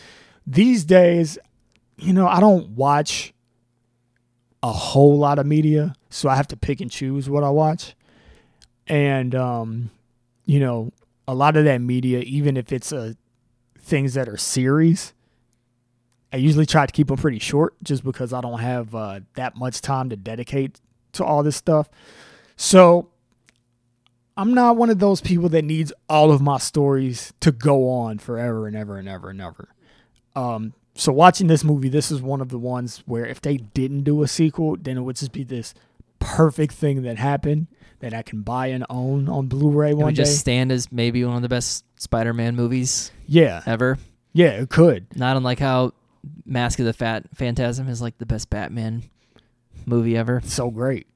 These 0.46 0.84
days 0.84 1.38
you 1.98 2.12
know 2.12 2.26
i 2.26 2.40
don't 2.40 2.70
watch 2.70 3.32
a 4.62 4.72
whole 4.72 5.18
lot 5.18 5.38
of 5.38 5.46
media 5.46 5.94
so 6.10 6.28
i 6.28 6.36
have 6.36 6.48
to 6.48 6.56
pick 6.56 6.80
and 6.80 6.90
choose 6.90 7.28
what 7.30 7.42
i 7.44 7.50
watch. 7.50 7.94
And 8.86 9.34
um 9.34 9.90
you 10.46 10.58
know 10.60 10.92
a 11.28 11.34
lot 11.34 11.56
of 11.56 11.64
that 11.64 11.80
media 11.80 12.20
even 12.20 12.56
if 12.56 12.72
it's 12.72 12.92
uh 12.92 13.12
things 13.78 14.14
that 14.14 14.28
are 14.28 14.36
series 14.36 15.14
i 16.32 16.36
usually 16.36 16.66
try 16.66 16.84
to 16.86 16.92
keep 16.92 17.08
them 17.08 17.16
pretty 17.16 17.38
short 17.38 17.74
just 17.82 18.02
because 18.04 18.32
i 18.32 18.40
don't 18.40 18.58
have 18.60 18.94
uh, 18.94 19.20
that 19.34 19.56
much 19.56 19.80
time 19.80 20.08
to 20.10 20.16
dedicate 20.16 20.80
to 21.12 21.24
all 21.24 21.42
this 21.42 21.56
stuff. 21.56 21.88
So 22.56 23.08
i'm 24.40 24.54
not 24.54 24.76
one 24.76 24.90
of 24.90 24.98
those 24.98 25.20
people 25.20 25.48
that 25.48 25.64
needs 25.64 25.92
all 26.08 26.30
of 26.30 26.40
my 26.40 26.58
stories 26.58 27.32
to 27.40 27.52
go 27.52 27.88
on 27.90 28.18
forever 28.18 28.66
and 28.66 28.76
ever 28.76 28.96
and 28.96 29.08
ever 29.08 29.30
and 29.30 29.40
ever 29.40 29.68
um 30.36 30.72
so 30.94 31.12
watching 31.12 31.46
this 31.46 31.62
movie 31.64 31.88
this 31.88 32.10
is 32.10 32.20
one 32.22 32.40
of 32.40 32.48
the 32.48 32.58
ones 32.58 33.02
where 33.06 33.26
if 33.26 33.40
they 33.40 33.56
didn't 33.56 34.02
do 34.02 34.22
a 34.22 34.28
sequel 34.28 34.76
then 34.80 34.96
it 34.96 35.02
would 35.02 35.16
just 35.16 35.32
be 35.32 35.44
this 35.44 35.74
perfect 36.18 36.72
thing 36.74 37.02
that 37.02 37.16
happened 37.18 37.66
that 38.00 38.14
I 38.14 38.22
can 38.22 38.42
buy 38.42 38.68
and 38.68 38.84
own 38.88 39.28
on 39.28 39.46
Blu-ray 39.46 39.90
It 39.90 39.96
one 39.96 40.06
would 40.06 40.14
day. 40.14 40.22
just 40.22 40.38
stand 40.38 40.72
as 40.72 40.90
maybe 40.90 41.24
one 41.24 41.36
of 41.36 41.42
the 41.42 41.48
best 41.50 41.84
Spider-Man 42.00 42.56
movies 42.56 43.10
yeah, 43.26 43.62
ever. 43.66 43.98
yeah, 44.32 44.50
it 44.52 44.70
could. 44.70 45.06
Not 45.16 45.36
unlike 45.36 45.58
how 45.58 45.92
Mask 46.46 46.78
of 46.78 46.86
the 46.86 46.92
Fat 46.94 47.24
Phantasm 47.34 47.88
is 47.88 48.00
like 48.02 48.16
the 48.18 48.24
best 48.26 48.48
Batman 48.50 49.02
movie 49.86 50.16
ever. 50.16 50.40
So 50.44 50.70
great. 50.70 51.06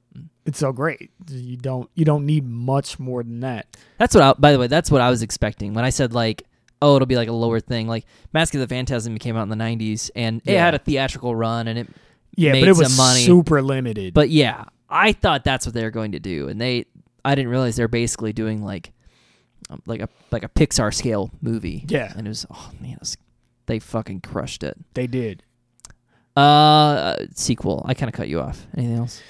It's 0.47 0.59
so 0.59 0.73
great. 0.73 1.11
You 1.31 1.57
don't 1.57 1.91
you 1.95 2.05
don't 2.05 2.27
need 2.27 2.47
much 2.47 2.99
more 2.99 3.23
than 3.23 3.41
that. 3.41 3.67
That's 3.99 4.15
what. 4.15 4.23
I, 4.23 4.33
by 4.35 4.53
the 4.53 4.59
way, 4.59 4.67
that's 4.67 4.91
what 4.91 5.01
I 5.01 5.09
was 5.09 5.23
expecting 5.23 5.73
when 5.73 5.85
I 5.85 5.91
said 5.91 6.13
like, 6.13 6.43
oh, 6.83 6.97
it'll 6.97 7.07
be 7.07 7.17
like 7.17 7.29
a 7.29 7.33
lower 7.33 7.61
thing. 7.61 7.89
Like 7.89 8.05
Mask 8.35 8.53
of 8.55 8.61
the 8.61 8.69
Phantasm 8.69 9.17
came 9.19 9.37
out 9.37 9.45
in 9.45 9.49
the 9.49 9.57
'90s 9.57 10.11
and 10.15 10.43
it 10.45 10.59
had 10.59 10.75
a 10.75 10.79
theatrical 10.79 11.35
run, 11.35 11.67
and 11.69 11.79
it. 11.79 11.89
Yeah, 12.37 12.53
but 12.53 12.65
it 12.65 12.77
was 12.77 12.97
money. 12.97 13.21
super 13.21 13.63
limited. 13.63 14.13
But 14.13 14.29
yeah, 14.29 14.65
I 14.91 15.13
thought 15.13 15.45
that's 15.45 15.67
what 15.67 15.75
they 15.75 15.83
were 15.83 15.91
going 15.91 16.13
to 16.13 16.21
do, 16.21 16.49
and 16.49 16.61
they. 16.61 16.87
I 17.25 17.35
didn't 17.35 17.51
realize 17.51 17.77
they're 17.77 17.89
basically 17.89 18.35
doing 18.35 18.63
like, 18.63 18.93
um, 19.71 19.81
like 19.87 20.03
a 20.03 20.11
like 20.31 20.43
a 20.43 20.49
Pixar 20.49 20.93
scale 20.93 21.31
movie. 21.41 21.87
Yeah. 21.89 22.13
and 22.15 22.27
it 22.27 22.29
was 22.29 22.45
oh 22.51 22.71
man, 22.81 22.93
it 22.93 23.01
was, 23.01 23.17
they 23.65 23.79
fucking 23.79 24.21
crushed 24.21 24.63
it. 24.63 24.77
they 24.93 25.07
did. 25.07 25.43
Uh, 26.37 27.17
sequel. 27.35 27.83
I 27.87 27.95
kind 27.95 28.09
of 28.09 28.15
cut 28.15 28.29
you 28.29 28.41
off. 28.41 28.67
Anything 28.77 28.99
else? 28.99 29.23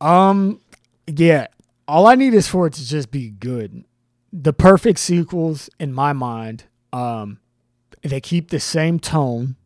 Um, 0.00 0.60
yeah. 1.06 1.48
All 1.86 2.06
I 2.06 2.14
need 2.14 2.34
is 2.34 2.48
for 2.48 2.66
it 2.66 2.72
to 2.74 2.86
just 2.86 3.10
be 3.10 3.30
good. 3.30 3.84
The 4.32 4.52
perfect 4.52 4.98
sequels, 4.98 5.70
in 5.78 5.92
my 5.92 6.12
mind, 6.12 6.64
um, 6.92 7.38
they 8.02 8.20
keep 8.20 8.50
the 8.50 8.60
same 8.60 8.98
tone, 8.98 9.56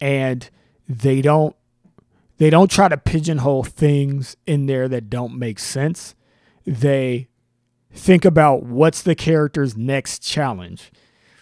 and 0.00 0.48
they 0.88 1.22
don't 1.22 1.56
they 2.38 2.50
don't 2.50 2.70
try 2.70 2.88
to 2.88 2.96
pigeonhole 2.96 3.64
things 3.64 4.36
in 4.46 4.66
there 4.66 4.88
that 4.88 5.08
don't 5.08 5.38
make 5.38 5.58
sense. 5.58 6.14
They 6.66 7.28
think 7.90 8.24
about 8.24 8.62
what's 8.62 9.02
the 9.02 9.14
character's 9.14 9.76
next 9.76 10.20
challenge. 10.22 10.92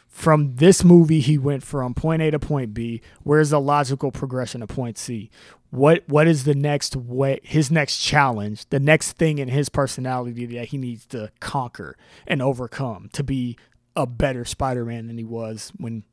From 0.07 0.55
this 0.57 0.85
movie, 0.85 1.19
he 1.19 1.37
went 1.37 1.65
from 1.65 1.93
point 1.95 2.23
A 2.23 2.31
to 2.31 2.39
point 2.39 2.73
B. 2.73 3.03
Where's 3.25 3.51
the 3.51 3.61
logical 3.61 4.13
progression 4.13 4.61
to 4.61 4.67
point 4.69 4.97
C? 4.97 5.31
What 5.75 6.05
what 6.07 6.29
is 6.29 6.45
the 6.45 6.55
next 6.55 6.95
way 6.95 7.41
his 7.43 7.71
next 7.71 7.99
challenge, 7.99 8.69
the 8.71 8.79
next 8.79 9.13
thing 9.13 9.39
in 9.39 9.49
his 9.49 9.69
personality 9.69 10.47
that 10.47 10.67
he 10.67 10.79
needs 10.79 11.05
to 11.07 11.33
conquer 11.41 11.97
and 12.27 12.41
overcome 12.41 13.11
to 13.13 13.25
be 13.25 13.59
a 13.97 14.07
better 14.07 14.45
Spider-Man 14.45 15.09
than 15.09 15.19
he 15.19 15.25
was 15.25 15.73
when 15.77 16.05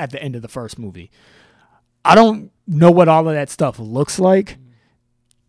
at 0.00 0.10
the 0.10 0.20
end 0.20 0.34
of 0.34 0.42
the 0.42 0.48
first 0.48 0.80
movie. 0.80 1.10
I 2.04 2.16
don't 2.16 2.50
know 2.66 2.90
what 2.90 3.08
all 3.08 3.28
of 3.28 3.34
that 3.34 3.50
stuff 3.50 3.78
looks 3.78 4.18
like. 4.18 4.58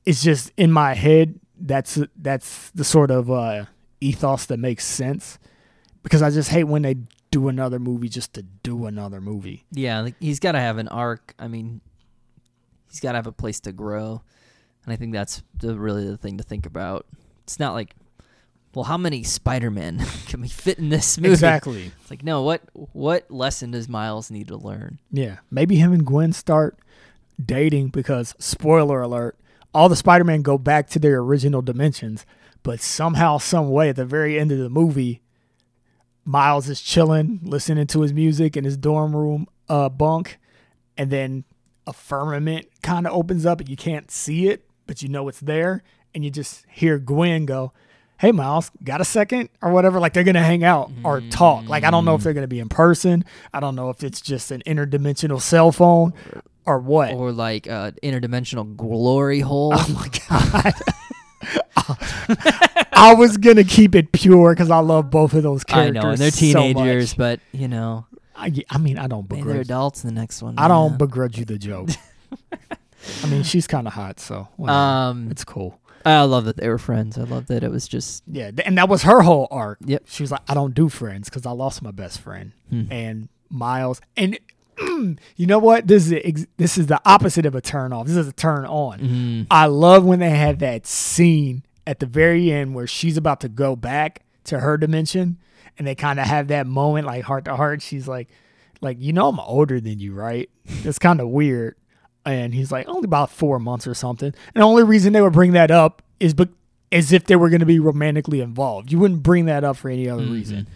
It's 0.05 0.21
just 0.21 0.51
in 0.55 0.71
my 0.71 0.93
head 0.93 1.39
that's 1.59 1.97
that's 2.15 2.69
the 2.71 2.84
sort 2.84 3.09
of 3.09 3.31
uh, 3.31 3.65
ethos 3.99 4.45
that 4.45 4.59
makes 4.59 4.86
sense 4.86 5.39
because 6.03 6.21
I 6.21 6.29
just 6.29 6.49
hate 6.49 6.65
when 6.65 6.84
they 6.84 6.97
do 7.31 7.47
another 7.47 7.79
movie 7.79 8.09
just 8.09 8.34
to 8.34 8.43
do 8.43 8.86
another 8.86 9.19
movie. 9.19 9.65
Yeah, 9.71 10.01
like 10.01 10.15
he's 10.19 10.39
got 10.39 10.51
to 10.51 10.59
have 10.59 10.77
an 10.77 10.88
arc. 10.88 11.34
I 11.39 11.47
mean, 11.47 11.81
he's 12.93 12.99
got 12.99 13.13
to 13.13 13.17
have 13.17 13.25
a 13.27 13.31
place 13.31 13.59
to 13.61 13.71
grow, 13.71 14.21
and 14.85 14.93
I 14.93 14.95
think 14.95 15.13
that's 15.13 15.41
the 15.57 15.75
really 15.75 16.07
the 16.07 16.15
thing 16.15 16.37
to 16.37 16.43
think 16.43 16.67
about. 16.67 17.07
It's 17.41 17.59
not 17.59 17.73
like, 17.73 17.95
well, 18.75 18.85
how 18.85 18.97
many 18.97 19.23
Spider-Men 19.23 20.05
can 20.27 20.41
we 20.41 20.47
fit 20.47 20.77
in 20.77 20.89
this 20.89 21.17
movie? 21.17 21.33
Exactly. 21.33 21.91
It's 22.01 22.11
like, 22.11 22.23
no, 22.23 22.43
what 22.43 22.61
what 22.73 23.29
lesson 23.31 23.71
does 23.71 23.89
Miles 23.89 24.29
need 24.29 24.47
to 24.49 24.57
learn? 24.57 24.99
Yeah, 25.11 25.37
maybe 25.49 25.77
him 25.77 25.91
and 25.91 26.05
Gwen 26.05 26.33
start 26.33 26.77
dating 27.43 27.87
because 27.87 28.35
spoiler 28.37 29.01
alert, 29.01 29.37
all 29.73 29.89
the 29.89 29.95
Spider-Man 29.95 30.43
go 30.43 30.59
back 30.59 30.87
to 30.89 30.99
their 30.99 31.17
original 31.17 31.63
dimensions, 31.63 32.27
but 32.61 32.79
somehow 32.79 33.39
some 33.39 33.71
way 33.71 33.89
at 33.89 33.95
the 33.95 34.05
very 34.05 34.39
end 34.39 34.51
of 34.51 34.59
the 34.59 34.69
movie 34.69 35.23
Miles 36.25 36.69
is 36.69 36.79
chilling, 36.79 37.39
listening 37.43 37.87
to 37.87 38.01
his 38.01 38.13
music 38.13 38.55
in 38.55 38.63
his 38.63 38.77
dorm 38.77 39.15
room 39.15 39.47
uh, 39.67 39.89
bunk, 39.89 40.39
and 40.95 41.09
then 41.09 41.43
a 41.86 41.93
firmament 41.93 42.67
kind 42.81 43.07
of 43.07 43.13
opens 43.13 43.45
up 43.45 43.59
and 43.59 43.69
you 43.69 43.75
can't 43.75 44.09
see 44.11 44.47
it, 44.47 44.65
but 44.88 45.01
you 45.01 45.09
know 45.09 45.27
it's 45.27 45.39
there, 45.39 45.84
and 46.13 46.23
you 46.23 46.29
just 46.29 46.65
hear 46.69 46.97
Gwen 46.99 47.45
go, 47.45 47.71
"Hey 48.19 48.31
Miles, 48.31 48.71
got 48.84 49.01
a 49.01 49.05
second 49.05 49.49
or 49.61 49.71
whatever?" 49.71 49.99
Like 49.99 50.13
they're 50.13 50.23
gonna 50.23 50.43
hang 50.43 50.63
out 50.63 50.91
or 51.03 51.21
talk. 51.21 51.67
Like 51.67 51.84
I 51.84 51.91
don't 51.91 52.05
know 52.05 52.15
if 52.15 52.23
they're 52.23 52.34
gonna 52.34 52.47
be 52.47 52.59
in 52.59 52.69
person. 52.69 53.25
I 53.53 53.59
don't 53.59 53.75
know 53.75 53.89
if 53.89 54.03
it's 54.03 54.21
just 54.21 54.51
an 54.51 54.61
interdimensional 54.65 55.41
cell 55.41 55.71
phone 55.71 56.13
or 56.65 56.79
what. 56.79 57.13
Or 57.13 57.31
like 57.31 57.67
uh, 57.67 57.91
interdimensional 58.01 58.75
glory 58.75 59.39
hole. 59.39 59.73
Oh 59.75 59.88
my 59.93 60.09
god. 60.29 60.73
I 62.93 63.13
was 63.15 63.38
gonna 63.38 63.63
keep 63.65 63.95
it 63.95 64.11
pure 64.11 64.53
because 64.53 64.69
I 64.69 64.79
love 64.79 65.09
both 65.09 65.34
of 65.34 65.43
those 65.43 65.63
characters. 65.63 65.97
I 65.97 66.01
know, 66.01 66.09
and 66.11 66.17
they're 66.17 66.31
teenagers, 66.31 67.11
much. 67.11 67.17
but 67.17 67.39
you 67.57 67.67
know, 67.67 68.05
I, 68.36 68.51
I 68.69 68.77
mean, 68.77 68.97
I 68.97 69.07
don't 69.07 69.29
maybe 69.29 69.41
they're 69.43 69.51
begrudge. 69.53 69.67
adults 69.67 70.03
in 70.03 70.13
the 70.13 70.19
next 70.19 70.41
one. 70.41 70.55
I 70.57 70.67
don't 70.67 70.91
yeah. 70.91 70.97
begrudge 70.97 71.38
you 71.38 71.45
the 71.45 71.57
joke. 71.57 71.89
I 73.23 73.27
mean, 73.27 73.43
she's 73.43 73.67
kind 73.67 73.86
of 73.88 73.93
hot, 73.93 74.19
so 74.19 74.47
whatever. 74.55 74.77
Um, 74.77 75.27
it's 75.31 75.43
cool. 75.43 75.79
I 76.05 76.21
love 76.23 76.45
that 76.45 76.57
they 76.57 76.67
were 76.67 76.77
friends. 76.77 77.17
I 77.17 77.23
love 77.23 77.47
that 77.47 77.63
it 77.63 77.71
was 77.71 77.88
just 77.88 78.23
Yeah, 78.27 78.51
and 78.65 78.77
that 78.77 78.89
was 78.89 79.03
her 79.03 79.21
whole 79.21 79.47
arc. 79.51 79.77
Yep. 79.86 80.03
She 80.07 80.23
was 80.23 80.31
like, 80.31 80.41
I 80.49 80.53
don't 80.53 80.73
do 80.73 80.89
friends 80.89 81.29
because 81.29 81.45
I 81.45 81.51
lost 81.51 81.81
my 81.81 81.91
best 81.91 82.19
friend 82.19 82.51
Hmm. 82.69 82.84
and 82.91 83.29
Miles. 83.49 84.01
And 84.17 84.38
you 84.81 85.45
know 85.45 85.59
what? 85.59 85.88
This 85.88 86.07
is 86.07 86.13
ex- 86.23 86.47
this 86.57 86.77
is 86.77 86.88
the 86.88 86.99
opposite 87.05 87.45
of 87.45 87.55
a 87.55 87.61
turn 87.61 87.93
off. 87.93 88.07
This 88.07 88.17
is 88.17 88.27
a 88.27 88.34
turn 88.34 88.65
on. 88.65 88.99
mm, 88.99 89.47
I 89.51 89.67
love 89.67 90.03
when 90.03 90.19
they 90.19 90.31
had 90.31 90.59
that 90.59 90.86
scene 90.88 91.63
at 91.88 91.99
the 91.99 92.05
very 92.05 92.51
end 92.51 92.73
where 92.75 92.88
she's 92.88 93.15
about 93.15 93.39
to 93.41 93.49
go 93.49 93.75
back 93.75 94.23
to 94.45 94.59
her 94.59 94.77
dimension 94.77 95.38
and 95.78 95.88
they 95.88 95.95
kind 95.95 96.20
of 96.20 96.28
have 96.28 96.49
that 96.49 96.68
moment 96.68 97.07
like 97.07 97.24
heart 97.24 97.45
to 97.45 97.55
heart. 97.55 97.82
She's 97.82 98.07
like, 98.07 98.30
like, 98.82 98.97
you 98.99 99.14
know, 99.14 99.30
I'm 99.30 99.39
older 99.39 99.80
than 99.80 99.99
you, 99.99 100.14
right? 100.14 100.49
It's 100.66 100.99
kind 100.99 101.20
of 101.22 101.30
weird. 101.30 101.76
And 102.26 102.53
he's 102.53 102.72
like, 102.72 102.88
only 102.88 103.05
about 103.05 103.32
four 103.32 103.59
months 103.59 103.88
or 103.88 103.93
something. 103.93 104.34
And 104.55 104.61
the 104.61 104.66
only 104.66 104.84
reason 104.84 105.14
they 105.14 105.22
would 105.22 105.34
bring 105.34 105.51
that 105.53 105.72
up 105.72 106.01
is 106.20 106.34
be- 106.34 106.49
as 106.91 107.11
if 107.11 107.26
they 107.26 107.36
were 107.36 107.49
going 107.49 107.59
to 107.59 107.66
be 107.66 107.80
romantically 107.80 108.39
involved. 108.39 108.91
You 108.91 108.99
wouldn't 108.99 109.24
bring 109.24 109.45
that 109.45 109.64
up 109.64 109.78
for 109.78 109.89
any 109.89 110.07
other 110.07 110.24
mm-hmm. 110.24 110.34
reason. 110.34 110.68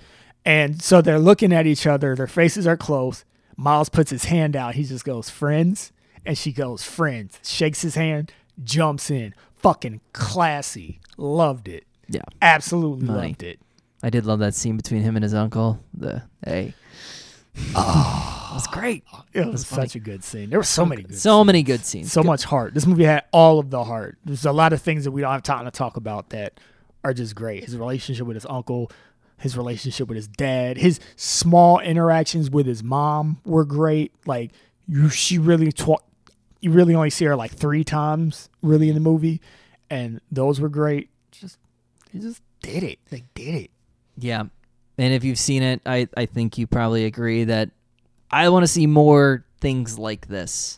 And 0.43 0.81
so 0.81 1.01
they're 1.01 1.19
looking 1.19 1.53
at 1.53 1.67
each 1.67 1.85
other. 1.85 2.15
Their 2.15 2.27
faces 2.27 2.65
are 2.65 2.77
close. 2.77 3.23
Miles 3.55 3.89
puts 3.89 4.11
his 4.11 4.25
hand 4.25 4.55
out. 4.55 4.75
He 4.75 4.83
just 4.83 5.05
goes, 5.05 5.29
friends. 5.29 5.91
And 6.25 6.37
she 6.37 6.51
goes, 6.51 6.83
friends. 6.83 7.39
Shakes 7.43 7.81
his 7.81 7.95
hand, 7.95 8.31
jumps 8.63 9.09
in. 9.09 9.33
Fucking 9.55 10.01
classy. 10.13 10.99
Loved 11.17 11.67
it. 11.67 11.85
yeah. 12.07 12.21
Absolutely 12.41 13.07
Money. 13.07 13.27
loved 13.29 13.43
it. 13.43 13.59
I 14.03 14.09
did 14.09 14.25
love 14.25 14.39
that 14.39 14.53
scene 14.53 14.77
between 14.77 15.01
him 15.01 15.15
and 15.15 15.23
his 15.23 15.33
uncle. 15.33 15.79
The 15.93 16.23
hey, 16.45 16.73
oh, 17.75 18.47
it 18.51 18.53
was 18.55 18.67
great. 18.67 19.03
It 19.33 19.45
was 19.45 19.63
funny. 19.63 19.83
such 19.83 19.95
a 19.95 19.99
good 19.99 20.23
scene. 20.23 20.49
There 20.49 20.59
were 20.59 20.63
so 20.63 20.85
many 20.85 21.03
good 21.03 21.17
so 21.17 21.37
scenes. 21.39 21.45
many 21.47 21.63
good 21.63 21.85
scenes. 21.85 22.11
so 22.11 22.21
Good- 22.21 22.27
much 22.27 22.43
heart. 22.45 22.73
This 22.73 22.85
movie 22.85 23.03
had 23.03 23.25
all 23.31 23.59
of 23.59 23.69
the 23.69 23.83
heart. 23.83 24.17
There's 24.25 24.45
a 24.45 24.51
lot 24.51 24.73
of 24.73 24.81
things 24.81 25.03
that 25.03 25.11
we 25.11 25.21
don't 25.21 25.31
have 25.31 25.43
time 25.43 25.65
to 25.65 25.71
talk 25.71 25.97
about 25.97 26.29
that 26.29 26.59
are 27.03 27.13
just 27.13 27.35
great. 27.35 27.63
His 27.65 27.77
relationship 27.77 28.25
with 28.27 28.35
his 28.35 28.45
uncle, 28.49 28.91
his 29.37 29.55
relationship 29.57 30.07
with 30.07 30.15
his 30.15 30.27
dad, 30.27 30.77
his 30.77 30.99
small 31.15 31.79
interactions 31.79 32.49
with 32.49 32.65
his 32.65 32.83
mom 32.83 33.39
were 33.45 33.65
great. 33.65 34.11
Like 34.25 34.51
you, 34.87 35.09
she 35.09 35.37
really 35.37 35.71
tw- 35.71 36.01
you 36.61 36.71
really 36.71 36.95
only 36.95 37.09
see 37.11 37.25
her 37.25 37.35
like 37.35 37.51
three 37.51 37.83
times 37.83 38.49
really 38.61 38.89
in 38.89 38.95
the 38.95 39.01
movie, 39.01 39.41
and 39.89 40.21
those 40.31 40.59
were 40.59 40.69
great. 40.69 41.09
Just 41.31 41.57
he 42.11 42.19
just 42.19 42.41
did 42.61 42.83
it. 42.83 42.99
They 43.09 43.23
did 43.35 43.53
it. 43.55 43.71
Yeah. 44.17 44.43
And 44.97 45.13
if 45.13 45.23
you've 45.23 45.39
seen 45.39 45.61
it, 45.63 45.81
I, 45.85 46.07
I 46.17 46.25
think 46.25 46.57
you 46.57 46.65
probably 46.67 47.05
agree 47.05 47.43
that 47.45 47.69
I 48.31 48.49
want 48.49 48.63
to 48.63 48.67
see 48.67 48.87
more 48.87 49.45
things 49.61 49.97
like 49.99 50.27
this. 50.27 50.77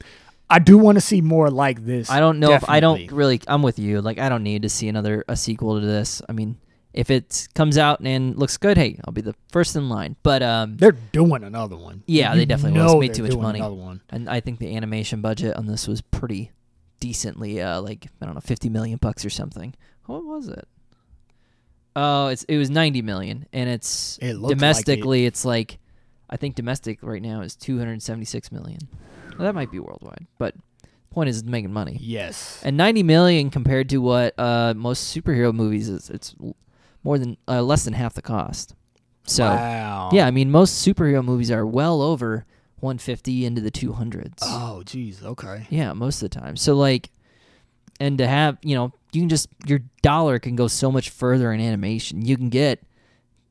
I 0.49 0.59
do 0.59 0.77
want 0.77 0.97
to 0.97 1.01
see 1.01 1.21
more 1.21 1.49
like 1.49 1.85
this. 1.85 2.09
I 2.09 2.19
don't 2.19 2.39
know 2.39 2.53
if 2.53 2.67
I 2.69 2.79
don't 2.79 3.11
really 3.11 3.39
I'm 3.47 3.61
with 3.61 3.77
you. 3.79 4.01
Like 4.01 4.17
I 4.19 4.29
don't 4.29 4.43
need 4.43 4.63
to 4.63 4.69
see 4.69 4.87
another 4.87 5.23
a 5.27 5.35
sequel 5.35 5.79
to 5.79 5.85
this. 5.85 6.21
I 6.27 6.31
mean, 6.33 6.57
if 6.91 7.11
it 7.11 7.47
comes 7.53 7.77
out 7.77 7.99
and 8.01 8.35
looks 8.35 8.57
good, 8.57 8.75
hey, 8.75 8.99
I'll 9.05 9.13
be 9.13 9.21
the 9.21 9.35
first 9.51 9.75
in 9.75 9.89
line. 9.89 10.15
But 10.23 10.41
um 10.41 10.75
They're 10.77 10.91
doing 10.91 11.43
another 11.43 11.77
one. 11.77 12.03
Yeah, 12.07 12.33
You 12.33 12.39
they 12.39 12.45
definitely 12.45 12.79
will. 12.79 12.99
It's 13.01 13.09
made 13.09 13.13
too 13.13 13.23
much 13.23 13.37
money. 13.41 13.59
Another 13.59 13.75
one. 13.75 14.01
and 14.09 14.27
I 14.27 14.39
think 14.39 14.57
the 14.59 14.75
animation 14.75 15.21
budget 15.21 15.55
on 15.55 15.67
this 15.67 15.87
was 15.87 16.01
pretty 16.01 16.51
decently 16.99 17.61
uh 17.61 17.79
like 17.81 18.07
I 18.21 18.25
don't 18.25 18.33
know, 18.35 18.41
50 18.41 18.69
million 18.69 18.97
bucks 18.97 19.23
or 19.23 19.29
something. 19.29 19.75
What 20.07 20.25
was 20.25 20.47
it? 20.47 20.67
Oh, 21.95 22.27
it's 22.27 22.43
it 22.43 22.57
was 22.57 22.69
90 22.69 23.01
million 23.01 23.47
and 23.51 23.69
it's 23.69 24.17
It 24.21 24.33
looked 24.33 24.43
like 24.43 24.51
it. 24.51 24.55
domestically 24.55 25.25
it's 25.25 25.43
like 25.43 25.79
I 26.29 26.37
think 26.37 26.55
domestic 26.55 26.99
right 27.01 27.21
now 27.21 27.41
is 27.41 27.55
276 27.55 28.51
million. 28.51 28.79
Well, 29.37 29.45
that 29.45 29.55
might 29.55 29.71
be 29.71 29.79
worldwide, 29.79 30.27
but 30.37 30.53
the 30.83 30.89
point 31.09 31.29
is 31.29 31.39
it's 31.39 31.47
making 31.47 31.73
money. 31.73 31.97
Yes. 31.99 32.61
And 32.63 32.77
90 32.77 33.03
million 33.03 33.49
compared 33.49 33.89
to 33.89 33.97
what 33.97 34.33
uh 34.37 34.73
most 34.75 35.15
superhero 35.15 35.53
movies 35.53 35.89
is 35.89 36.09
it's 36.09 36.35
more 37.03 37.17
than 37.17 37.37
uh, 37.47 37.61
less 37.61 37.85
than 37.85 37.93
half 37.93 38.13
the 38.13 38.21
cost. 38.21 38.75
So 39.25 39.45
wow. 39.45 40.09
yeah, 40.11 40.27
I 40.27 40.31
mean 40.31 40.51
most 40.51 40.85
superhero 40.85 41.23
movies 41.23 41.51
are 41.51 41.65
well 41.65 42.01
over 42.01 42.45
150 42.79 43.45
into 43.45 43.61
the 43.61 43.71
200s. 43.71 44.39
Oh, 44.41 44.83
geez. 44.85 45.23
Okay. 45.23 45.67
Yeah, 45.69 45.93
most 45.93 46.21
of 46.21 46.29
the 46.29 46.39
time. 46.39 46.55
So 46.55 46.75
like 46.75 47.11
and 47.99 48.17
to 48.17 48.27
have, 48.27 48.57
you 48.63 48.75
know, 48.75 48.93
you 49.11 49.21
can 49.21 49.29
just 49.29 49.47
your 49.65 49.79
dollar 50.01 50.39
can 50.39 50.55
go 50.55 50.67
so 50.67 50.91
much 50.91 51.09
further 51.09 51.51
in 51.51 51.59
animation. 51.59 52.23
You 52.25 52.37
can 52.37 52.49
get 52.49 52.81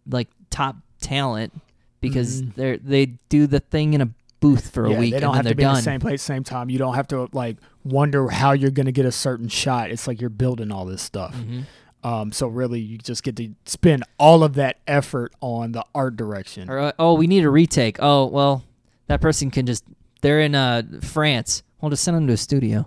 like 0.09 0.28
top 0.51 0.76
talent 1.01 1.53
because 2.01 2.42
Mhm. 2.42 2.55
they're 2.55 2.76
they 2.78 3.07
do 3.28 3.46
the 3.46 3.61
thing 3.61 3.94
in 3.94 4.01
a 4.01 4.11
booth 4.40 4.70
for 4.70 4.84
a 4.86 4.92
yeah, 4.92 4.99
week 5.01 5.12
they 5.14 5.20
don't 5.20 5.34
have 5.34 5.44
they're 5.44 5.53
to 5.53 5.57
be 5.57 5.64
in 5.64 5.72
the 5.74 5.80
same 5.82 6.01
place, 6.01 6.22
same 6.22 6.44
time. 6.44 6.70
You 6.70 6.78
don't 6.78 6.94
have 6.94 7.09
to 7.09 7.28
like 7.32 7.57
wonder 7.84 8.28
how 8.28 8.53
you're 8.53 8.70
going 8.70 8.86
to 8.86 8.92
get 8.92 9.05
a 9.05 9.11
certain 9.12 9.49
shot. 9.49 9.90
It's 9.90 10.07
like 10.07 10.20
you're 10.20 10.30
building 10.30 10.70
all 10.70 10.84
this 10.84 11.03
stuff. 11.03 11.34
Mhm. 11.36 11.64
Um, 12.05 12.30
so 12.30 12.46
really, 12.46 12.78
you 12.78 12.96
just 12.99 13.24
get 13.24 13.34
to 13.36 13.51
spend 13.66 14.05
all 14.18 14.44
of 14.44 14.55
that 14.55 14.76
effort 14.86 15.32
on 15.40 15.72
the 15.72 15.84
art 15.96 16.16
direction. 16.16 16.70
Or 16.70 16.78
uh, 16.78 16.92
oh, 17.01 17.14
we 17.14 17.26
need 17.26 17.42
a 17.44 17.51
retake. 17.51 17.96
Oh, 17.99 18.26
well, 18.26 18.62
that 19.09 19.20
person 19.20 19.51
can 19.51 19.66
just 19.66 19.82
they're 20.20 20.40
in 20.40 20.55
uh 20.55 20.82
France. 21.03 21.64
We'll 21.80 21.90
just 21.90 22.05
send 22.05 22.16
them 22.16 22.28
to 22.28 22.34
a 22.34 22.36
studio. 22.36 22.86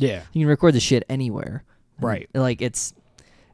Yeah. 0.00 0.22
You 0.32 0.42
can 0.42 0.48
record 0.48 0.74
the 0.74 0.80
shit 0.80 1.04
anywhere. 1.08 1.64
And, 1.96 2.04
Right. 2.04 2.28
Like 2.34 2.62
it's 2.62 2.94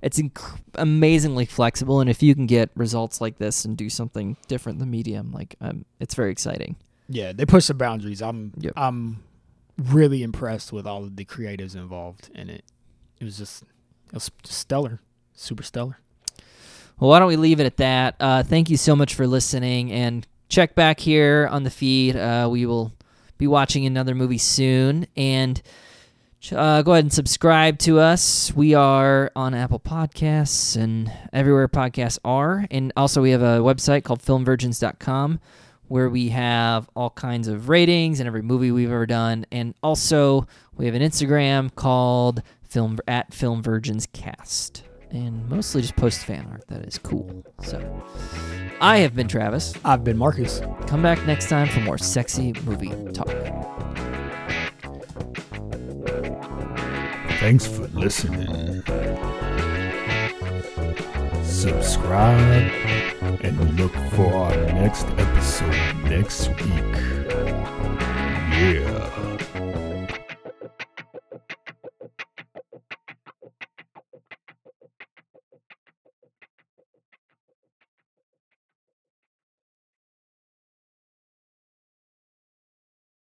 it's 0.02 0.20
inc- 0.20 0.58
amazingly 0.74 1.46
flexible, 1.46 2.00
and 2.00 2.10
if 2.10 2.22
you 2.22 2.34
can 2.34 2.46
get 2.46 2.70
results 2.74 3.20
like 3.22 3.38
this 3.38 3.64
and 3.64 3.74
do 3.76 3.88
something 3.88 4.36
different 4.48 4.76
in 4.76 4.80
the 4.80 4.86
medium, 4.86 5.32
like 5.32 5.56
um, 5.62 5.86
it's 5.98 6.14
very 6.14 6.30
exciting. 6.30 6.76
Yeah, 7.08 7.32
they 7.32 7.46
push 7.46 7.68
the 7.68 7.74
boundaries. 7.74 8.20
I'm 8.20 8.52
Yep. 8.58 8.74
I'm 8.76 9.22
really 9.78 10.22
impressed 10.22 10.72
with 10.72 10.86
all 10.86 11.04
of 11.04 11.16
the 11.16 11.24
creatives 11.24 11.74
involved 11.74 12.30
in 12.34 12.50
it. 12.50 12.64
It 13.18 13.24
was 13.24 13.38
just 13.38 13.62
it 14.08 14.14
was 14.14 14.30
stellar, 14.44 15.00
super 15.34 15.62
stellar. 15.62 15.98
Well, 17.00 17.10
why 17.10 17.18
don't 17.18 17.28
we 17.28 17.36
leave 17.36 17.58
it 17.58 17.66
at 17.66 17.78
that? 17.78 18.16
Uh, 18.20 18.42
thank 18.42 18.70
you 18.70 18.76
so 18.76 18.94
much 18.94 19.14
for 19.14 19.26
listening, 19.26 19.90
and 19.90 20.26
check 20.48 20.74
back 20.74 21.00
here 21.00 21.48
on 21.50 21.64
the 21.64 21.70
feed. 21.70 22.14
Uh, 22.14 22.48
we 22.50 22.66
will 22.66 22.92
be 23.38 23.46
watching 23.46 23.84
another 23.86 24.14
movie 24.14 24.38
soon, 24.38 25.06
and 25.16 25.60
uh, 26.52 26.82
go 26.82 26.92
ahead 26.92 27.04
and 27.04 27.12
subscribe 27.12 27.78
to 27.78 28.00
us. 28.00 28.52
We 28.54 28.74
are 28.74 29.30
on 29.34 29.54
Apple 29.54 29.80
Podcasts 29.80 30.76
and 30.76 31.10
everywhere 31.32 31.68
podcasts 31.68 32.18
are. 32.24 32.66
And 32.70 32.92
also, 32.96 33.22
we 33.22 33.30
have 33.30 33.42
a 33.42 33.60
website 33.60 34.04
called 34.04 34.22
filmvirgins.com 34.22 35.40
where 35.88 36.08
we 36.08 36.30
have 36.30 36.88
all 36.96 37.10
kinds 37.10 37.46
of 37.46 37.68
ratings 37.68 38.20
and 38.20 38.26
every 38.26 38.42
movie 38.42 38.70
we've 38.70 38.90
ever 38.90 39.06
done. 39.06 39.46
And 39.52 39.74
also, 39.82 40.46
we 40.76 40.86
have 40.86 40.94
an 40.94 41.02
Instagram 41.02 41.74
called 41.74 42.42
film 42.68 42.98
at 43.06 43.30
FilmVirginsCast, 43.30 44.12
Cast. 44.12 44.82
And 45.10 45.48
mostly 45.48 45.82
just 45.82 45.94
post 45.94 46.24
fan 46.24 46.48
art 46.50 46.66
that 46.68 46.84
is 46.84 46.98
cool. 46.98 47.44
So, 47.62 48.02
I 48.80 48.98
have 48.98 49.14
been 49.14 49.28
Travis. 49.28 49.74
I've 49.84 50.02
been 50.02 50.18
Marcus. 50.18 50.60
Come 50.88 51.02
back 51.02 51.24
next 51.26 51.48
time 51.48 51.68
for 51.68 51.80
more 51.80 51.98
sexy 51.98 52.52
movie 52.64 52.92
talk. 53.12 53.28
Thanks 57.44 57.66
for 57.66 57.86
listening. 57.88 58.82
Subscribe 61.44 62.72
and 63.42 63.78
look 63.78 63.92
for 64.12 64.32
our 64.32 64.56
next 64.72 65.04
episode 65.18 65.94
next 66.04 66.48
week. 66.48 66.96
Yeah. 68.56 69.73